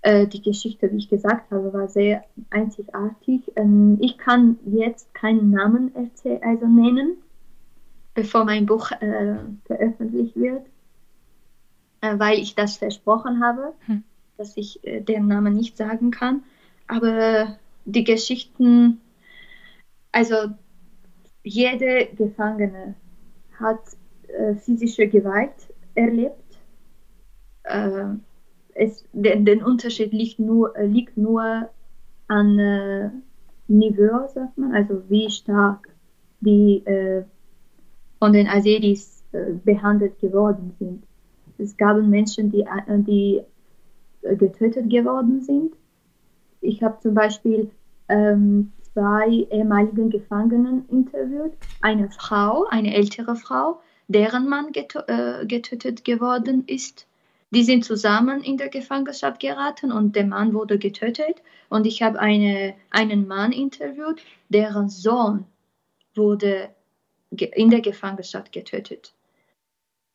äh, 0.03 0.26
die 0.26 0.43
Geschichte, 0.43 0.91
wie 0.93 0.99
ich 0.99 1.09
gesagt 1.09 1.51
habe, 1.51 1.72
war 1.72 1.89
sehr 1.89 2.24
einzigartig. 2.51 3.53
Ähm, 3.57 3.99
ich 4.01 4.18
kann 4.18 4.59
jetzt 4.66 5.12
keinen 5.14 5.51
Namen 5.51 5.93
also 5.95 6.66
nennen, 6.66 7.16
bevor 8.14 8.45
mein 8.45 8.66
Buch 8.66 8.91
äh, 8.93 9.37
veröffentlicht 9.64 10.37
wird, 10.37 10.66
äh, 12.01 12.18
weil 12.18 12.39
ich 12.39 12.55
das 12.55 12.76
versprochen 12.76 13.43
habe, 13.43 13.72
hm. 13.87 14.05
Dass 14.43 14.57
ich 14.57 14.82
äh, 14.84 15.01
den 15.01 15.28
Namen 15.28 15.55
nicht 15.55 15.76
sagen 15.76 16.11
kann. 16.11 16.43
Aber 16.88 17.57
die 17.84 18.03
Geschichten, 18.03 19.01
also 20.11 20.36
jede 21.45 22.09
Gefangene 22.16 22.95
hat 23.59 23.80
äh, 24.26 24.55
physische 24.57 25.07
Gewalt 25.07 25.55
erlebt. 25.95 26.59
Äh, 27.62 28.16
es, 28.74 29.05
den, 29.12 29.45
den, 29.45 29.62
Unterschied 29.62 30.12
liegt 30.12 30.40
nur, 30.40 30.76
äh, 30.76 30.86
liegt 30.86 31.16
nur 31.16 31.70
an 32.26 32.59
äh, 32.59 33.11
Niveau, 33.68 34.26
sagt 34.26 34.59
man, 34.59 34.74
also 34.74 35.03
wie 35.09 35.30
stark 35.30 35.88
die 36.40 36.82
von 38.18 38.32
den 38.32 38.49
Aseris 38.49 39.22
äh, 39.30 39.53
behandelt 39.64 40.18
geworden 40.18 40.74
sind. 40.80 41.05
Es 41.59 41.76
gab 41.76 41.97
Menschen, 42.03 42.51
die, 42.51 42.62
äh, 42.62 42.99
die 42.99 43.36
äh, 43.38 43.43
getötet 44.23 44.91
geworden 44.91 45.43
sind. 45.43 45.75
Ich 46.61 46.83
habe 46.83 46.99
zum 47.01 47.14
Beispiel 47.14 47.70
ähm, 48.09 48.73
zwei 48.93 49.47
ehemaligen 49.51 50.11
Gefangenen 50.11 50.89
interviewt. 50.89 51.53
Eine 51.81 52.11
Frau, 52.11 52.66
eine 52.68 52.95
ältere 52.95 53.37
Frau, 53.37 53.81
deren 54.09 54.49
Mann 54.49 54.73
getö 54.73 55.01
äh, 55.07 55.47
getötet 55.47 56.05
geworden 56.05 56.64
ist. 56.66 57.07
Die 57.51 57.64
sind 57.64 57.85
zusammen 57.85 58.43
in 58.43 58.57
der 58.57 58.68
Gefangenschaft 58.68 59.41
geraten 59.41 59.93
und 59.93 60.16
der 60.16 60.25
Mann 60.27 60.55
wurde 60.55 60.79
getötet. 60.79 61.43
Und 61.68 61.87
ich 61.87 62.03
habe 62.03 62.18
eine, 62.18 62.75
einen 62.91 63.27
Mann 63.27 63.53
interviewt, 63.53 64.23
deren 64.49 64.89
Sohn 64.89 65.45
wurde 66.14 66.70
in 67.31 67.70
der 67.70 67.81
Gefangenschaft 67.81 68.53
getötet. 68.53 69.12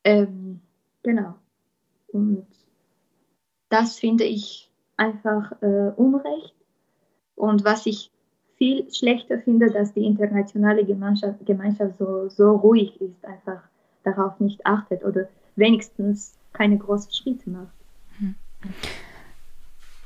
Ähm, 0.03 0.62
genau. 1.03 1.36
Und 2.08 2.47
das 3.70 3.99
finde 3.99 4.24
ich 4.24 4.70
einfach 4.95 5.51
äh, 5.61 5.91
Unrecht. 5.95 6.53
Und 7.36 7.63
was 7.63 7.86
ich 7.86 8.11
viel 8.57 8.91
schlechter 8.91 9.39
finde, 9.39 9.72
dass 9.72 9.93
die 9.93 10.05
internationale 10.05 10.84
Gemeinschaft, 10.84 11.45
Gemeinschaft 11.45 11.97
so, 11.99 12.30
so 12.30 12.55
ruhig 12.55 12.99
ist, 12.99 13.24
einfach 13.24 13.61
darauf 14.03 14.39
nicht 14.39 14.65
achtet 14.65 15.03
oder 15.03 15.28
wenigstens 15.55 16.34
keine 16.53 16.78
großen 16.78 17.11
Schritte 17.11 17.49
macht. 17.49 17.74
Hm. 18.18 18.36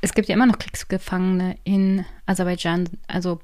Es 0.02 0.14
gibt 0.14 0.28
ja 0.28 0.36
immer 0.36 0.48
noch 0.48 0.60
Kriegsgefangene 0.60 1.56
in 1.64 2.06
Aserbaidschan. 2.26 2.90
Also 3.08 3.40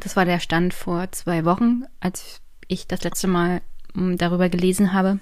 das 0.00 0.16
war 0.16 0.24
der 0.24 0.38
Stand 0.38 0.72
vor 0.72 1.10
zwei 1.12 1.44
Wochen, 1.44 1.84
als 1.98 2.40
ich 2.68 2.86
das 2.86 3.02
letzte 3.02 3.26
Mal 3.26 3.60
hm, 3.94 4.16
darüber 4.16 4.48
gelesen 4.48 4.92
habe. 4.92 5.18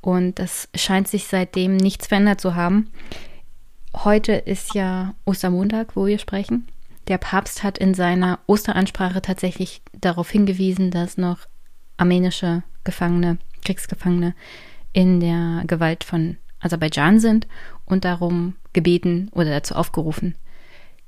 Und 0.00 0.38
das 0.38 0.68
scheint 0.74 1.08
sich 1.08 1.26
seitdem 1.26 1.76
nichts 1.76 2.08
verändert 2.08 2.40
zu 2.40 2.54
haben. 2.54 2.90
Heute 3.94 4.32
ist 4.32 4.74
ja 4.74 5.14
Ostermontag, 5.24 5.96
wo 5.96 6.06
wir 6.06 6.18
sprechen. 6.18 6.68
Der 7.08 7.18
Papst 7.18 7.62
hat 7.62 7.78
in 7.78 7.94
seiner 7.94 8.38
Osteransprache 8.46 9.22
tatsächlich 9.22 9.82
darauf 9.92 10.30
hingewiesen, 10.30 10.90
dass 10.90 11.16
noch 11.16 11.46
armenische 11.96 12.62
Gefangene, 12.84 13.38
Kriegsgefangene 13.64 14.34
in 14.92 15.20
der 15.20 15.64
Gewalt 15.66 16.04
von 16.04 16.36
Aserbaidschan 16.60 17.18
sind 17.18 17.46
und 17.86 18.04
darum 18.04 18.56
gebeten 18.72 19.30
oder 19.32 19.50
dazu 19.50 19.74
aufgerufen, 19.74 20.34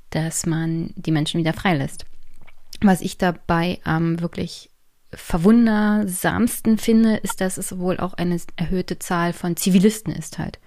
dass 0.09 0.45
man 0.45 0.91
die 0.95 1.11
Menschen 1.11 1.39
wieder 1.39 1.53
freilässt. 1.53 2.05
Was 2.81 3.01
ich 3.01 3.17
dabei 3.17 3.79
am 3.83 4.13
ähm, 4.13 4.21
wirklich 4.21 4.69
verwundersamsten 5.13 6.77
finde, 6.77 7.17
ist, 7.17 7.41
dass 7.41 7.57
es 7.57 7.77
wohl 7.77 7.99
auch 7.99 8.13
eine 8.13 8.39
erhöhte 8.55 8.97
Zahl 8.97 9.33
von 9.33 9.57
Zivilisten 9.57 10.13
ist 10.13 10.39
halt. 10.39 10.59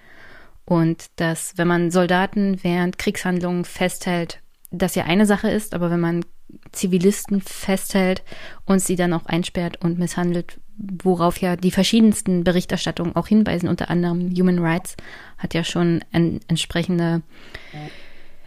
Und 0.65 1.05
dass, 1.17 1.57
wenn 1.57 1.67
man 1.67 1.91
Soldaten 1.91 2.63
während 2.63 2.97
Kriegshandlungen 2.97 3.65
festhält, 3.65 4.41
das 4.71 4.95
ja 4.95 5.03
eine 5.05 5.25
Sache 5.25 5.49
ist, 5.49 5.73
aber 5.73 5.91
wenn 5.91 5.99
man 5.99 6.25
Zivilisten 6.71 7.41
festhält 7.41 8.23
und 8.65 8.79
sie 8.79 8.95
dann 8.95 9.13
auch 9.13 9.25
einsperrt 9.25 9.81
und 9.81 9.99
misshandelt, 9.99 10.59
worauf 10.77 11.39
ja 11.39 11.55
die 11.55 11.71
verschiedensten 11.71 12.43
Berichterstattungen 12.43 13.15
auch 13.15 13.27
hinweisen, 13.27 13.69
unter 13.69 13.89
anderem 13.89 14.31
Human 14.31 14.59
Rights 14.59 14.95
hat 15.37 15.53
ja 15.53 15.63
schon 15.63 16.03
ein, 16.11 16.39
entsprechende 16.47 17.21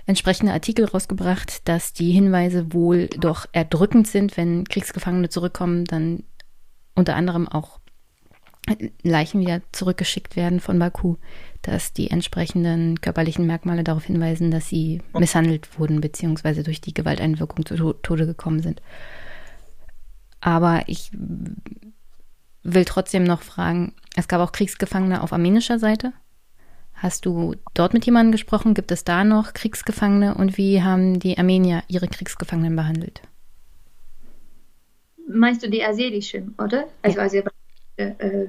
entsprechende 0.08 0.52
Artikel 0.52 0.86
rausgebracht, 0.86 1.68
dass 1.68 1.92
die 1.92 2.10
Hinweise 2.10 2.72
wohl 2.72 3.08
doch 3.08 3.46
erdrückend 3.52 4.08
sind, 4.08 4.38
wenn 4.38 4.64
Kriegsgefangene 4.64 5.28
zurückkommen, 5.28 5.84
dann 5.84 6.24
unter 6.94 7.14
anderem 7.14 7.46
auch 7.46 7.78
Leichen 9.02 9.40
wieder 9.40 9.60
zurückgeschickt 9.72 10.34
werden 10.34 10.60
von 10.60 10.78
Baku, 10.78 11.16
dass 11.62 11.92
die 11.92 12.10
entsprechenden 12.10 13.00
körperlichen 13.00 13.46
Merkmale 13.46 13.84
darauf 13.84 14.04
hinweisen, 14.04 14.50
dass 14.50 14.68
sie 14.68 15.02
misshandelt 15.12 15.78
wurden, 15.78 16.00
beziehungsweise 16.00 16.62
durch 16.62 16.80
die 16.80 16.94
Gewalteinwirkung 16.94 17.66
zu 17.66 17.92
Tode 17.94 18.26
gekommen 18.26 18.60
sind. 18.60 18.80
Aber 20.40 20.82
ich 20.86 21.10
will 22.62 22.84
trotzdem 22.84 23.24
noch 23.24 23.42
fragen, 23.42 23.92
es 24.16 24.28
gab 24.28 24.40
auch 24.40 24.52
Kriegsgefangene 24.52 25.22
auf 25.22 25.32
armenischer 25.32 25.78
Seite. 25.78 26.12
Hast 26.94 27.26
du 27.26 27.54
dort 27.74 27.94
mit 27.94 28.04
jemandem 28.06 28.32
gesprochen? 28.32 28.74
Gibt 28.74 28.90
es 28.90 29.04
da 29.04 29.22
noch 29.22 29.52
Kriegsgefangene? 29.52 30.34
Und 30.34 30.56
wie 30.56 30.82
haben 30.82 31.20
die 31.20 31.38
Armenier 31.38 31.84
ihre 31.86 32.08
Kriegsgefangenen 32.08 32.74
behandelt? 32.74 33.22
Meinst 35.28 35.62
du 35.62 35.70
die 35.70 35.84
aserischen, 35.84 36.54
oder? 36.58 36.88
Also 37.02 37.18
ja. 37.18 37.24
Aserbaidschan. 37.24 37.54
Äh, 37.96 38.46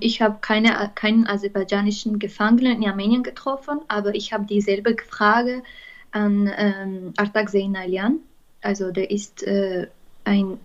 ich 0.00 0.22
habe 0.22 0.38
keine, 0.40 0.90
keinen 0.94 1.26
aserbaidschanischen 1.26 2.18
Gefangenen 2.18 2.82
in 2.82 2.88
Armenien 2.88 3.22
getroffen, 3.22 3.80
aber 3.88 4.14
ich 4.14 4.32
habe 4.32 4.46
dieselbe 4.46 4.96
Frage 5.08 5.62
an 6.10 6.50
ähm, 6.56 7.12
Artak 7.16 7.50
Zeynalian. 7.50 8.20
Also 8.62 8.92
der 8.92 9.10
ist 9.10 9.42
äh, 9.42 9.88
ein 10.24 10.58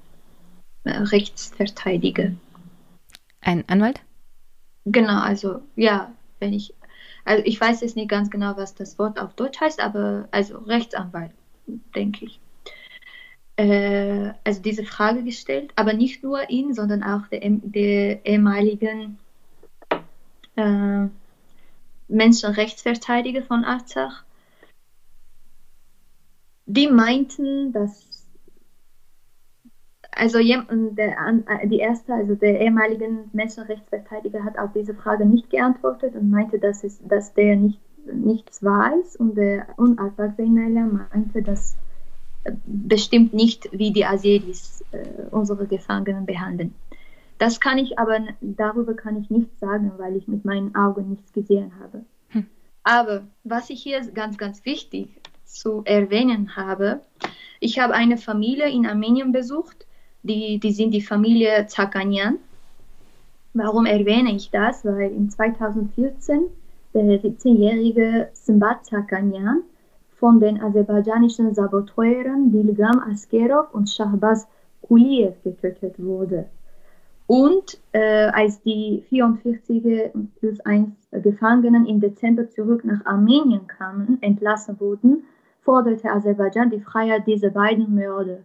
Rechtsverteidiger. 0.85 2.31
Ein 3.41 3.67
Anwalt? 3.67 3.99
Genau, 4.85 5.19
also 5.19 5.61
ja, 5.75 6.13
wenn 6.39 6.53
ich, 6.53 6.73
also 7.25 7.43
ich 7.45 7.59
weiß 7.59 7.81
jetzt 7.81 7.97
nicht 7.97 8.09
ganz 8.09 8.29
genau, 8.29 8.55
was 8.55 8.73
das 8.75 8.97
Wort 8.99 9.19
auf 9.19 9.33
Deutsch 9.33 9.59
heißt, 9.59 9.81
aber 9.81 10.29
also 10.31 10.59
Rechtsanwalt, 10.59 11.31
denke 11.93 12.25
ich. 12.25 12.39
Äh, 13.57 14.33
also 14.43 14.61
diese 14.61 14.83
Frage 14.83 15.23
gestellt, 15.23 15.73
aber 15.75 15.93
nicht 15.93 16.23
nur 16.23 16.47
ihn, 16.49 16.75
sondern 16.75 17.01
auch 17.03 17.27
der, 17.27 17.41
der 17.43 18.23
ehemaligen 18.23 19.17
äh, 20.55 21.07
Menschenrechtsverteidiger 22.07 23.41
von 23.41 23.65
Arzach. 23.65 24.23
Die 26.67 26.87
meinten, 26.87 27.73
dass 27.73 28.27
also 30.11 30.39
der, 30.39 31.15
die 31.65 31.79
erste, 31.79 32.13
also 32.13 32.35
der 32.35 32.61
ehemalige 32.61 33.07
Menschenrechtsverteidiger 33.33 34.43
hat 34.43 34.57
auf 34.57 34.71
diese 34.73 34.93
Frage 34.93 35.25
nicht 35.25 35.49
geantwortet 35.49 36.15
und 36.15 36.29
meinte, 36.29 36.59
dass, 36.59 36.83
es, 36.83 36.99
dass 37.07 37.33
der 37.33 37.55
nicht, 37.55 37.79
nichts 38.05 38.63
weiß 38.63 39.15
und 39.17 39.35
der 39.35 39.67
Unabwachsene 39.77 41.07
meinte, 41.11 41.41
dass 41.41 41.75
bestimmt 42.65 43.33
nicht, 43.33 43.69
wie 43.71 43.91
die 43.91 44.05
Aseris 44.05 44.83
äh, 44.91 45.05
unsere 45.31 45.67
Gefangenen 45.67 46.25
behandeln. 46.25 46.73
Das 47.37 47.59
kann 47.59 47.77
ich 47.77 47.99
aber, 47.99 48.19
darüber 48.41 48.95
kann 48.95 49.21
ich 49.21 49.29
nichts 49.29 49.59
sagen, 49.59 49.91
weil 49.97 50.15
ich 50.15 50.27
mit 50.27 50.43
meinen 50.43 50.75
Augen 50.75 51.09
nichts 51.09 51.31
gesehen 51.33 51.71
habe. 51.79 52.03
Hm. 52.29 52.47
Aber 52.83 53.27
was 53.43 53.69
ich 53.69 53.81
hier 53.81 54.01
ganz, 54.11 54.37
ganz 54.37 54.65
wichtig 54.65 55.09
zu 55.45 55.83
erwähnen 55.85 56.55
habe, 56.55 57.01
ich 57.59 57.79
habe 57.79 57.93
eine 57.93 58.17
Familie 58.17 58.69
in 58.69 58.85
Armenien 58.85 59.31
besucht, 59.31 59.85
die, 60.23 60.59
die 60.59 60.71
sind 60.71 60.91
die 60.91 61.01
Familie 61.01 61.65
Zakanian. 61.67 62.37
Warum 63.53 63.85
erwähne 63.85 64.35
ich 64.35 64.49
das? 64.51 64.83
Weil 64.83 65.11
in 65.11 65.29
2014 65.29 66.47
der 66.93 67.21
17-jährige 67.21 68.29
Simbat 68.33 68.85
Zakanian 68.85 69.63
von 70.19 70.39
den 70.39 70.61
aserbaidschanischen 70.61 71.53
Saboteuren 71.53 72.51
Dilgam 72.51 72.99
Askerov 72.99 73.73
und 73.73 73.89
Shahbaz 73.89 74.47
Kuliev 74.81 75.35
getötet 75.43 75.95
wurde. 75.97 76.49
Und 77.27 77.77
äh, 77.91 78.27
als 78.27 78.61
die 78.61 79.03
44 79.09 80.11
plus 80.39 80.59
1 80.61 80.89
Gefangenen 81.11 81.85
im 81.85 81.99
Dezember 81.99 82.49
zurück 82.49 82.85
nach 82.85 83.05
Armenien 83.05 83.67
kamen, 83.67 84.17
entlassen 84.21 84.79
wurden, 84.79 85.25
forderte 85.61 86.09
Aserbaidschan 86.09 86.69
die 86.69 86.79
Freiheit 86.79 87.27
dieser 87.27 87.49
beiden 87.49 87.93
Mörder. 87.93 88.39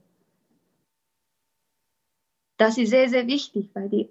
Das 2.59 2.77
ist 2.77 2.91
sehr, 2.91 3.09
sehr 3.09 3.27
wichtig, 3.29 3.71
weil 3.75 3.89
die, 3.89 4.09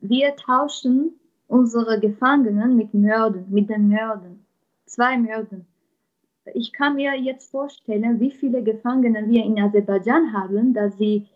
wir 0.00 0.34
tauschen 0.36 1.12
unsere 1.46 2.00
Gefangenen 2.00 2.76
mit 2.76 2.92
Mördern, 2.92 3.46
mit 3.50 3.68
den 3.70 3.88
Mördern. 3.88 4.44
Zwei 4.86 5.16
Mördern. 5.16 5.66
Ich 6.54 6.72
kann 6.72 6.96
mir 6.96 7.14
jetzt 7.16 7.50
vorstellen, 7.50 8.20
wie 8.20 8.30
viele 8.30 8.62
Gefangene 8.62 9.28
wir 9.28 9.44
in 9.44 9.60
Aserbaidschan 9.60 10.32
haben, 10.32 10.74
dass 10.74 10.96
sie 10.98 11.26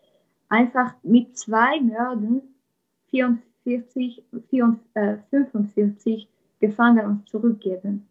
einfach 0.49 0.93
mit 1.03 1.37
zwei 1.37 1.79
Mördern 1.81 2.41
44, 3.09 4.23
45 5.29 6.23
äh, 6.23 6.27
Gefangene 6.59 7.07
uns 7.07 7.25
zurückgeben. 7.25 8.07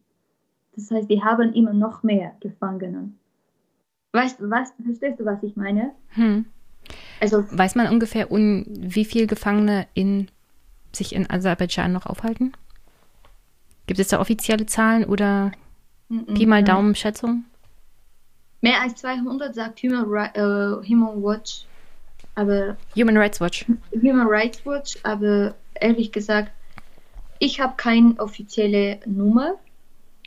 Das 0.74 0.90
heißt, 0.90 1.08
wir 1.08 1.24
haben 1.24 1.52
immer 1.52 1.72
noch 1.72 2.02
mehr 2.02 2.32
Gefangene. 2.40 3.10
Weißt 4.12 4.40
du, 4.40 4.50
weißt, 4.50 4.74
verstehst 4.84 5.20
du, 5.20 5.24
was 5.24 5.42
ich 5.42 5.56
meine? 5.56 5.92
Hm. 6.10 6.46
Also 7.20 7.44
weiß 7.50 7.74
man 7.74 7.88
ungefähr, 7.88 8.30
un, 8.30 8.64
wie 8.68 9.04
viele 9.04 9.26
Gefangene 9.26 9.86
in, 9.94 10.28
sich 10.92 11.14
in 11.14 11.28
Aserbaidschan 11.28 11.92
noch 11.92 12.06
aufhalten? 12.06 12.52
Gibt 13.86 14.00
es 14.00 14.08
da 14.08 14.20
offizielle 14.20 14.66
Zahlen 14.66 15.04
oder 15.04 15.52
mm 16.08 16.34
Pi 16.34 16.46
mal 16.46 16.62
Daumen 16.62 16.94
Schätzung? 16.94 17.44
Mehr 18.60 18.80
als 18.80 18.96
200 18.96 19.54
sagt 19.54 19.82
Human, 19.82 20.06
uh, 20.06 20.82
Human 20.88 21.22
Watch, 21.22 21.66
aber 22.34 22.76
Human 22.96 23.16
Rights 23.16 23.40
Watch. 23.40 23.66
Human 23.92 24.26
Rights 24.26 24.64
Watch, 24.64 24.98
aber 25.02 25.54
ehrlich 25.74 26.12
gesagt, 26.12 26.50
ich 27.38 27.60
habe 27.60 27.74
keine 27.76 28.18
offizielle 28.18 29.00
Nummer, 29.04 29.56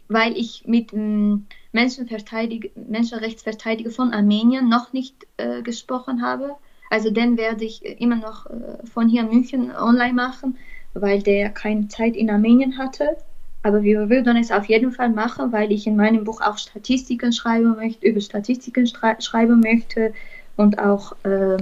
weil 0.08 0.38
ich 0.38 0.64
mit 0.68 0.92
dem 0.92 1.48
Menschenverteidiger, 1.72 2.70
Menschenrechtsverteidiger 2.76 3.92
von 3.92 4.14
Armenien 4.14 4.70
noch 4.70 4.94
nicht 4.94 5.28
äh, 5.38 5.62
gesprochen 5.62 6.22
habe. 6.22 6.56
Also 6.90 7.10
den 7.10 7.38
werde 7.38 7.66
ich 7.66 7.84
immer 7.84 8.16
noch 8.16 8.46
äh, 8.46 8.86
von 8.86 9.10
hier 9.10 9.22
in 9.22 9.30
München 9.30 9.76
online 9.76 10.14
machen, 10.14 10.58
weil 10.94 11.22
der 11.22 11.50
keine 11.50 11.88
Zeit 11.88 12.16
in 12.16 12.30
Armenien 12.30 12.78
hatte. 12.78 13.18
Aber 13.68 13.84
wir 13.84 14.10
würden 14.10 14.38
es 14.38 14.50
auf 14.50 14.70
jeden 14.70 14.94
Fall 14.94 15.10
machen, 15.10 15.52
weil 15.52 15.74
ich 15.74 15.88
in 15.88 15.98
meinem 15.98 16.24
Buch 16.24 16.40
auch 16.40 16.58
Statistiken 16.58 17.34
schreiben 17.34 17.76
möchte, 17.76 18.08
über 18.08 18.22
Statistiken 18.22 18.88
schreiben 18.88 19.60
möchte 19.60 20.14
und 20.56 20.80
auch 20.80 21.12
äh, 21.24 21.58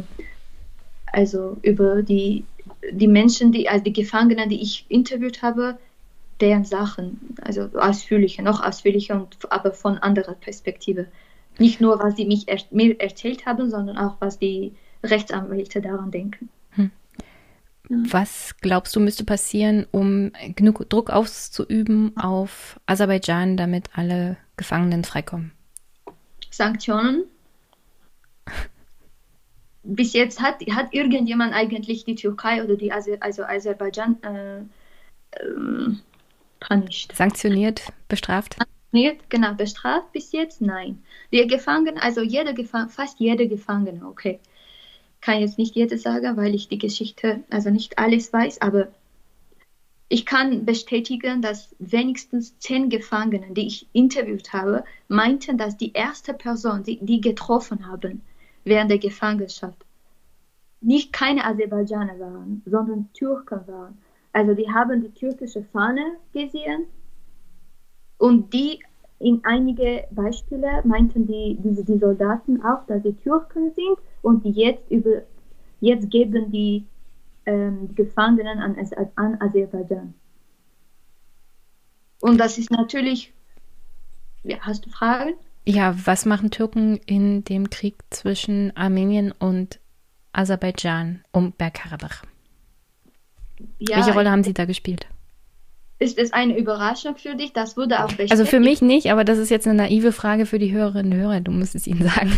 also 1.12 1.58
über 1.64 2.04
die, 2.04 2.46
die 2.92 3.08
Menschen, 3.08 3.52
die, 3.52 3.68
also 3.68 3.84
die 3.84 3.92
Gefangenen, 3.92 4.50
die 4.50 4.62
ich 4.62 4.86
interviewt 4.88 5.42
habe, 5.42 5.80
deren 6.42 6.64
Sachen, 6.64 7.36
also 7.42 7.70
ausführlicher, 7.74 8.44
noch 8.44 8.62
ausführlicher 8.62 9.16
und 9.16 9.38
aber 9.52 9.72
von 9.72 9.98
anderer 9.98 10.36
Perspektive. 10.36 11.08
Nicht 11.58 11.82
nur, 11.82 11.98
was 11.98 12.18
sie 12.18 12.26
mich 12.26 12.48
er, 12.48 12.60
mir 12.70 13.00
erzählt 13.00 13.48
haben, 13.48 13.72
sondern 13.72 13.98
auch, 13.98 14.18
was 14.20 14.38
die 14.38 14.74
Rechtsanwälte 15.04 15.82
daran 15.82 16.12
denken. 16.12 16.50
Was 17.90 18.56
glaubst 18.62 18.96
du, 18.96 19.00
müsste 19.00 19.26
passieren, 19.26 19.86
um 19.92 20.32
genug 20.56 20.90
Druck 20.90 21.10
auszuüben 21.10 22.16
auf 22.18 22.80
Aserbaidschan, 22.86 23.58
damit 23.58 23.90
alle 23.94 24.38
Gefangenen 24.58 25.04
freikommen? 25.04 25.52
Sanktionen. 26.50 27.26
Bis 29.84 30.14
jetzt 30.14 30.42
hat, 30.42 30.62
hat 30.72 30.94
irgendjemand 30.94 31.54
eigentlich 31.54 32.06
die 32.06 32.16
Türkei 32.16 32.64
oder 32.64 32.76
die 32.76 32.92
Aser, 32.92 33.18
also 33.20 33.44
Aserbaidschan 33.44 34.18
äh, 34.24 34.60
äh, 35.40 35.96
punished. 36.60 37.16
Sanktioniert, 37.16 37.94
bestraft? 38.08 38.56
Sanktioniert, 38.58 39.30
genau, 39.30 39.54
bestraft 39.54 40.12
bis 40.12 40.32
jetzt? 40.32 40.62
Nein. 40.62 41.04
Die 41.32 41.46
Gefangenen, 41.46 42.00
also 42.00 42.22
jeder 42.22 42.54
Gefangene, 42.54 42.90
fast 42.90 43.20
jeder 43.20 43.46
Gefangene, 43.46 44.06
okay. 44.08 44.40
Kann 45.26 45.40
jetzt 45.40 45.58
nicht 45.58 45.74
jeder 45.74 45.98
sagen, 45.98 46.38
weil 46.38 46.54
ich 46.54 46.68
die 46.68 46.78
Geschichte, 46.78 47.40
also 47.50 47.72
nicht 47.72 47.98
alles 47.98 48.32
weiß, 48.32 48.62
aber 48.62 48.90
ich 50.08 50.24
kann 50.24 50.66
bestätigen, 50.66 51.42
dass 51.42 51.76
wenigstens 51.80 52.60
zehn 52.60 52.90
Gefangene, 52.90 53.48
die 53.50 53.66
ich 53.66 53.88
interviewt 53.92 54.54
habe, 54.54 54.84
meinten, 55.08 55.58
dass 55.58 55.78
die 55.78 55.94
erste 55.94 56.36
Person, 56.36 56.84
die 56.84 57.04
die 57.04 57.22
getroffen 57.22 57.88
haben 57.88 58.22
während 58.66 58.92
der 58.92 59.00
Gefangenschaft, 59.00 59.84
nicht 60.80 61.12
keine 61.12 61.44
Aserbaidschaner 61.44 62.20
waren, 62.20 62.62
sondern 62.68 63.10
Türken 63.14 63.68
waren. 63.68 63.98
Also 64.32 64.54
die 64.54 64.72
haben 64.72 65.02
die 65.02 65.10
türkische 65.10 65.64
Fahne 65.74 66.18
gesehen 66.34 66.86
und 68.20 68.54
die 68.54 68.80
in 69.18 69.42
einige 69.44 70.04
Beispiele 70.12 70.84
meinten 70.84 71.26
die, 71.26 71.58
diese, 71.64 71.84
die 71.84 71.98
Soldaten 71.98 72.62
auch, 72.64 72.86
dass 72.86 73.02
sie 73.02 73.14
Türken 73.14 73.72
sind 73.74 73.98
und 74.26 74.44
jetzt 74.44 74.90
über 74.90 75.22
jetzt 75.82 76.10
geben 76.10 76.52
die 76.52 76.84
ähm, 77.46 77.94
Gefangenen 77.94 78.60
an, 78.60 78.76
an 79.16 79.40
Aserbaidschan. 79.40 80.16
Und 82.22 82.40
das 82.40 82.58
ist 82.58 82.72
natürlich. 82.72 83.32
Ja, 84.44 84.58
hast 84.62 84.86
du 84.86 84.90
Fragen? 84.90 85.36
Ja, 85.68 85.96
was 86.06 86.26
machen 86.26 86.50
Türken 86.50 86.98
in 87.06 87.44
dem 87.44 87.70
Krieg 87.70 87.98
zwischen 88.10 88.76
Armenien 88.76 89.32
und 89.32 89.80
Aserbaidschan 90.34 91.24
um 91.32 91.52
Bergkarabach? 91.52 92.24
ja, 93.80 93.98
Welche 93.98 94.14
Rolle 94.14 94.32
haben 94.32 94.44
Sie 94.44 94.54
da 94.56 94.66
gespielt? 94.66 95.08
Ist 96.00 96.18
es 96.18 96.34
eine 96.34 96.58
Überraschung 96.58 97.16
für 97.16 97.36
dich? 97.36 97.54
Das 97.54 97.78
wurde 97.78 98.04
auch 98.04 98.08
bestätigt. 98.08 98.32
Also 98.32 98.46
für 98.46 98.60
mich 98.60 98.82
nicht, 98.82 99.12
aber 99.12 99.24
das 99.24 99.38
ist 99.38 99.50
jetzt 99.50 99.68
eine 99.68 99.78
naive 99.78 100.12
Frage 100.12 100.48
für 100.48 100.58
die 100.58 100.72
Hörerinnen 100.72 101.14
und 101.14 101.20
Hörer. 101.20 101.42
Du 101.42 101.52
musst 101.52 101.76
es 101.76 101.86
ihnen 101.86 102.04
sagen. 102.10 102.32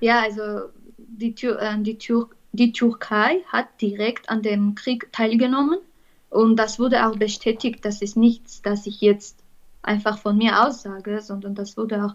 Ja, 0.00 0.20
also 0.20 0.70
die, 0.96 1.34
Tür, 1.34 1.60
äh, 1.60 1.76
die, 1.80 1.98
Tür, 1.98 2.28
die 2.52 2.72
Türkei 2.72 3.42
hat 3.46 3.66
direkt 3.80 4.28
an 4.30 4.42
dem 4.42 4.74
Krieg 4.74 5.12
teilgenommen 5.12 5.78
und 6.30 6.56
das 6.56 6.78
wurde 6.78 7.06
auch 7.06 7.16
bestätigt. 7.16 7.84
Das 7.84 8.02
ist 8.02 8.16
nichts, 8.16 8.62
das 8.62 8.86
ich 8.86 9.00
jetzt 9.00 9.38
einfach 9.82 10.18
von 10.18 10.36
mir 10.36 10.66
aussage, 10.66 11.20
sondern 11.20 11.54
das 11.54 11.76
wurde 11.76 12.04
auch 12.04 12.14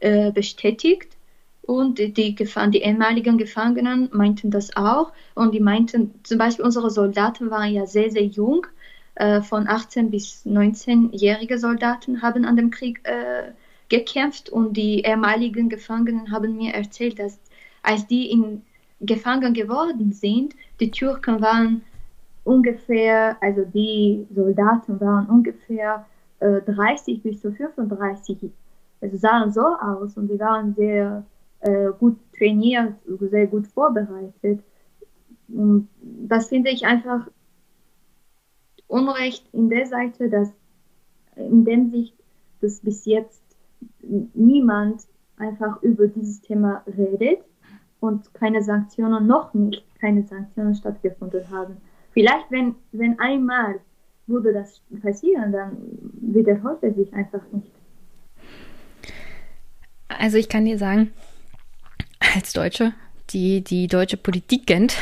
äh, 0.00 0.32
bestätigt. 0.32 1.16
Und 1.62 1.98
die, 1.98 2.12
die, 2.12 2.34
die 2.34 2.82
ehemaligen 2.82 3.38
Gefangenen 3.38 4.08
meinten 4.12 4.50
das 4.50 4.76
auch. 4.76 5.12
Und 5.34 5.54
die 5.54 5.60
meinten, 5.60 6.14
zum 6.24 6.38
Beispiel 6.38 6.64
unsere 6.64 6.90
Soldaten 6.90 7.50
waren 7.50 7.72
ja 7.72 7.86
sehr, 7.86 8.10
sehr 8.10 8.24
jung. 8.24 8.66
Äh, 9.14 9.42
von 9.42 9.68
18 9.68 10.10
bis 10.10 10.46
19-jährige 10.46 11.58
Soldaten 11.58 12.22
haben 12.22 12.44
an 12.44 12.56
dem 12.56 12.70
Krieg 12.70 13.00
äh, 13.04 13.52
gekämpft. 13.90 14.48
Und 14.48 14.76
die 14.76 15.02
ehemaligen 15.02 15.68
Gefangenen 15.68 16.32
haben 16.32 16.56
mir 16.56 16.72
erzählt, 16.72 17.18
dass 17.18 17.38
als 17.82 18.06
die 18.06 18.30
in 18.30 18.62
gefangen 19.00 19.54
geworden 19.54 20.12
sind, 20.12 20.54
die 20.78 20.90
Türken 20.90 21.40
waren 21.40 21.82
ungefähr, 22.44 23.36
also 23.40 23.64
die 23.64 24.26
Soldaten 24.34 25.00
waren 25.00 25.26
ungefähr 25.26 26.06
äh, 26.40 26.60
30 26.62 27.22
bis 27.22 27.40
zu 27.40 27.52
35, 27.52 28.50
also 29.00 29.16
sahen 29.16 29.52
so 29.52 29.62
aus 29.62 30.16
und 30.16 30.28
die 30.28 30.38
waren 30.38 30.74
sehr 30.74 31.24
äh, 31.60 31.88
gut 31.98 32.18
trainiert, 32.36 32.94
sehr 33.06 33.46
gut 33.46 33.66
vorbereitet. 33.68 34.60
Und 35.48 35.88
das 36.02 36.48
finde 36.48 36.70
ich 36.70 36.84
einfach 36.84 37.26
Unrecht 38.86 39.46
in 39.52 39.70
der 39.70 39.86
Seite, 39.86 40.28
dass 40.28 40.50
in 41.36 41.64
der 41.64 41.86
Sicht, 41.86 42.14
dass 42.60 42.80
bis 42.80 43.04
jetzt 43.04 43.49
niemand 44.02 45.02
einfach 45.36 45.82
über 45.82 46.08
dieses 46.08 46.40
Thema 46.40 46.82
redet 46.86 47.40
und 48.00 48.32
keine 48.34 48.62
Sanktionen, 48.62 49.26
noch 49.26 49.54
nicht 49.54 49.84
keine 50.00 50.26
Sanktionen 50.26 50.74
stattgefunden 50.74 51.48
haben. 51.50 51.76
Vielleicht, 52.12 52.50
wenn, 52.50 52.74
wenn 52.92 53.18
einmal 53.18 53.80
würde 54.26 54.52
das 54.52 54.80
passieren, 55.02 55.52
dann 55.52 55.76
wiederholt 56.20 56.82
er 56.82 56.94
sich 56.94 57.12
einfach 57.12 57.42
nicht. 57.52 57.70
Also 60.08 60.38
ich 60.38 60.48
kann 60.48 60.64
dir 60.64 60.78
sagen, 60.78 61.12
als 62.34 62.52
Deutsche, 62.52 62.92
die 63.30 63.62
die 63.62 63.86
deutsche 63.86 64.16
Politik 64.16 64.66
kennt 64.66 64.96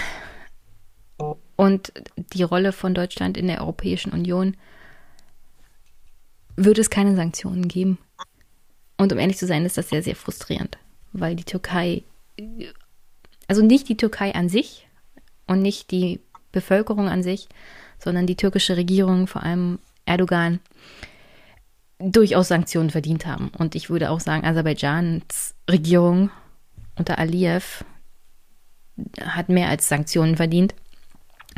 und 1.56 1.92
die 2.34 2.42
Rolle 2.42 2.72
von 2.72 2.94
Deutschland 2.94 3.36
in 3.36 3.48
der 3.48 3.60
Europäischen 3.60 4.12
Union, 4.12 4.56
würde 6.56 6.80
es 6.80 6.90
keine 6.90 7.14
Sanktionen 7.16 7.68
geben. 7.68 7.98
Und 8.98 9.12
um 9.12 9.18
ehrlich 9.18 9.38
zu 9.38 9.46
sein, 9.46 9.64
ist 9.64 9.78
das 9.78 9.88
sehr, 9.88 10.02
sehr 10.02 10.16
frustrierend, 10.16 10.76
weil 11.12 11.36
die 11.36 11.44
Türkei, 11.44 12.02
also 13.46 13.62
nicht 13.62 13.88
die 13.88 13.96
Türkei 13.96 14.34
an 14.34 14.48
sich 14.48 14.86
und 15.46 15.62
nicht 15.62 15.90
die 15.90 16.20
Bevölkerung 16.52 17.08
an 17.08 17.22
sich, 17.22 17.48
sondern 17.98 18.26
die 18.26 18.36
türkische 18.36 18.76
Regierung, 18.76 19.26
vor 19.26 19.42
allem 19.42 19.78
Erdogan, 20.04 20.60
durchaus 21.98 22.48
Sanktionen 22.48 22.90
verdient 22.90 23.26
haben. 23.26 23.50
Und 23.56 23.74
ich 23.74 23.90
würde 23.90 24.10
auch 24.10 24.20
sagen, 24.20 24.44
Aserbaidschans 24.44 25.54
Regierung 25.68 26.30
unter 26.96 27.18
Aliyev 27.18 27.84
hat 29.20 29.48
mehr 29.48 29.68
als 29.68 29.88
Sanktionen 29.88 30.36
verdient. 30.36 30.74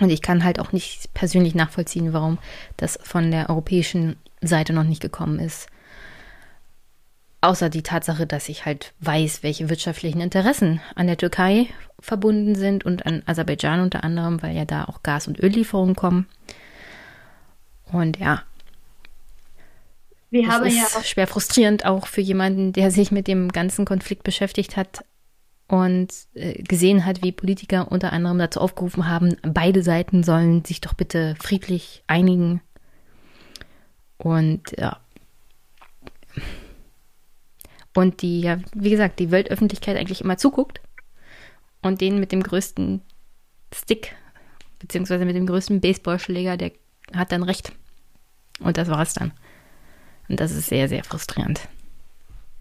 Und 0.01 0.11
ich 0.11 0.23
kann 0.23 0.45
halt 0.45 0.61
auch 0.61 0.73
nicht 0.73 1.13
persönlich 1.15 1.55
nachvollziehen, 1.55 2.13
warum 2.13 2.39
das 2.77 2.99
von 3.03 3.31
der 3.31 3.51
europäischen 3.51 4.17
Seite 4.41 4.73
noch 4.73 4.85
nicht 4.85 5.03
gekommen 5.03 5.39
ist. 5.39 5.69
Außer 7.43 7.71
die 7.71 7.83
Tatsache, 7.83 8.27
dass 8.27 8.49
ich 8.49 8.67
halt 8.67 8.93
weiß, 9.01 9.43
welche 9.43 9.71
wirtschaftlichen 9.71 10.21
Interessen 10.21 10.81
an 10.95 11.07
der 11.07 11.17
Türkei 11.17 11.69
verbunden 11.99 12.55
sind 12.55 12.85
und 12.85 13.07
an 13.07 13.23
Aserbaidschan 13.27 13.81
unter 13.81 14.05
anderem, 14.05 14.43
weil 14.43 14.55
ja 14.55 14.65
da 14.67 14.85
auch 14.85 15.03
Gas- 15.03 15.27
und 15.27 15.43
Öllieferungen 15.43 15.97
kommen. 15.97 16.27
Und 17.93 18.19
ja. 18.19 18.43
Wir 20.31 20.45
das 20.45 20.55
haben 20.55 20.67
ist 20.67 20.77
ja 20.77 20.99
auch 20.99 21.05
schwer 21.05 21.27
frustrierend 21.27 21.85
auch 21.87 22.07
für 22.07 22.21
jemanden, 22.21 22.73
der 22.73 22.91
sich 22.91 23.11
mit 23.11 23.27
dem 23.27 23.51
ganzen 23.51 23.85
Konflikt 23.85 24.23
beschäftigt 24.23 24.77
hat 24.77 25.05
und 25.67 26.13
äh, 26.35 26.63
gesehen 26.63 27.07
hat, 27.07 27.23
wie 27.23 27.33
Politiker 27.33 27.91
unter 27.91 28.13
anderem 28.13 28.39
dazu 28.39 28.61
aufgerufen 28.61 29.09
haben, 29.09 29.37
beide 29.43 29.83
Seiten 29.83 30.23
sollen 30.23 30.65
sich 30.65 30.81
doch 30.81 30.95
bitte 30.95 31.37
friedlich 31.41 32.05
einigen. 32.07 32.61
Und 34.19 34.75
ja, 34.79 34.99
und 37.95 38.23
die 38.23 38.41
ja, 38.41 38.59
wie 38.75 38.91
gesagt, 38.91 39.19
die 39.19 39.31
Weltöffentlichkeit 39.31 39.97
eigentlich 39.97 40.21
immer 40.21 40.37
zuguckt 40.37 40.81
und 41.83 42.01
den 42.01 42.21
mit 42.21 42.33
dem 42.33 42.43
größten 42.43 43.03
Stick, 43.75 44.15
beziehungsweise 44.79 45.25
mit 45.25 45.37
dem 45.37 45.47
größten 45.47 45.81
Baseballschläger, 45.81 46.57
der 46.57 46.73
hat 47.15 47.33
dann 47.33 47.43
recht. 47.43 47.73
Und 48.61 48.77
das 48.77 48.89
war 48.89 49.03
es 49.03 49.15
dann. 49.15 49.33
Und 50.29 50.41
das 50.41 50.53
ist 50.53 50.69
sehr, 50.69 50.89
sehr 50.89 51.03
frustrierend. 51.03 51.61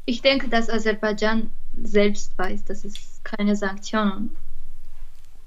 Ich 0.05 0.21
denke, 0.21 0.47
dass 0.47 0.69
Aserbaidschan 0.69 1.51
selbst 1.83 2.37
weiß, 2.37 2.65
dass 2.65 2.83
es 2.83 3.21
keine 3.23 3.55
Sanktionen 3.55 4.35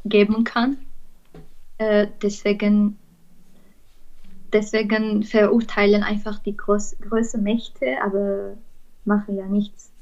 geben 0.05 0.45
kann. 0.45 0.77
Äh, 1.79 2.07
deswegen, 2.23 2.97
deswegen 4.53 5.25
verurteilen 5.25 6.03
einfach 6.03 6.39
die 6.39 6.57
groß, 6.57 6.97
großen 7.01 7.43
Mächte, 7.43 7.97
aber 8.03 8.57
mache 9.05 9.33
ja 9.33 9.47
nichts. 9.47 9.93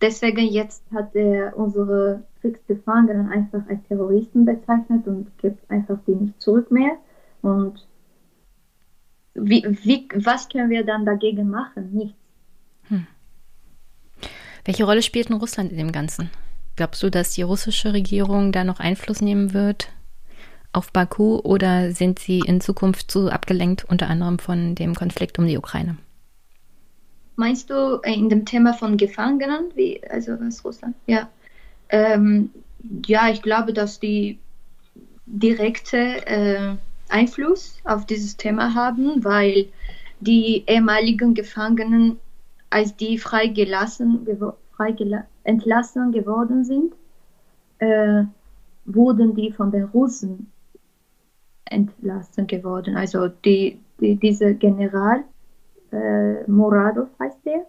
Deswegen 0.00 0.46
jetzt 0.46 0.84
hat 0.92 1.14
er 1.14 1.56
unsere 1.56 2.22
Kriegsgefangenen 2.40 3.28
einfach 3.30 3.68
als 3.68 3.82
Terroristen 3.88 4.44
bezeichnet 4.44 5.06
und 5.06 5.36
gibt 5.38 5.68
einfach 5.70 5.98
die 6.06 6.14
nicht 6.14 6.40
zurück 6.40 6.70
mehr. 6.70 6.92
Und 7.42 7.86
wie, 9.34 9.64
wie, 9.82 10.08
was 10.14 10.48
können 10.48 10.70
wir 10.70 10.84
dann 10.84 11.04
dagegen 11.04 11.50
machen? 11.50 11.92
Nichts. 11.92 12.18
Hm. 12.88 13.06
Welche 14.64 14.84
Rolle 14.84 15.02
spielt 15.02 15.30
denn 15.30 15.36
Russland 15.36 15.72
in 15.72 15.78
dem 15.78 15.92
Ganzen? 15.92 16.30
Glaubst 16.76 17.02
du, 17.02 17.10
dass 17.10 17.34
die 17.34 17.42
russische 17.42 17.92
Regierung 17.92 18.52
da 18.52 18.62
noch 18.62 18.78
Einfluss 18.78 19.20
nehmen 19.20 19.52
wird 19.52 19.88
auf 20.72 20.92
Baku 20.92 21.38
oder 21.38 21.92
sind 21.92 22.18
sie 22.18 22.40
in 22.40 22.60
Zukunft 22.60 23.10
zu 23.10 23.30
abgelenkt, 23.30 23.84
unter 23.84 24.08
anderem 24.08 24.38
von 24.38 24.74
dem 24.74 24.94
Konflikt 24.94 25.38
um 25.38 25.46
die 25.46 25.58
Ukraine? 25.58 25.96
Meinst 27.38 27.70
du 27.70 28.00
äh, 28.02 28.14
in 28.14 28.28
dem 28.28 28.44
Thema 28.44 28.74
von 28.74 28.96
Gefangenen, 28.96 29.70
wie, 29.76 30.02
also 30.10 30.32
aus 30.32 30.64
Russland? 30.64 30.96
Ja. 31.06 31.28
Ähm, 31.88 32.50
ja, 33.06 33.30
ich 33.30 33.42
glaube, 33.42 33.72
dass 33.72 34.00
die 34.00 34.40
direkte 35.24 36.26
äh, 36.26 36.74
Einfluss 37.08 37.78
auf 37.84 38.06
dieses 38.06 38.36
Thema 38.36 38.74
haben, 38.74 39.22
weil 39.22 39.68
die 40.18 40.64
ehemaligen 40.66 41.34
Gefangenen, 41.34 42.18
als 42.70 42.96
die 42.96 43.18
freigelassen, 43.18 44.26
freigela 44.76 45.24
entlassen 45.44 46.10
geworden 46.10 46.64
sind, 46.64 46.92
äh, 47.78 48.24
wurden 48.84 49.36
die 49.36 49.52
von 49.52 49.70
den 49.70 49.84
Russen 49.84 50.50
entlassen 51.66 52.48
geworden. 52.48 52.96
Also 52.96 53.28
die, 53.28 53.78
die, 54.00 54.16
diese 54.16 54.54
General 54.56 55.22
äh, 55.92 56.48
Moradov 56.50 57.08
heißt 57.18 57.38
der. 57.44 57.66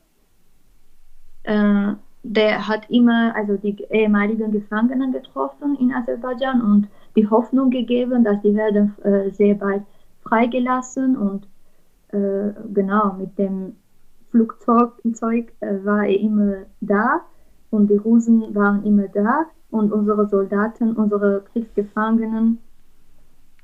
Äh, 1.44 1.96
der 2.24 2.68
hat 2.68 2.90
immer 2.90 3.34
also 3.36 3.56
die 3.56 3.78
ehemaligen 3.90 4.52
Gefangenen 4.52 5.12
getroffen 5.12 5.78
in 5.80 5.94
Aserbaidschan 5.94 6.62
und 6.62 6.88
die 7.16 7.30
Hoffnung 7.30 7.70
gegeben, 7.70 8.24
dass 8.24 8.42
die 8.42 8.56
werden 8.56 8.96
äh, 9.04 9.30
sehr 9.32 9.56
bald 9.56 9.84
freigelassen 10.24 11.16
und 11.18 11.48
äh, 12.10 12.52
genau 12.74 13.14
mit 13.14 13.38
dem 13.38 13.76
Flugzeug 14.32 15.54
äh, 15.62 15.84
war 15.84 16.04
er 16.06 16.20
immer 16.20 16.54
da 16.82 17.22
und 17.70 17.90
die 17.90 17.96
Russen 17.96 18.54
waren 18.54 18.84
immer 18.84 19.08
da 19.08 19.46
und 19.72 19.92
unsere 19.92 20.28
Soldaten, 20.28 20.94
unsere 20.94 21.44
Kriegsgefangenen 21.52 22.60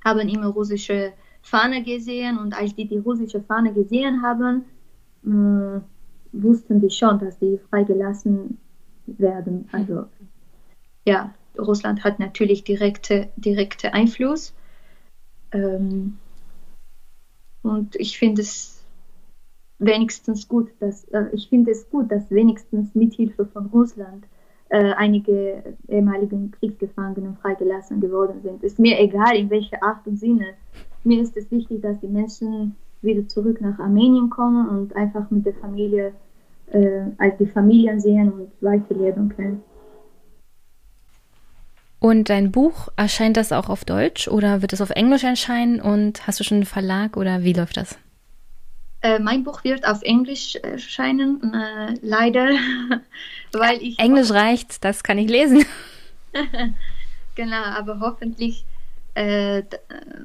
haben 0.04 0.30
immer 0.30 0.48
russische 0.48 1.12
Fahne 1.46 1.84
gesehen 1.84 2.40
und 2.40 2.58
als 2.58 2.76
die 2.76 2.88
die 2.88 2.98
russische 2.98 3.40
Fahne 3.40 3.72
gesehen 3.72 4.24
haben, 4.24 4.66
äh, 5.24 5.80
wussten 6.32 6.82
die 6.82 6.90
schon, 6.90 7.20
dass 7.20 7.38
die 7.38 7.60
freigelassen 7.70 8.58
werden. 9.06 9.70
Also 9.72 10.06
ja, 11.06 11.36
Russland 11.58 12.04
hat 12.04 12.18
natürlich 12.18 12.64
direkte, 12.64 13.30
direkte 13.38 13.94
Einfluss. 13.94 14.56
Ähm, 15.52 16.18
und 17.62 17.96
ich 17.96 18.18
finde 18.18 18.42
es 18.42 18.84
wenigstens 19.78 20.48
gut, 20.48 20.72
dass 20.80 21.04
äh, 21.06 21.26
ich 21.32 21.50
finde 21.50 21.72
es 21.72 21.88
gut, 21.92 22.12
dass 22.12 22.32
wenigstens 22.32 22.96
mithilfe 22.96 23.46
von 23.46 23.68
Russland 23.68 24.26
äh, 24.70 24.94
einige 24.94 25.76
ehemaligen 25.88 26.50
Kriegsgefangenen 26.50 27.38
freigelassen 27.38 28.02
geworden 28.02 28.42
sind. 28.42 28.64
Ist 28.64 28.80
mir 28.80 29.00
egal, 29.00 29.36
in 29.36 29.52
welcher 29.52 29.84
Art 29.84 30.08
und 30.08 30.18
Sinne. 30.18 30.56
Mir 31.06 31.22
ist 31.22 31.38
es 31.38 31.50
wichtig, 31.52 31.82
dass 31.84 32.00
die 32.00 32.08
Menschen 32.08 32.76
wieder 33.02 33.28
zurück 33.28 33.62
nach 33.62 33.78
Armenien 33.78 34.30
kommen 34.30 34.68
und 34.68 34.96
einfach 34.96 35.30
mit 35.30 35.46
der 35.46 35.54
Familie, 35.54 36.14
äh, 36.72 37.04
als 37.20 37.38
die 37.38 37.46
Familien 37.46 38.00
sehen 38.02 38.32
und 38.32 38.52
weiterleben 38.60 39.30
können. 39.30 39.64
Und 42.00 42.30
dein 42.30 42.52
Buch, 42.52 42.90
erscheint 42.96 43.38
das 43.38 43.52
auch 43.52 43.70
auf 43.70 43.86
Deutsch 43.86 44.28
oder 44.28 44.62
wird 44.64 44.74
es 44.74 44.82
auf 44.82 44.90
Englisch 44.90 45.24
erscheinen? 45.24 45.80
Und 45.80 46.26
hast 46.26 46.40
du 46.40 46.44
schon 46.44 46.58
einen 46.58 46.66
Verlag 46.66 47.18
oder 47.18 47.44
wie 47.44 47.54
läuft 47.54 47.78
das? 47.78 47.98
Äh, 49.02 49.20
mein 49.20 49.44
Buch 49.44 49.64
wird 49.64 49.88
auf 49.88 50.02
Englisch 50.02 50.56
erscheinen, 50.56 51.54
äh, 51.54 51.94
leider, 52.02 52.50
weil 53.54 53.78
ich. 53.80 54.00
Englisch 54.00 54.32
reicht, 54.32 54.84
das 54.84 55.04
kann 55.04 55.20
ich 55.20 55.30
lesen. 55.30 55.66
genau, 57.36 57.64
aber 57.64 58.00
hoffentlich, 58.00 58.66
äh, 59.16 59.64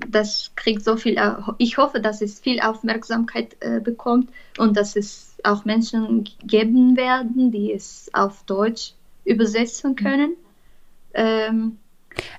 das 0.09 0.51
kriegt 0.57 0.85
so 0.85 0.97
viel. 0.97 1.17
Ich 1.59 1.79
hoffe, 1.79 2.01
dass 2.01 2.21
es 2.21 2.41
viel 2.41 2.61
Aufmerksamkeit 2.61 3.57
äh, 3.61 3.81
bekommt 3.81 4.31
und 4.59 4.77
dass 4.77 4.97
es 4.97 5.37
auch 5.45 5.65
Menschen 5.65 6.29
geben 6.45 6.97
werden, 6.97 7.53
die 7.53 7.73
es 7.73 8.11
auf 8.13 8.43
Deutsch 8.45 8.93
übersetzen 9.25 9.95
können. 9.95 10.37
Ähm, 11.15 11.79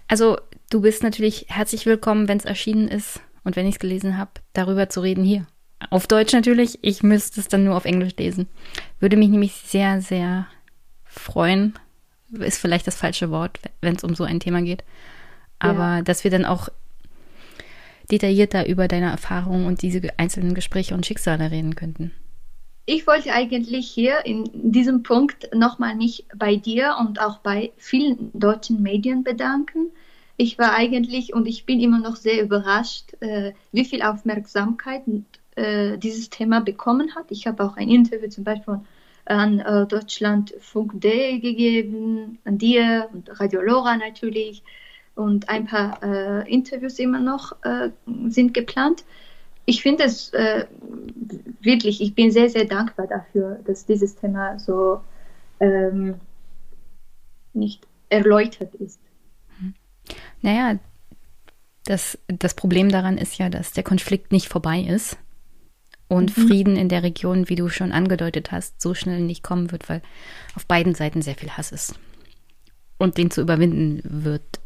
also, 0.10 0.38
du 0.70 0.82
bist 0.82 1.04
natürlich 1.04 1.46
herzlich 1.48 1.86
willkommen, 1.86 2.28
wenn 2.28 2.38
es 2.38 2.46
erschienen 2.46 2.90
ist 2.90 3.22
und 3.46 3.56
wenn 3.56 3.66
ich 3.66 3.76
es 3.76 3.80
gelesen 3.80 4.18
habe, 4.18 4.32
darüber 4.52 4.90
zu 4.90 5.00
reden 5.00 5.24
hier. 5.24 5.48
Auf 5.90 6.06
Deutsch 6.06 6.34
natürlich. 6.34 6.80
Ich 6.82 7.02
müsste 7.02 7.40
es 7.40 7.48
dann 7.48 7.64
nur 7.64 7.76
auf 7.76 7.86
Englisch 7.86 8.16
lesen. 8.18 8.48
Würde 9.00 9.16
mich 9.16 9.30
nämlich 9.30 9.54
sehr, 9.54 10.02
sehr 10.02 10.48
freuen. 11.06 11.80
Ist 12.32 12.60
vielleicht 12.60 12.88
das 12.88 12.98
falsche 12.98 13.32
Wort, 13.32 13.60
wenn 13.80 13.96
es 13.96 14.04
um 14.04 14.16
so 14.16 14.26
ein 14.26 14.42
Thema 14.42 14.62
geht. 14.62 14.84
Aber 15.62 15.98
ja. 15.98 16.02
dass 16.02 16.24
wir 16.24 16.32
dann 16.32 16.46
auch 16.46 16.70
detaillierter 18.12 18.68
über 18.68 18.88
deine 18.88 19.10
Erfahrungen 19.10 19.66
und 19.66 19.82
diese 19.82 20.02
einzelnen 20.18 20.54
Gespräche 20.54 20.94
und 20.94 21.06
Schicksale 21.06 21.52
reden 21.52 21.76
könnten. 21.76 22.12
Ich 22.86 23.08
wollte 23.08 23.32
eigentlich 23.32 23.90
hier 23.90 24.26
in 24.26 24.50
diesem 24.54 25.04
Punkt 25.04 25.54
nochmal 25.56 25.96
mich 25.96 26.26
bei 26.36 26.56
dir 26.56 26.98
und 27.00 27.22
auch 27.22 27.38
bei 27.38 27.72
vielen 27.78 28.32
deutschen 28.34 28.82
Medien 28.82 29.24
bedanken. 29.24 29.92
Ich 30.36 30.58
war 30.58 30.74
eigentlich 30.74 31.34
und 31.34 31.48
ich 31.48 31.66
bin 31.66 31.80
immer 31.80 32.00
noch 32.00 32.16
sehr 32.16 32.42
überrascht, 32.42 33.14
äh, 33.22 33.54
wie 33.72 33.86
viel 33.86 34.02
Aufmerksamkeit 34.02 35.04
äh, 35.56 35.98
dieses 36.00 36.30
Thema 36.30 36.62
bekommen 36.62 37.16
hat. 37.16 37.26
Ich 37.30 37.46
habe 37.46 37.64
auch 37.64 37.78
ein 37.78 37.90
Interview 37.90 38.28
zum 38.30 38.44
Beispiel 38.44 38.80
an 39.26 39.60
äh, 39.60 39.86
Deutschlandfunk.de 39.86 41.40
gegeben, 41.40 42.40
an 42.44 42.58
dir 42.58 43.10
und 43.14 43.40
Radio 43.40 43.62
Lora 43.62 43.96
natürlich 43.98 44.64
und 45.22 45.50
ein 45.50 45.66
paar 45.66 46.02
äh, 46.04 46.52
Interviews 46.52 47.00
immer 47.00 47.20
noch 47.20 47.56
äh, 47.64 47.90
sind 48.28 48.54
geplant. 48.54 49.04
Ich 49.66 49.82
finde 49.82 50.04
es 50.06 50.34
äh, 50.34 50.66
wirklich, 51.62 52.02
ich 52.02 52.16
bin 52.16 52.32
sehr, 52.32 52.50
sehr 52.50 52.66
dankbar 52.66 53.08
dafür, 53.08 53.60
dass 53.66 53.86
dieses 53.86 54.16
Thema 54.16 54.60
so 54.60 55.02
ähm, 55.60 56.16
nicht 57.54 57.88
erläutert 58.10 58.76
ist. 58.76 59.00
Naja, 60.42 60.80
das, 61.86 62.18
das 62.28 62.54
Problem 62.54 62.90
daran 62.90 63.18
ist 63.18 63.38
ja, 63.38 63.50
dass 63.50 63.72
der 63.72 63.84
Konflikt 63.84 64.32
nicht 64.32 64.48
vorbei 64.48 64.82
ist 64.82 65.18
und 66.08 66.36
mhm. 66.38 66.48
Frieden 66.48 66.76
in 66.76 66.90
der 66.90 67.04
Region, 67.04 67.50
wie 67.50 67.56
du 67.56 67.70
schon 67.70 67.92
angedeutet 67.92 68.52
hast, 68.52 68.82
so 68.82 68.94
schnell 68.94 69.22
nicht 69.22 69.44
kommen 69.44 69.72
wird, 69.72 69.90
weil 69.90 70.02
auf 70.56 70.66
beiden 70.66 70.96
Seiten 70.96 71.22
sehr 71.22 71.36
viel 71.36 71.52
Hass 71.52 71.72
ist. 71.72 71.96
Und 72.98 73.18
den 73.18 73.32
zu 73.32 73.42
überwinden 73.42 74.02
wird, 74.04 74.60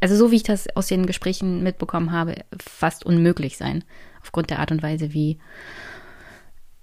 also 0.00 0.16
so 0.16 0.30
wie 0.30 0.36
ich 0.36 0.42
das 0.42 0.74
aus 0.76 0.88
den 0.88 1.06
Gesprächen 1.06 1.62
mitbekommen 1.62 2.12
habe, 2.12 2.36
fast 2.58 3.04
unmöglich 3.04 3.56
sein, 3.56 3.84
aufgrund 4.22 4.50
der 4.50 4.58
Art 4.58 4.72
und 4.72 4.82
Weise, 4.82 5.12
wie 5.12 5.38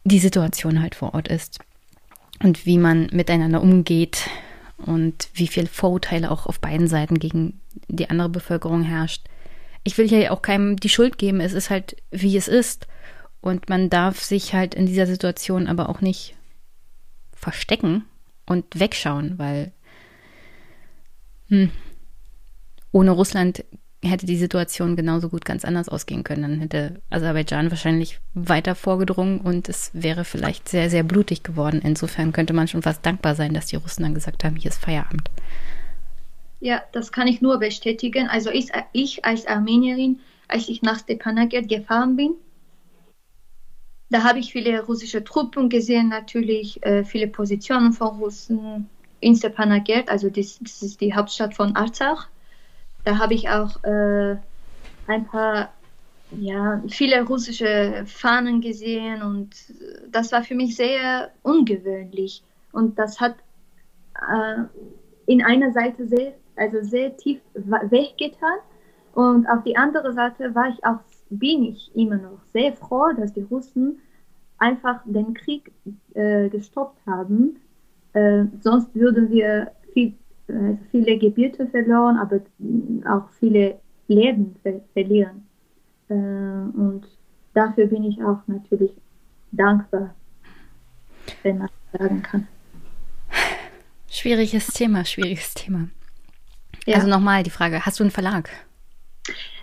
die 0.04 0.20
Situation 0.20 0.82
halt 0.82 0.96
vor 0.96 1.14
Ort 1.14 1.28
ist 1.28 1.60
und 2.42 2.66
wie 2.66 2.78
man 2.78 3.08
miteinander 3.12 3.62
umgeht 3.62 4.30
und 4.78 5.30
wie 5.34 5.48
viel 5.48 5.68
Vorurteile 5.68 6.32
auch 6.32 6.46
auf 6.46 6.60
beiden 6.60 6.88
Seiten 6.88 7.20
gegen 7.20 7.60
die 7.88 8.10
andere 8.10 8.30
Bevölkerung 8.30 8.84
herrscht. 8.84 9.26
Ich 9.84 9.98
will 9.98 10.08
hier 10.08 10.32
auch 10.32 10.42
keinem 10.42 10.78
die 10.78 10.90
Schuld 10.90 11.18
geben, 11.18 11.42
es 11.42 11.54
ist 11.54 11.70
halt, 11.70 11.98
wie 12.12 12.38
es 12.38 12.48
ist. 12.48 12.88
Und 13.42 13.70
man 13.70 13.90
darf 13.90 14.24
sich 14.24 14.54
halt 14.54 14.76
in 14.76 14.86
dieser 14.86 15.08
Situation 15.08 15.68
aber 15.68 15.90
auch 15.90 16.02
nicht 16.02 16.36
verstecken 17.34 18.06
und 18.46 18.80
wegschauen, 18.80 19.38
weil 19.38 19.72
hm, 21.48 21.72
ohne 22.92 23.12
Russland 23.12 23.64
hätte 24.04 24.26
die 24.26 24.38
Situation 24.38 24.96
genauso 24.96 25.30
gut 25.30 25.44
ganz 25.44 25.66
anders 25.66 25.90
ausgehen 25.90 26.24
können. 26.24 26.44
Dann 26.44 26.60
hätte 26.60 27.02
Aserbaidschan 27.10 27.72
wahrscheinlich 27.72 28.20
weiter 28.34 28.76
vorgedrungen 28.76 29.42
und 29.42 29.70
es 29.70 29.90
wäre 29.94 30.24
vielleicht 30.24 30.70
sehr, 30.70 30.90
sehr 30.90 31.04
blutig 31.04 31.44
geworden. 31.44 31.82
Insofern 31.84 32.32
könnte 32.32 32.54
man 32.54 32.68
schon 32.68 32.84
fast 32.84 33.06
dankbar 33.06 33.36
sein, 33.36 33.54
dass 33.54 33.68
die 33.68 33.76
Russen 33.76 34.04
dann 34.04 34.14
gesagt 34.14 34.44
haben, 34.44 34.56
hier 34.56 34.70
ist 34.70 34.84
Feierabend. 34.84 35.30
Ja, 36.60 36.82
das 36.92 37.12
kann 37.12 37.28
ich 37.28 37.42
nur 37.42 37.60
bestätigen. 37.60 38.28
Also 38.28 38.50
ich, 38.50 38.72
ich 38.94 39.26
als 39.26 39.46
Armenierin, 39.48 40.20
als 40.48 40.70
ich 40.70 40.82
nach 40.82 41.00
Stepanakert 41.00 41.68
gefahren 41.68 42.16
bin, 42.16 42.36
da 44.10 44.24
habe 44.24 44.40
ich 44.40 44.54
viele 44.54 44.86
russische 44.86 45.24
Truppen 45.24 45.70
gesehen, 45.70 46.08
natürlich 46.08 46.82
äh, 46.84 47.04
viele 47.04 47.28
Positionen 47.28 47.92
von 47.92 48.20
Russen 48.20 48.90
in 49.20 49.36
Stepanakert, 49.36 50.10
also 50.10 50.30
das, 50.30 50.60
das, 50.62 50.82
ist 50.82 51.02
die 51.02 51.14
Hauptstadt 51.14 51.56
von 51.56 51.76
Arzach. 51.76 52.30
Da 53.08 53.20
habe 53.20 53.36
ich 53.36 53.48
auch 53.48 53.82
äh, 53.86 54.36
ein 55.08 55.26
paar, 55.28 55.70
ja, 56.32 56.84
viele 56.90 57.24
russische 57.24 58.04
Fahnen 58.06 58.60
gesehen 58.60 59.22
und 59.22 59.56
das 60.12 60.34
war 60.34 60.44
für 60.44 60.56
mich 60.56 60.76
sehr 60.76 61.32
ungewöhnlich. 61.42 62.44
Und 62.74 63.00
das 63.00 63.22
hat 63.22 63.36
äh, 64.16 64.64
in 65.26 65.42
einer 65.42 65.72
Seite 65.72 66.06
sehr, 66.06 66.34
also 66.58 66.82
sehr 66.82 67.16
tief 67.16 67.40
weggetan 67.54 68.60
und 69.14 69.48
auf 69.48 69.64
die 69.64 69.78
andere 69.78 70.12
Seite 70.12 70.54
war 70.54 70.68
ich 70.68 70.84
auch 70.84 71.00
bin 71.30 71.64
ich 71.64 71.90
immer 71.96 72.18
noch 72.18 72.42
sehr 72.52 72.74
froh, 72.74 73.14
dass 73.16 73.32
die 73.32 73.44
Russen 73.44 74.02
einfach 74.58 75.00
den 75.06 75.34
Krieg 75.34 75.72
äh, 76.14 76.50
gestoppt 76.50 77.00
haben. 77.06 77.62
Äh, 78.12 78.44
sonst 78.60 78.94
würden 78.96 79.30
wir 79.30 79.72
viel, 79.94 80.14
äh, 80.48 80.78
viele 80.92 81.18
Gebiete 81.18 81.68
verloren, 81.68 82.18
aber 82.18 82.42
auch 83.10 83.30
viele 83.40 83.80
Leben 84.08 84.56
ver 84.64 84.82
verlieren. 84.94 85.48
Äh, 86.10 86.14
und 86.14 87.04
dafür 87.54 87.88
bin 87.88 88.04
ich 88.04 88.24
auch 88.24 88.40
natürlich 88.48 88.92
dankbar, 89.52 90.16
wenn 91.44 91.58
man 91.58 91.70
sagen 91.92 92.22
kann. 92.22 92.48
Schwieriges 94.10 94.68
Thema, 94.68 95.06
schwieriges 95.06 95.54
Thema. 95.54 95.90
Ja. 96.86 96.96
Also 96.96 97.08
nochmal 97.08 97.44
die 97.44 97.50
Frage, 97.50 97.86
hast 97.86 98.00
du 98.00 98.04
einen 98.04 98.12
Verlag? 98.12 98.50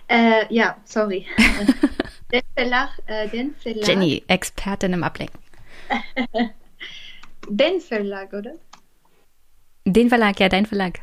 Äh, 0.07 0.53
ja, 0.53 0.77
sorry. 0.85 1.25
den 2.31 2.43
Verlag, 2.55 2.89
äh, 3.07 3.27
den 3.29 3.55
Verlag. 3.55 3.87
Jenny, 3.87 4.23
Expertin 4.27 4.93
im 4.93 5.03
Ablenken. 5.03 5.39
den 7.49 7.81
Verlag, 7.81 8.33
oder? 8.33 8.53
Den 9.85 10.09
Verlag, 10.09 10.39
ja, 10.39 10.49
dein 10.49 10.65
Verlag. 10.65 10.99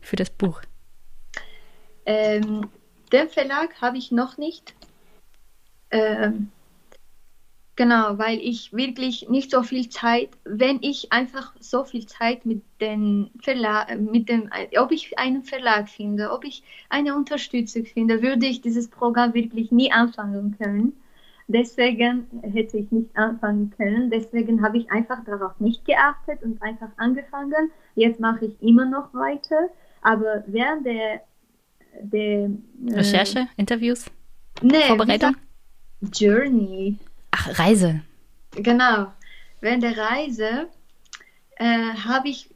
Für 0.00 0.16
das 0.16 0.30
Buch. 0.30 0.62
Ähm, 2.06 2.70
den 3.12 3.28
Verlag 3.28 3.80
habe 3.82 3.98
ich 3.98 4.10
noch 4.10 4.38
nicht. 4.38 4.74
Ähm, 5.90 6.50
Genau, 7.80 8.18
weil 8.18 8.38
ich 8.40 8.74
wirklich 8.74 9.30
nicht 9.30 9.50
so 9.52 9.62
viel 9.62 9.88
Zeit, 9.88 10.28
wenn 10.44 10.82
ich 10.82 11.12
einfach 11.12 11.54
so 11.60 11.82
viel 11.82 12.04
Zeit 12.04 12.44
mit 12.44 12.60
dem 12.78 13.30
Verlag, 13.40 13.98
mit 13.98 14.28
dem, 14.28 14.50
ob 14.76 14.92
ich 14.92 15.18
einen 15.18 15.44
Verlag 15.44 15.88
finde, 15.88 16.30
ob 16.30 16.44
ich 16.44 16.62
eine 16.90 17.16
Unterstützung 17.16 17.86
finde, 17.86 18.20
würde 18.20 18.44
ich 18.44 18.60
dieses 18.60 18.88
Programm 18.88 19.32
wirklich 19.32 19.72
nie 19.72 19.90
anfangen 19.90 20.58
können. 20.58 20.92
Deswegen 21.52 22.28
hätte 22.42 22.78
ich 22.78 22.92
nicht 22.92 23.16
anfangen 23.16 23.72
können. 23.76 24.08
Deswegen 24.08 24.62
habe 24.62 24.78
ich 24.78 24.90
einfach 24.92 25.24
darauf 25.24 25.58
nicht 25.58 25.84
geachtet 25.84 26.44
und 26.44 26.62
einfach 26.62 26.90
angefangen. 26.96 27.72
Jetzt 27.96 28.20
mache 28.20 28.46
ich 28.46 28.62
immer 28.62 28.84
noch 28.84 29.12
weiter. 29.12 29.68
Aber 30.00 30.44
während 30.46 30.86
der, 30.86 31.22
der 32.02 32.44
äh, 32.44 32.50
Recherche, 32.90 33.40
äh, 33.40 33.46
Interviews, 33.56 34.06
nee, 34.62 34.80
Vorbereitung, 34.86 35.34
Journey. 36.12 36.96
Ach, 37.32 37.58
Reise. 37.58 38.00
Genau. 38.52 39.08
Während 39.60 39.82
der 39.82 39.98
Reise 39.98 40.68
äh, 41.56 41.64
habe 41.64 42.28
ich 42.28 42.48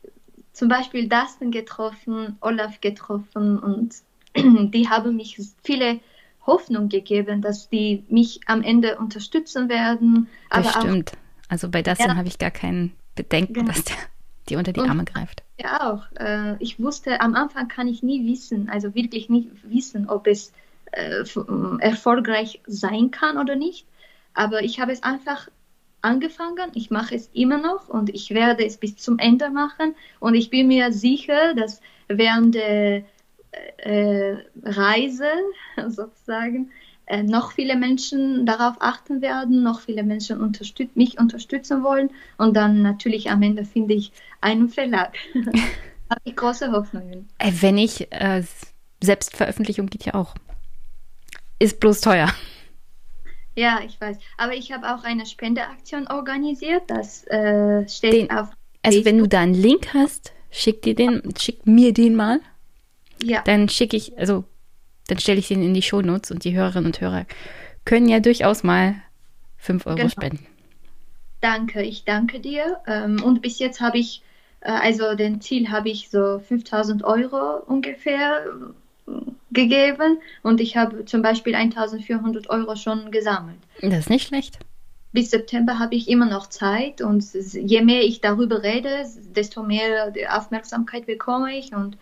zum 0.53 0.69
Beispiel 0.69 1.09
Dustin 1.09 1.51
getroffen, 1.51 2.39
Olaf 2.41 2.81
getroffen 2.81 3.59
und 3.59 3.97
die 4.73 4.89
haben 4.89 5.17
mich 5.17 5.37
viele 5.65 5.99
Hoffnung 6.47 6.89
gegeben, 6.89 7.43
dass 7.43 7.69
die 7.69 8.05
mich 8.09 8.41
am 8.47 8.63
Ende 8.63 8.99
unterstützen 8.99 9.69
werden. 9.69 10.29
Das 10.51 10.73
stimmt. 10.73 11.13
Auch, 11.13 11.51
also 11.51 11.69
bei 11.69 11.83
Dustin 11.83 12.09
ja, 12.09 12.17
habe 12.17 12.29
ich 12.29 12.39
gar 12.39 12.51
kein 12.51 12.93
Bedenken, 13.15 13.55
genau. 13.55 13.69
dass 13.69 13.85
der 13.85 13.97
die 14.49 14.57
unter 14.57 14.73
die 14.73 14.81
und, 14.81 14.89
Arme 14.89 15.05
greift. 15.05 15.43
Ja, 15.59 15.93
auch. 15.93 16.21
Äh, 16.21 16.57
ich 16.59 16.81
wusste, 16.81 17.21
am 17.21 17.35
Anfang 17.35 17.69
kann 17.69 17.89
ich 17.89 18.03
nie 18.03 18.27
wissen, 18.27 18.69
also 18.69 18.95
wirklich 18.95 19.29
nicht 19.29 19.49
wissen, 19.63 20.09
ob 20.09 20.27
es 20.27 20.53
äh, 20.93 21.25
erfolgreich 21.81 22.61
sein 22.67 23.11
kann 23.11 23.39
oder 23.39 23.57
nicht. 23.57 23.87
Aber 24.35 24.63
ich 24.63 24.81
habe 24.81 24.93
es 24.93 25.03
einfach 25.03 25.49
angefangen, 26.03 26.71
ich 26.75 26.91
mache 26.91 27.15
es 27.15 27.31
immer 27.33 27.57
noch 27.57 27.89
und 27.89 28.11
ich 28.11 28.31
werde 28.31 28.67
es 28.67 28.77
bis 28.77 28.97
zum 28.97 29.19
Ende 29.19 29.49
machen. 29.51 29.95
Und 30.21 30.35
ich 30.35 30.51
bin 30.51 30.69
mir 30.69 30.93
sicher, 30.93 31.55
dass 31.55 31.81
während 32.09 32.55
der 32.55 33.05
äh, 33.79 34.37
Reise 34.63 35.31
sozusagen 35.89 36.71
äh, 37.07 37.23
noch 37.23 37.53
viele 37.53 37.77
Menschen 37.77 38.47
darauf 38.47 38.77
achten 38.81 39.21
werden, 39.21 39.63
noch 39.63 39.81
viele 39.81 40.03
Menschen 40.03 40.41
unterstüt 40.41 40.97
mich 40.97 41.19
unterstützen 41.19 41.85
wollen 41.85 42.11
und 42.39 42.57
dann 42.57 42.81
natürlich 42.81 43.31
am 43.31 43.43
Ende 43.43 43.65
finde 43.65 43.95
ich 43.95 44.13
einen 44.41 44.69
Verlag. 44.69 45.15
Habe 45.35 46.21
ich 46.25 46.37
große 46.37 46.73
Hoffnungen. 46.73 47.29
Äh, 47.39 47.53
wenn 47.61 47.77
ich, 47.77 48.11
äh, 48.13 48.43
Selbstveröffentlichung 49.03 49.87
geht 49.87 50.07
ja 50.07 50.15
auch. 50.15 50.35
Ist 51.59 51.81
bloß 51.81 52.01
teuer. 52.01 52.33
Ja, 53.57 53.79
ich 53.87 54.01
weiß. 54.01 54.19
Aber 54.37 54.55
ich 54.55 54.73
habe 54.73 54.93
auch 54.93 55.05
eine 55.05 55.27
Spendeaktion 55.27 56.09
organisiert. 56.09 56.83
Das 56.89 57.25
äh, 57.29 57.87
steht 57.87 58.13
den, 58.13 58.31
auf. 58.33 58.49
Also 58.83 58.99
Facebook. 58.99 59.05
wenn 59.05 59.19
du 59.19 59.29
da 59.29 59.41
einen 59.43 59.55
Link 59.55 59.95
hast, 59.95 60.33
schick 60.51 60.83
dir 60.83 60.97
den, 60.97 61.23
schick 61.39 61.65
mir 61.65 61.93
den 61.93 62.17
mal. 62.17 62.41
Ja. 63.25 63.43
Dann 63.43 63.69
schicke 63.69 63.97
ich, 63.97 64.19
also 64.19 64.45
dann 65.09 65.19
stelle 65.19 65.39
ich 65.39 65.49
den 65.49 65.63
in 65.63 65.75
die 65.75 65.83
Shownotes 65.83 66.31
und 66.31 66.45
die 66.45 66.55
Hörerinnen 66.55 66.87
und 66.87 67.01
Hörer 67.01 67.27
können 67.85 68.09
ja 68.09 68.21
durchaus 68.21 68.63
mal 68.63 68.97
5 69.59 69.87
Euro 69.87 69.97
genau. 69.97 70.09
spenden. 70.09 70.47
Danke, 71.41 71.83
ich 71.83 72.05
danke 72.05 72.41
dir. 72.41 72.79
Ähm, 72.87 73.23
und 73.23 73.43
bis 73.43 73.59
jetzt 73.59 73.81
habe 73.81 73.99
ich, 73.99 74.23
äh, 74.61 74.71
also 74.71 75.15
den 75.15 75.41
Ziel 75.41 75.71
habe 75.71 75.91
ich 75.91 76.09
so 76.09 76.39
5000 76.39 77.05
Euro 77.05 77.63
ungefähr 77.67 78.47
äh, 79.07 79.13
gegeben 79.53 80.19
und 80.43 80.61
ich 80.61 80.77
habe 80.77 81.05
zum 81.05 81.23
Beispiel 81.23 81.55
1400 81.55 82.49
Euro 82.49 82.77
schon 82.77 83.11
gesammelt. 83.11 83.59
Das 83.83 84.01
ist 84.01 84.11
nicht 84.11 84.29
schlecht. 84.29 84.59
Bis 85.13 85.31
September 85.31 85.79
habe 85.79 85.95
ich 85.95 86.09
immer 86.09 86.27
noch 86.27 86.49
Zeit 86.49 87.01
und 87.01 87.25
je 87.35 87.83
mehr 87.83 88.03
ich 88.03 88.21
darüber 88.21 88.63
rede, 88.63 89.05
desto 89.37 89.63
mehr 89.63 90.13
Aufmerksamkeit 90.31 91.07
bekomme 91.07 91.57
ich 91.57 91.73
und 91.73 91.97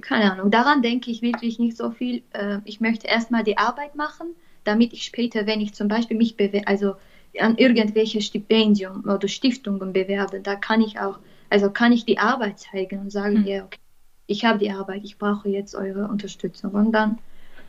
keine 0.00 0.32
Ahnung, 0.32 0.50
daran 0.50 0.82
denke 0.82 1.10
ich 1.10 1.22
wirklich 1.22 1.58
nicht 1.58 1.76
so 1.76 1.90
viel. 1.90 2.22
Äh, 2.32 2.58
ich 2.64 2.80
möchte 2.80 3.06
erstmal 3.06 3.44
die 3.44 3.58
Arbeit 3.58 3.94
machen, 3.94 4.28
damit 4.64 4.92
ich 4.92 5.04
später, 5.04 5.46
wenn 5.46 5.60
ich 5.60 5.74
zum 5.74 5.88
Beispiel 5.88 6.16
mich 6.16 6.36
bewerbe, 6.36 6.66
also 6.66 6.94
an 7.38 7.56
irgendwelche 7.56 8.20
Stipendium 8.20 9.04
oder 9.04 9.26
Stiftungen 9.28 9.92
bewerbe, 9.92 10.40
da 10.40 10.54
kann 10.54 10.80
ich 10.80 11.00
auch, 11.00 11.18
also 11.50 11.70
kann 11.70 11.92
ich 11.92 12.04
die 12.04 12.18
Arbeit 12.18 12.60
zeigen 12.60 13.00
und 13.00 13.10
sagen, 13.10 13.40
mhm. 13.40 13.46
ja, 13.46 13.64
okay, 13.64 13.78
ich 14.26 14.44
habe 14.44 14.58
die 14.58 14.70
Arbeit, 14.70 15.02
ich 15.04 15.18
brauche 15.18 15.48
jetzt 15.48 15.74
eure 15.74 16.08
Unterstützung 16.08 16.72
und 16.72 16.92
dann 16.92 17.18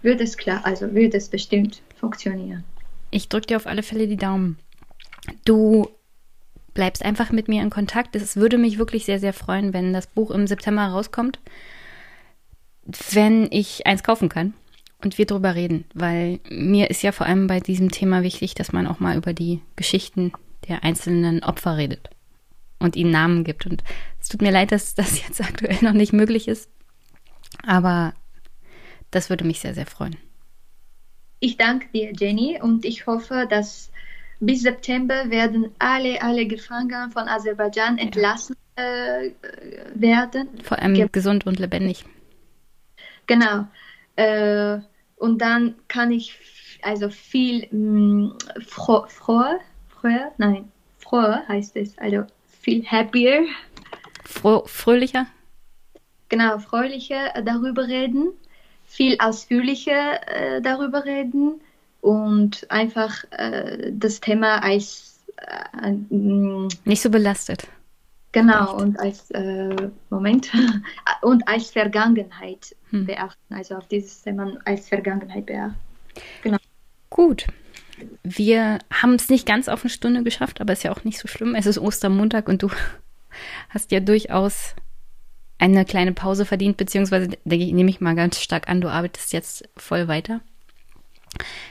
wird 0.02 0.22
es 0.22 0.38
klar, 0.38 0.62
also 0.64 0.94
wird 0.94 1.16
es 1.16 1.30
bestimmt 1.30 1.82
funktionieren. 2.00 2.64
Ich 3.12 3.28
drücke 3.28 3.48
dir 3.48 3.58
auf 3.58 3.68
alle 3.68 3.84
Fälle 3.84 4.08
die 4.08 4.18
Daumen. 4.18 4.58
Du 5.44 5.90
bleibst 6.74 7.04
einfach 7.04 7.32
mit 7.32 7.48
mir 7.48 7.62
in 7.64 7.70
Kontakt. 7.70 8.16
Es 8.16 8.36
würde 8.36 8.58
mich 8.58 8.78
wirklich 8.78 9.06
sehr, 9.06 9.20
sehr 9.20 9.34
freuen, 9.34 9.74
wenn 9.74 9.94
das 9.94 10.08
Buch 10.08 10.30
im 10.30 10.46
September 10.46 10.84
rauskommt 10.84 11.40
wenn 12.86 13.48
ich 13.52 13.86
eins 13.88 14.04
kaufen 14.04 14.30
kann 14.30 14.54
und 15.04 15.18
wir 15.18 15.26
drüber 15.26 15.56
reden, 15.56 15.86
weil 15.94 16.40
mir 16.50 16.90
ist 16.90 17.04
ja 17.04 17.12
vor 17.12 17.26
allem 17.26 17.48
bei 17.48 17.60
diesem 17.60 17.92
Thema 17.92 18.24
wichtig, 18.24 18.56
dass 18.56 18.72
man 18.72 18.88
auch 18.88 19.00
mal 19.00 19.18
über 19.18 19.34
die 19.34 19.62
Geschichten 19.76 20.32
der 20.68 20.84
einzelnen 20.84 21.44
Opfer 21.44 21.78
redet 21.78 22.10
und 22.80 22.96
ihnen 22.96 23.12
Namen 23.12 23.44
gibt. 23.44 23.66
Und 23.66 23.84
es 24.22 24.30
tut 24.30 24.42
mir 24.42 24.52
leid, 24.52 24.72
dass 24.72 24.96
das 24.96 25.22
jetzt 25.28 25.42
aktuell 25.42 25.78
noch 25.82 25.94
nicht 25.94 26.14
möglich 26.14 26.48
ist, 26.48 26.70
aber 27.66 28.14
das 29.12 29.30
würde 29.30 29.46
mich 29.46 29.60
sehr, 29.60 29.74
sehr 29.74 29.86
freuen. 29.86 30.18
Ich 31.40 31.58
danke 31.58 31.88
dir, 31.94 32.12
Jenny, 32.14 32.60
und 32.62 32.86
ich 32.86 33.08
hoffe, 33.08 33.46
dass 33.50 33.92
bis 34.40 34.62
September 34.62 35.30
werden 35.30 35.72
alle, 35.80 36.22
alle 36.22 36.46
Gefangenen 36.46 37.12
von 37.12 37.28
Aserbaidschan 37.28 37.98
entlassen 37.98 38.56
äh, 38.76 39.32
werden. 39.94 40.50
Vor 40.64 40.80
allem 40.80 40.94
Ge 40.94 41.08
gesund 41.12 41.46
und 41.46 41.60
lebendig. 41.60 42.06
Genau. 43.28 43.68
Äh, 44.16 44.80
und 45.18 45.40
dann 45.40 45.76
kann 45.88 46.12
ich 46.12 46.38
also 46.82 47.10
viel 47.10 47.68
mh, 47.72 48.28
mm, 48.28 48.38
fro 48.66 49.06
froher, 49.08 49.60
nein, 50.38 50.72
froher 51.00 51.44
heißt 51.48 51.76
es, 51.78 51.98
also 51.98 52.26
viel 52.62 52.86
happier. 52.86 53.46
Fro 54.24 54.64
fröhlicher? 54.66 55.28
Genau, 56.30 56.60
fröhlicher 56.60 57.42
darüber 57.44 57.88
reden, 57.88 58.32
viel 58.86 59.18
ausführlicher 59.20 60.28
äh, 60.28 60.62
darüber 60.62 61.06
reden 61.06 61.62
und 62.02 62.70
einfach 62.70 63.24
äh, 63.32 63.92
das 63.92 64.22
Thema 64.22 64.64
als 64.64 65.24
äh, 65.38 65.92
nicht 66.84 67.02
so 67.02 67.10
belastet. 67.10 67.68
Genau, 68.36 68.76
und 68.76 69.00
als 69.00 69.32
äh, 69.32 69.90
Moment 70.10 70.52
und 71.22 71.48
als 71.48 71.70
Vergangenheit 71.70 72.76
hm. 72.90 73.06
beachten. 73.06 73.54
Also 73.54 73.76
auf 73.76 73.88
dieses 73.88 74.24
Thema 74.24 74.58
als 74.66 74.90
Vergangenheit 74.90 75.46
beachten. 75.46 75.78
Genau. 76.44 76.58
Gut. 77.10 77.48
Wir 78.24 78.80
haben 78.92 79.14
es 79.14 79.30
nicht 79.30 79.46
ganz 79.46 79.70
auf 79.70 79.84
eine 79.84 79.90
Stunde 79.90 80.22
geschafft, 80.24 80.60
aber 80.60 80.74
ist 80.74 80.84
ja 80.84 80.92
auch 80.92 81.06
nicht 81.06 81.18
so 81.18 81.30
schlimm. 81.30 81.56
Es 81.56 81.66
ist 81.66 81.78
Ostermontag 81.78 82.50
und 82.50 82.62
du 82.62 82.70
hast 83.70 83.94
ja 83.94 84.02
durchaus 84.02 84.76
eine 85.58 85.86
kleine 85.86 86.12
Pause 86.12 86.44
verdient, 86.44 86.76
beziehungsweise 86.76 87.30
nehme 87.46 87.90
ich 87.90 88.02
mal 88.02 88.16
ganz 88.16 88.42
stark 88.42 88.68
an, 88.68 88.82
du 88.82 88.90
arbeitest 88.90 89.32
jetzt 89.32 89.70
voll 89.78 90.10
weiter. 90.10 90.42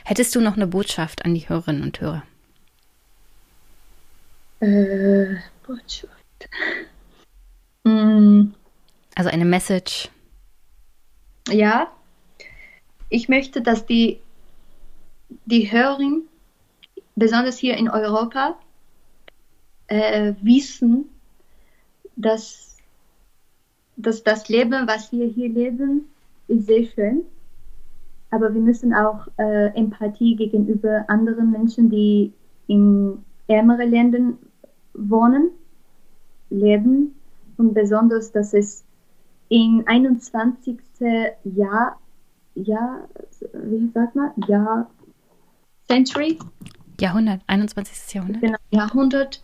Hättest 0.03 0.33
du 0.33 0.41
noch 0.41 0.55
eine 0.55 0.65
Botschaft 0.65 1.25
an 1.25 1.35
die 1.35 1.47
Hörerinnen 1.47 1.83
und 1.83 2.01
Hörer? 2.01 2.23
Äh, 4.61 5.35
Botschaft. 5.61 6.24
Mm. 7.83 8.53
Also 9.15 9.29
eine 9.29 9.45
Message. 9.45 10.09
Ja, 11.49 11.87
ich 13.09 13.29
möchte, 13.29 13.61
dass 13.61 13.85
die, 13.85 14.19
die 15.45 15.71
Hörerin, 15.71 16.23
besonders 17.15 17.57
hier 17.57 17.77
in 17.77 17.89
Europa, 17.89 18.57
äh, 19.87 20.33
wissen, 20.41 21.05
dass, 22.15 22.77
dass 23.95 24.23
das 24.23 24.49
Leben, 24.49 24.87
was 24.87 25.11
wir 25.11 25.27
hier 25.27 25.49
leben, 25.49 26.09
ist 26.47 26.65
sehr 26.65 26.85
schön. 26.85 27.21
Aber 28.31 28.53
wir 28.53 28.61
müssen 28.61 28.93
auch 28.93 29.27
äh, 29.37 29.67
Empathie 29.75 30.35
gegenüber 30.35 31.05
anderen 31.07 31.51
Menschen, 31.51 31.89
die 31.89 32.33
in 32.67 33.23
ärmeren 33.47 33.91
Ländern 33.91 34.37
wohnen, 34.93 35.51
leben 36.49 37.15
und 37.57 37.73
besonders, 37.73 38.31
dass 38.31 38.53
es 38.53 38.83
im 39.49 39.83
21. 39.85 40.79
Jahr, 41.43 41.99
Jahr, 42.55 43.07
wie 43.53 43.91
sagt 43.93 44.15
man, 44.15 44.31
Jahr, 44.47 44.89
Century? 45.87 46.39
Jahrhundert, 46.99 47.41
21. 47.47 48.13
Jahrhundert. 48.13 48.41
Genau, 48.41 48.57
Jahrhundert 48.71 49.43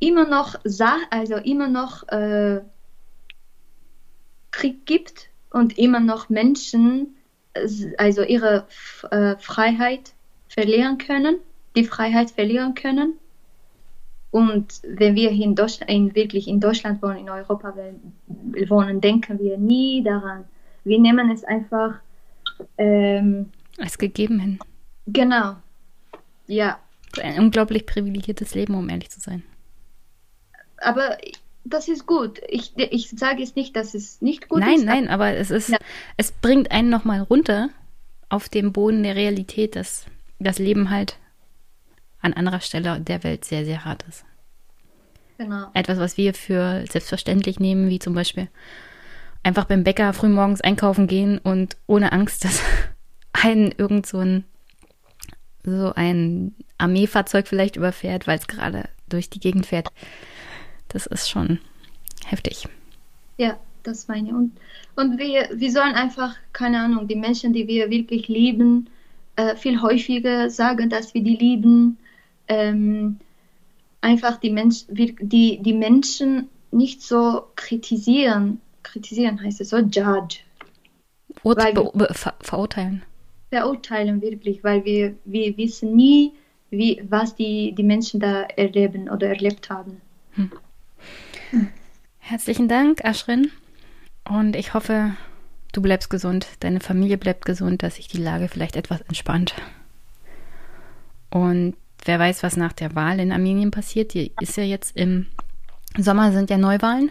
immer 0.00 0.26
noch, 0.26 0.56
also 1.10 1.36
immer 1.36 1.68
noch 1.68 2.08
äh, 2.08 2.60
Krieg 4.50 4.84
gibt 4.86 5.30
und 5.50 5.78
immer 5.78 6.00
noch 6.00 6.28
Menschen 6.28 7.16
also 7.98 8.22
ihre 8.22 8.66
äh, 9.10 9.36
Freiheit 9.36 10.12
verlieren 10.48 10.98
können, 10.98 11.38
die 11.76 11.84
Freiheit 11.84 12.30
verlieren 12.30 12.74
können 12.74 13.19
und 14.30 14.80
wenn 14.84 15.16
wir 15.16 15.30
hier 15.30 15.44
in 15.44 15.54
Deutschland, 15.54 15.90
in, 15.90 16.14
wirklich 16.14 16.46
in 16.46 16.60
Deutschland 16.60 17.02
wohnen, 17.02 17.18
in 17.18 17.30
Europa 17.30 17.74
wohnen, 18.68 19.00
denken 19.00 19.38
wir 19.40 19.58
nie 19.58 20.02
daran. 20.02 20.44
Wir 20.84 21.00
nehmen 21.00 21.30
es 21.30 21.44
einfach 21.44 21.94
ähm, 22.78 23.50
als 23.78 23.98
gegeben 23.98 24.38
hin. 24.38 24.58
Genau. 25.06 25.56
Ja. 26.46 26.78
Ein 27.20 27.38
unglaublich 27.38 27.86
privilegiertes 27.86 28.54
Leben, 28.54 28.74
um 28.74 28.88
ehrlich 28.88 29.10
zu 29.10 29.20
sein. 29.20 29.42
Aber 30.76 31.16
das 31.64 31.88
ist 31.88 32.06
gut. 32.06 32.40
Ich, 32.48 32.72
ich 32.76 33.10
sage 33.10 33.40
jetzt 33.40 33.56
nicht, 33.56 33.74
dass 33.74 33.94
es 33.94 34.22
nicht 34.22 34.48
gut 34.48 34.60
nein, 34.60 34.76
ist. 34.76 34.84
Nein, 34.84 35.04
nein, 35.04 35.12
aber 35.12 35.34
es 35.34 35.50
ist, 35.50 35.70
ja. 35.70 35.78
es 36.16 36.32
bringt 36.32 36.70
einen 36.70 36.88
nochmal 36.88 37.20
runter 37.20 37.68
auf 38.28 38.48
den 38.48 38.72
Boden 38.72 39.02
der 39.02 39.16
Realität, 39.16 39.74
dass 39.74 40.06
das 40.38 40.58
Leben 40.58 40.90
halt 40.90 41.18
an 42.20 42.32
anderer 42.32 42.60
Stelle 42.60 43.00
der 43.00 43.24
Welt 43.24 43.44
sehr, 43.44 43.64
sehr 43.64 43.84
hart 43.84 44.04
ist. 44.08 44.24
Genau. 45.38 45.68
Etwas, 45.74 45.98
was 45.98 46.16
wir 46.16 46.34
für 46.34 46.84
selbstverständlich 46.90 47.60
nehmen, 47.60 47.88
wie 47.88 47.98
zum 47.98 48.14
Beispiel 48.14 48.48
einfach 49.42 49.64
beim 49.64 49.84
Bäcker 49.84 50.12
frühmorgens 50.12 50.60
einkaufen 50.60 51.06
gehen 51.06 51.38
und 51.38 51.76
ohne 51.86 52.12
Angst, 52.12 52.44
dass 52.44 52.62
einen 53.32 53.72
irgend 53.72 54.06
so 54.06 54.18
ein, 54.18 54.44
so 55.64 55.92
ein 55.94 56.54
Armeefahrzeug 56.78 57.48
vielleicht 57.48 57.76
überfährt, 57.76 58.26
weil 58.26 58.38
es 58.38 58.48
gerade 58.48 58.88
durch 59.08 59.30
die 59.30 59.40
Gegend 59.40 59.66
fährt. 59.66 59.88
Das 60.88 61.06
ist 61.06 61.30
schon 61.30 61.60
Heftig. 62.26 62.68
Ja, 63.38 63.58
das 63.82 64.08
meine 64.08 64.28
ich. 64.28 64.34
Und, 64.34 64.52
und 64.96 65.18
wir, 65.18 65.48
wir 65.52 65.72
sollen 65.72 65.94
einfach, 65.94 66.36
keine 66.52 66.80
Ahnung, 66.80 67.08
die 67.08 67.16
Menschen, 67.16 67.52
die 67.52 67.66
wir 67.66 67.90
wirklich 67.90 68.28
lieben, 68.28 68.88
äh, 69.36 69.56
viel 69.56 69.80
häufiger 69.80 70.50
sagen, 70.50 70.90
dass 70.90 71.14
wir 71.14 71.22
die 71.22 71.36
lieben. 71.36 71.98
Ähm, 72.50 73.20
einfach 74.00 74.38
die, 74.38 74.50
Mensch, 74.50 74.84
die, 74.88 75.62
die 75.62 75.72
Menschen 75.72 76.48
nicht 76.72 77.00
so 77.00 77.44
kritisieren. 77.54 78.60
Kritisieren 78.82 79.40
heißt 79.40 79.60
es 79.60 79.70
so, 79.70 79.78
judge. 79.78 80.40
Wir, 81.44 82.08
ver 82.10 82.34
verurteilen. 82.40 83.02
Verurteilen 83.50 84.20
wirklich, 84.20 84.64
weil 84.64 84.84
wir, 84.84 85.14
wir 85.24 85.56
wissen 85.56 85.94
nie, 85.94 86.32
wie, 86.70 87.02
was 87.08 87.36
die, 87.36 87.72
die 87.72 87.84
Menschen 87.84 88.18
da 88.18 88.42
erleben 88.42 89.08
oder 89.08 89.28
erlebt 89.28 89.70
haben. 89.70 90.00
Hm. 90.32 90.50
Hm. 91.50 91.68
Herzlichen 92.18 92.68
Dank, 92.68 93.04
Ashrin. 93.04 93.50
Und 94.28 94.56
ich 94.56 94.74
hoffe, 94.74 95.14
du 95.72 95.82
bleibst 95.82 96.10
gesund, 96.10 96.48
deine 96.60 96.80
Familie 96.80 97.16
bleibt 97.16 97.44
gesund, 97.44 97.82
dass 97.84 97.96
sich 97.96 98.08
die 98.08 98.22
Lage 98.22 98.48
vielleicht 98.48 98.76
etwas 98.76 99.00
entspannt. 99.02 99.54
Und 101.30 101.76
wer 102.04 102.18
weiß, 102.18 102.42
was 102.42 102.56
nach 102.56 102.72
der 102.72 102.94
Wahl 102.94 103.20
in 103.20 103.32
Armenien 103.32 103.70
passiert. 103.70 104.14
Die 104.14 104.32
ist 104.40 104.56
ja 104.56 104.64
jetzt 104.64 104.96
im 104.96 105.26
Sommer 105.96 106.32
sind 106.32 106.50
ja 106.50 106.58
Neuwahlen, 106.58 107.10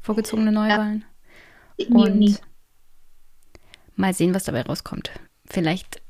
vorgezogene 0.00 0.52
Neuwahlen. 0.52 1.04
Ja. 1.78 1.86
Und 1.88 2.40
mal 3.94 4.14
sehen, 4.14 4.34
was 4.34 4.44
dabei 4.44 4.62
rauskommt. 4.62 5.10
Vielleicht 5.46 6.02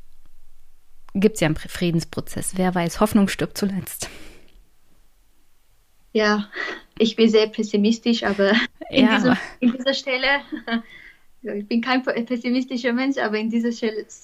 gibt 1.15 1.35
es 1.35 1.41
ja 1.41 1.47
einen 1.47 1.57
Friedensprozess. 1.57 2.57
Wer 2.57 2.75
weiß, 2.75 3.01
Hoffnung 3.01 3.29
stirbt 3.29 3.59
zuletzt. 3.59 4.09
Ja, 6.13 6.49
ich 6.99 7.17
bin 7.17 7.29
sehr 7.29 7.47
pessimistisch, 7.49 8.23
aber 8.23 8.53
in, 8.91 9.05
ja, 9.05 9.17
diesem, 9.17 9.37
in 9.61 9.73
dieser 9.73 9.95
Stelle, 9.95 10.41
ich 11.43 11.67
bin 11.67 11.83
kein 11.83 12.03
pessimistischer 12.03 12.93
Mensch, 12.93 13.19
aber 13.19 13.39
in 13.39 13.51
dieser 13.51 13.71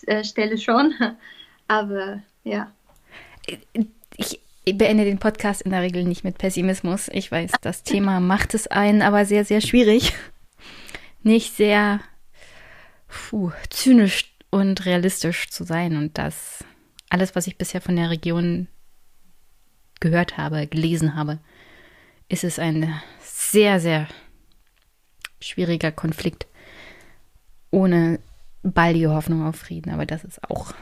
äh, 0.07 0.25
Stelle 0.25 0.57
schon. 0.57 0.95
Aber 1.69 2.23
ja. 2.45 2.73
Ich 4.17 4.41
beende 4.79 5.05
den 5.05 5.19
Podcast 5.19 5.63
in 5.63 5.73
der 5.73 5.83
Regel 5.83 6.05
nicht 6.05 6.25
mit 6.25 6.39
Pessimismus. 6.39 7.09
Ich 7.09 7.31
weiß, 7.31 7.53
das 7.61 7.83
Thema 7.83 8.21
macht 8.21 8.55
es 8.55 8.69
einen 8.69 9.03
aber 9.03 9.25
sehr, 9.25 9.45
sehr 9.45 9.61
schwierig. 9.61 10.13
Nicht 11.25 11.55
sehr 11.55 12.01
puh, 13.09 13.53
zynisch 13.71 14.35
und 14.51 14.85
realistisch 14.87 15.51
zu 15.51 15.65
sein. 15.65 15.97
Und 15.97 16.19
das 16.19 16.65
alles, 17.09 17.35
was 17.35 17.47
ich 17.47 17.59
bisher 17.59 17.81
von 17.81 17.97
der 17.97 18.11
Region 18.11 18.69
gehört 20.01 20.37
habe, 20.37 20.67
gelesen 20.67 21.15
habe, 21.15 21.39
ist 22.29 22.45
es 22.45 22.59
ein 22.59 22.93
sehr, 23.21 23.81
sehr 23.81 24.09
schwieriger 25.41 25.93
Konflikt 25.93 26.47
ohne 27.71 28.21
baldige 28.63 29.11
Hoffnung 29.11 29.47
auf 29.47 29.57
Frieden. 29.57 29.91
Aber 29.93 30.07
das 30.07 30.25
ist 30.25 30.43
auch, 30.49 30.73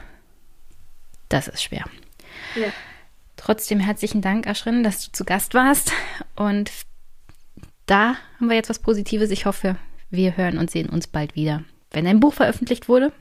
das 1.28 1.48
ist 1.48 1.62
schwer. 1.62 1.84
Ja. 2.54 2.72
Trotzdem 3.36 3.80
herzlichen 3.80 4.20
Dank, 4.20 4.46
Aschrin, 4.46 4.82
dass 4.82 5.06
du 5.06 5.12
zu 5.12 5.24
Gast 5.24 5.54
warst. 5.54 5.92
Und 6.36 6.70
da 7.86 8.16
haben 8.36 8.48
wir 8.48 8.56
jetzt 8.56 8.68
was 8.68 8.78
Positives. 8.78 9.30
Ich 9.30 9.46
hoffe, 9.46 9.76
wir 10.10 10.36
hören 10.36 10.58
und 10.58 10.70
sehen 10.70 10.88
uns 10.88 11.06
bald 11.06 11.34
wieder, 11.34 11.64
wenn 11.90 12.06
ein 12.06 12.20
Buch 12.20 12.34
veröffentlicht 12.34 12.88
wurde 12.88 13.12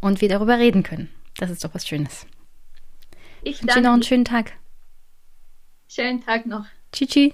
und 0.00 0.20
wir 0.20 0.28
darüber 0.28 0.58
reden 0.58 0.82
können. 0.82 1.08
Das 1.38 1.50
ist 1.50 1.64
doch 1.64 1.74
was 1.74 1.86
Schönes. 1.86 2.26
Ich 3.42 3.62
wünsche 3.62 3.76
dir 3.76 3.82
noch 3.82 3.94
einen 3.94 4.02
schönen 4.02 4.24
Tag. 4.24 4.52
Schönen 5.88 6.24
Tag 6.24 6.46
noch. 6.46 6.66
Tschüss. 6.92 7.08
Tschüss. 7.08 7.32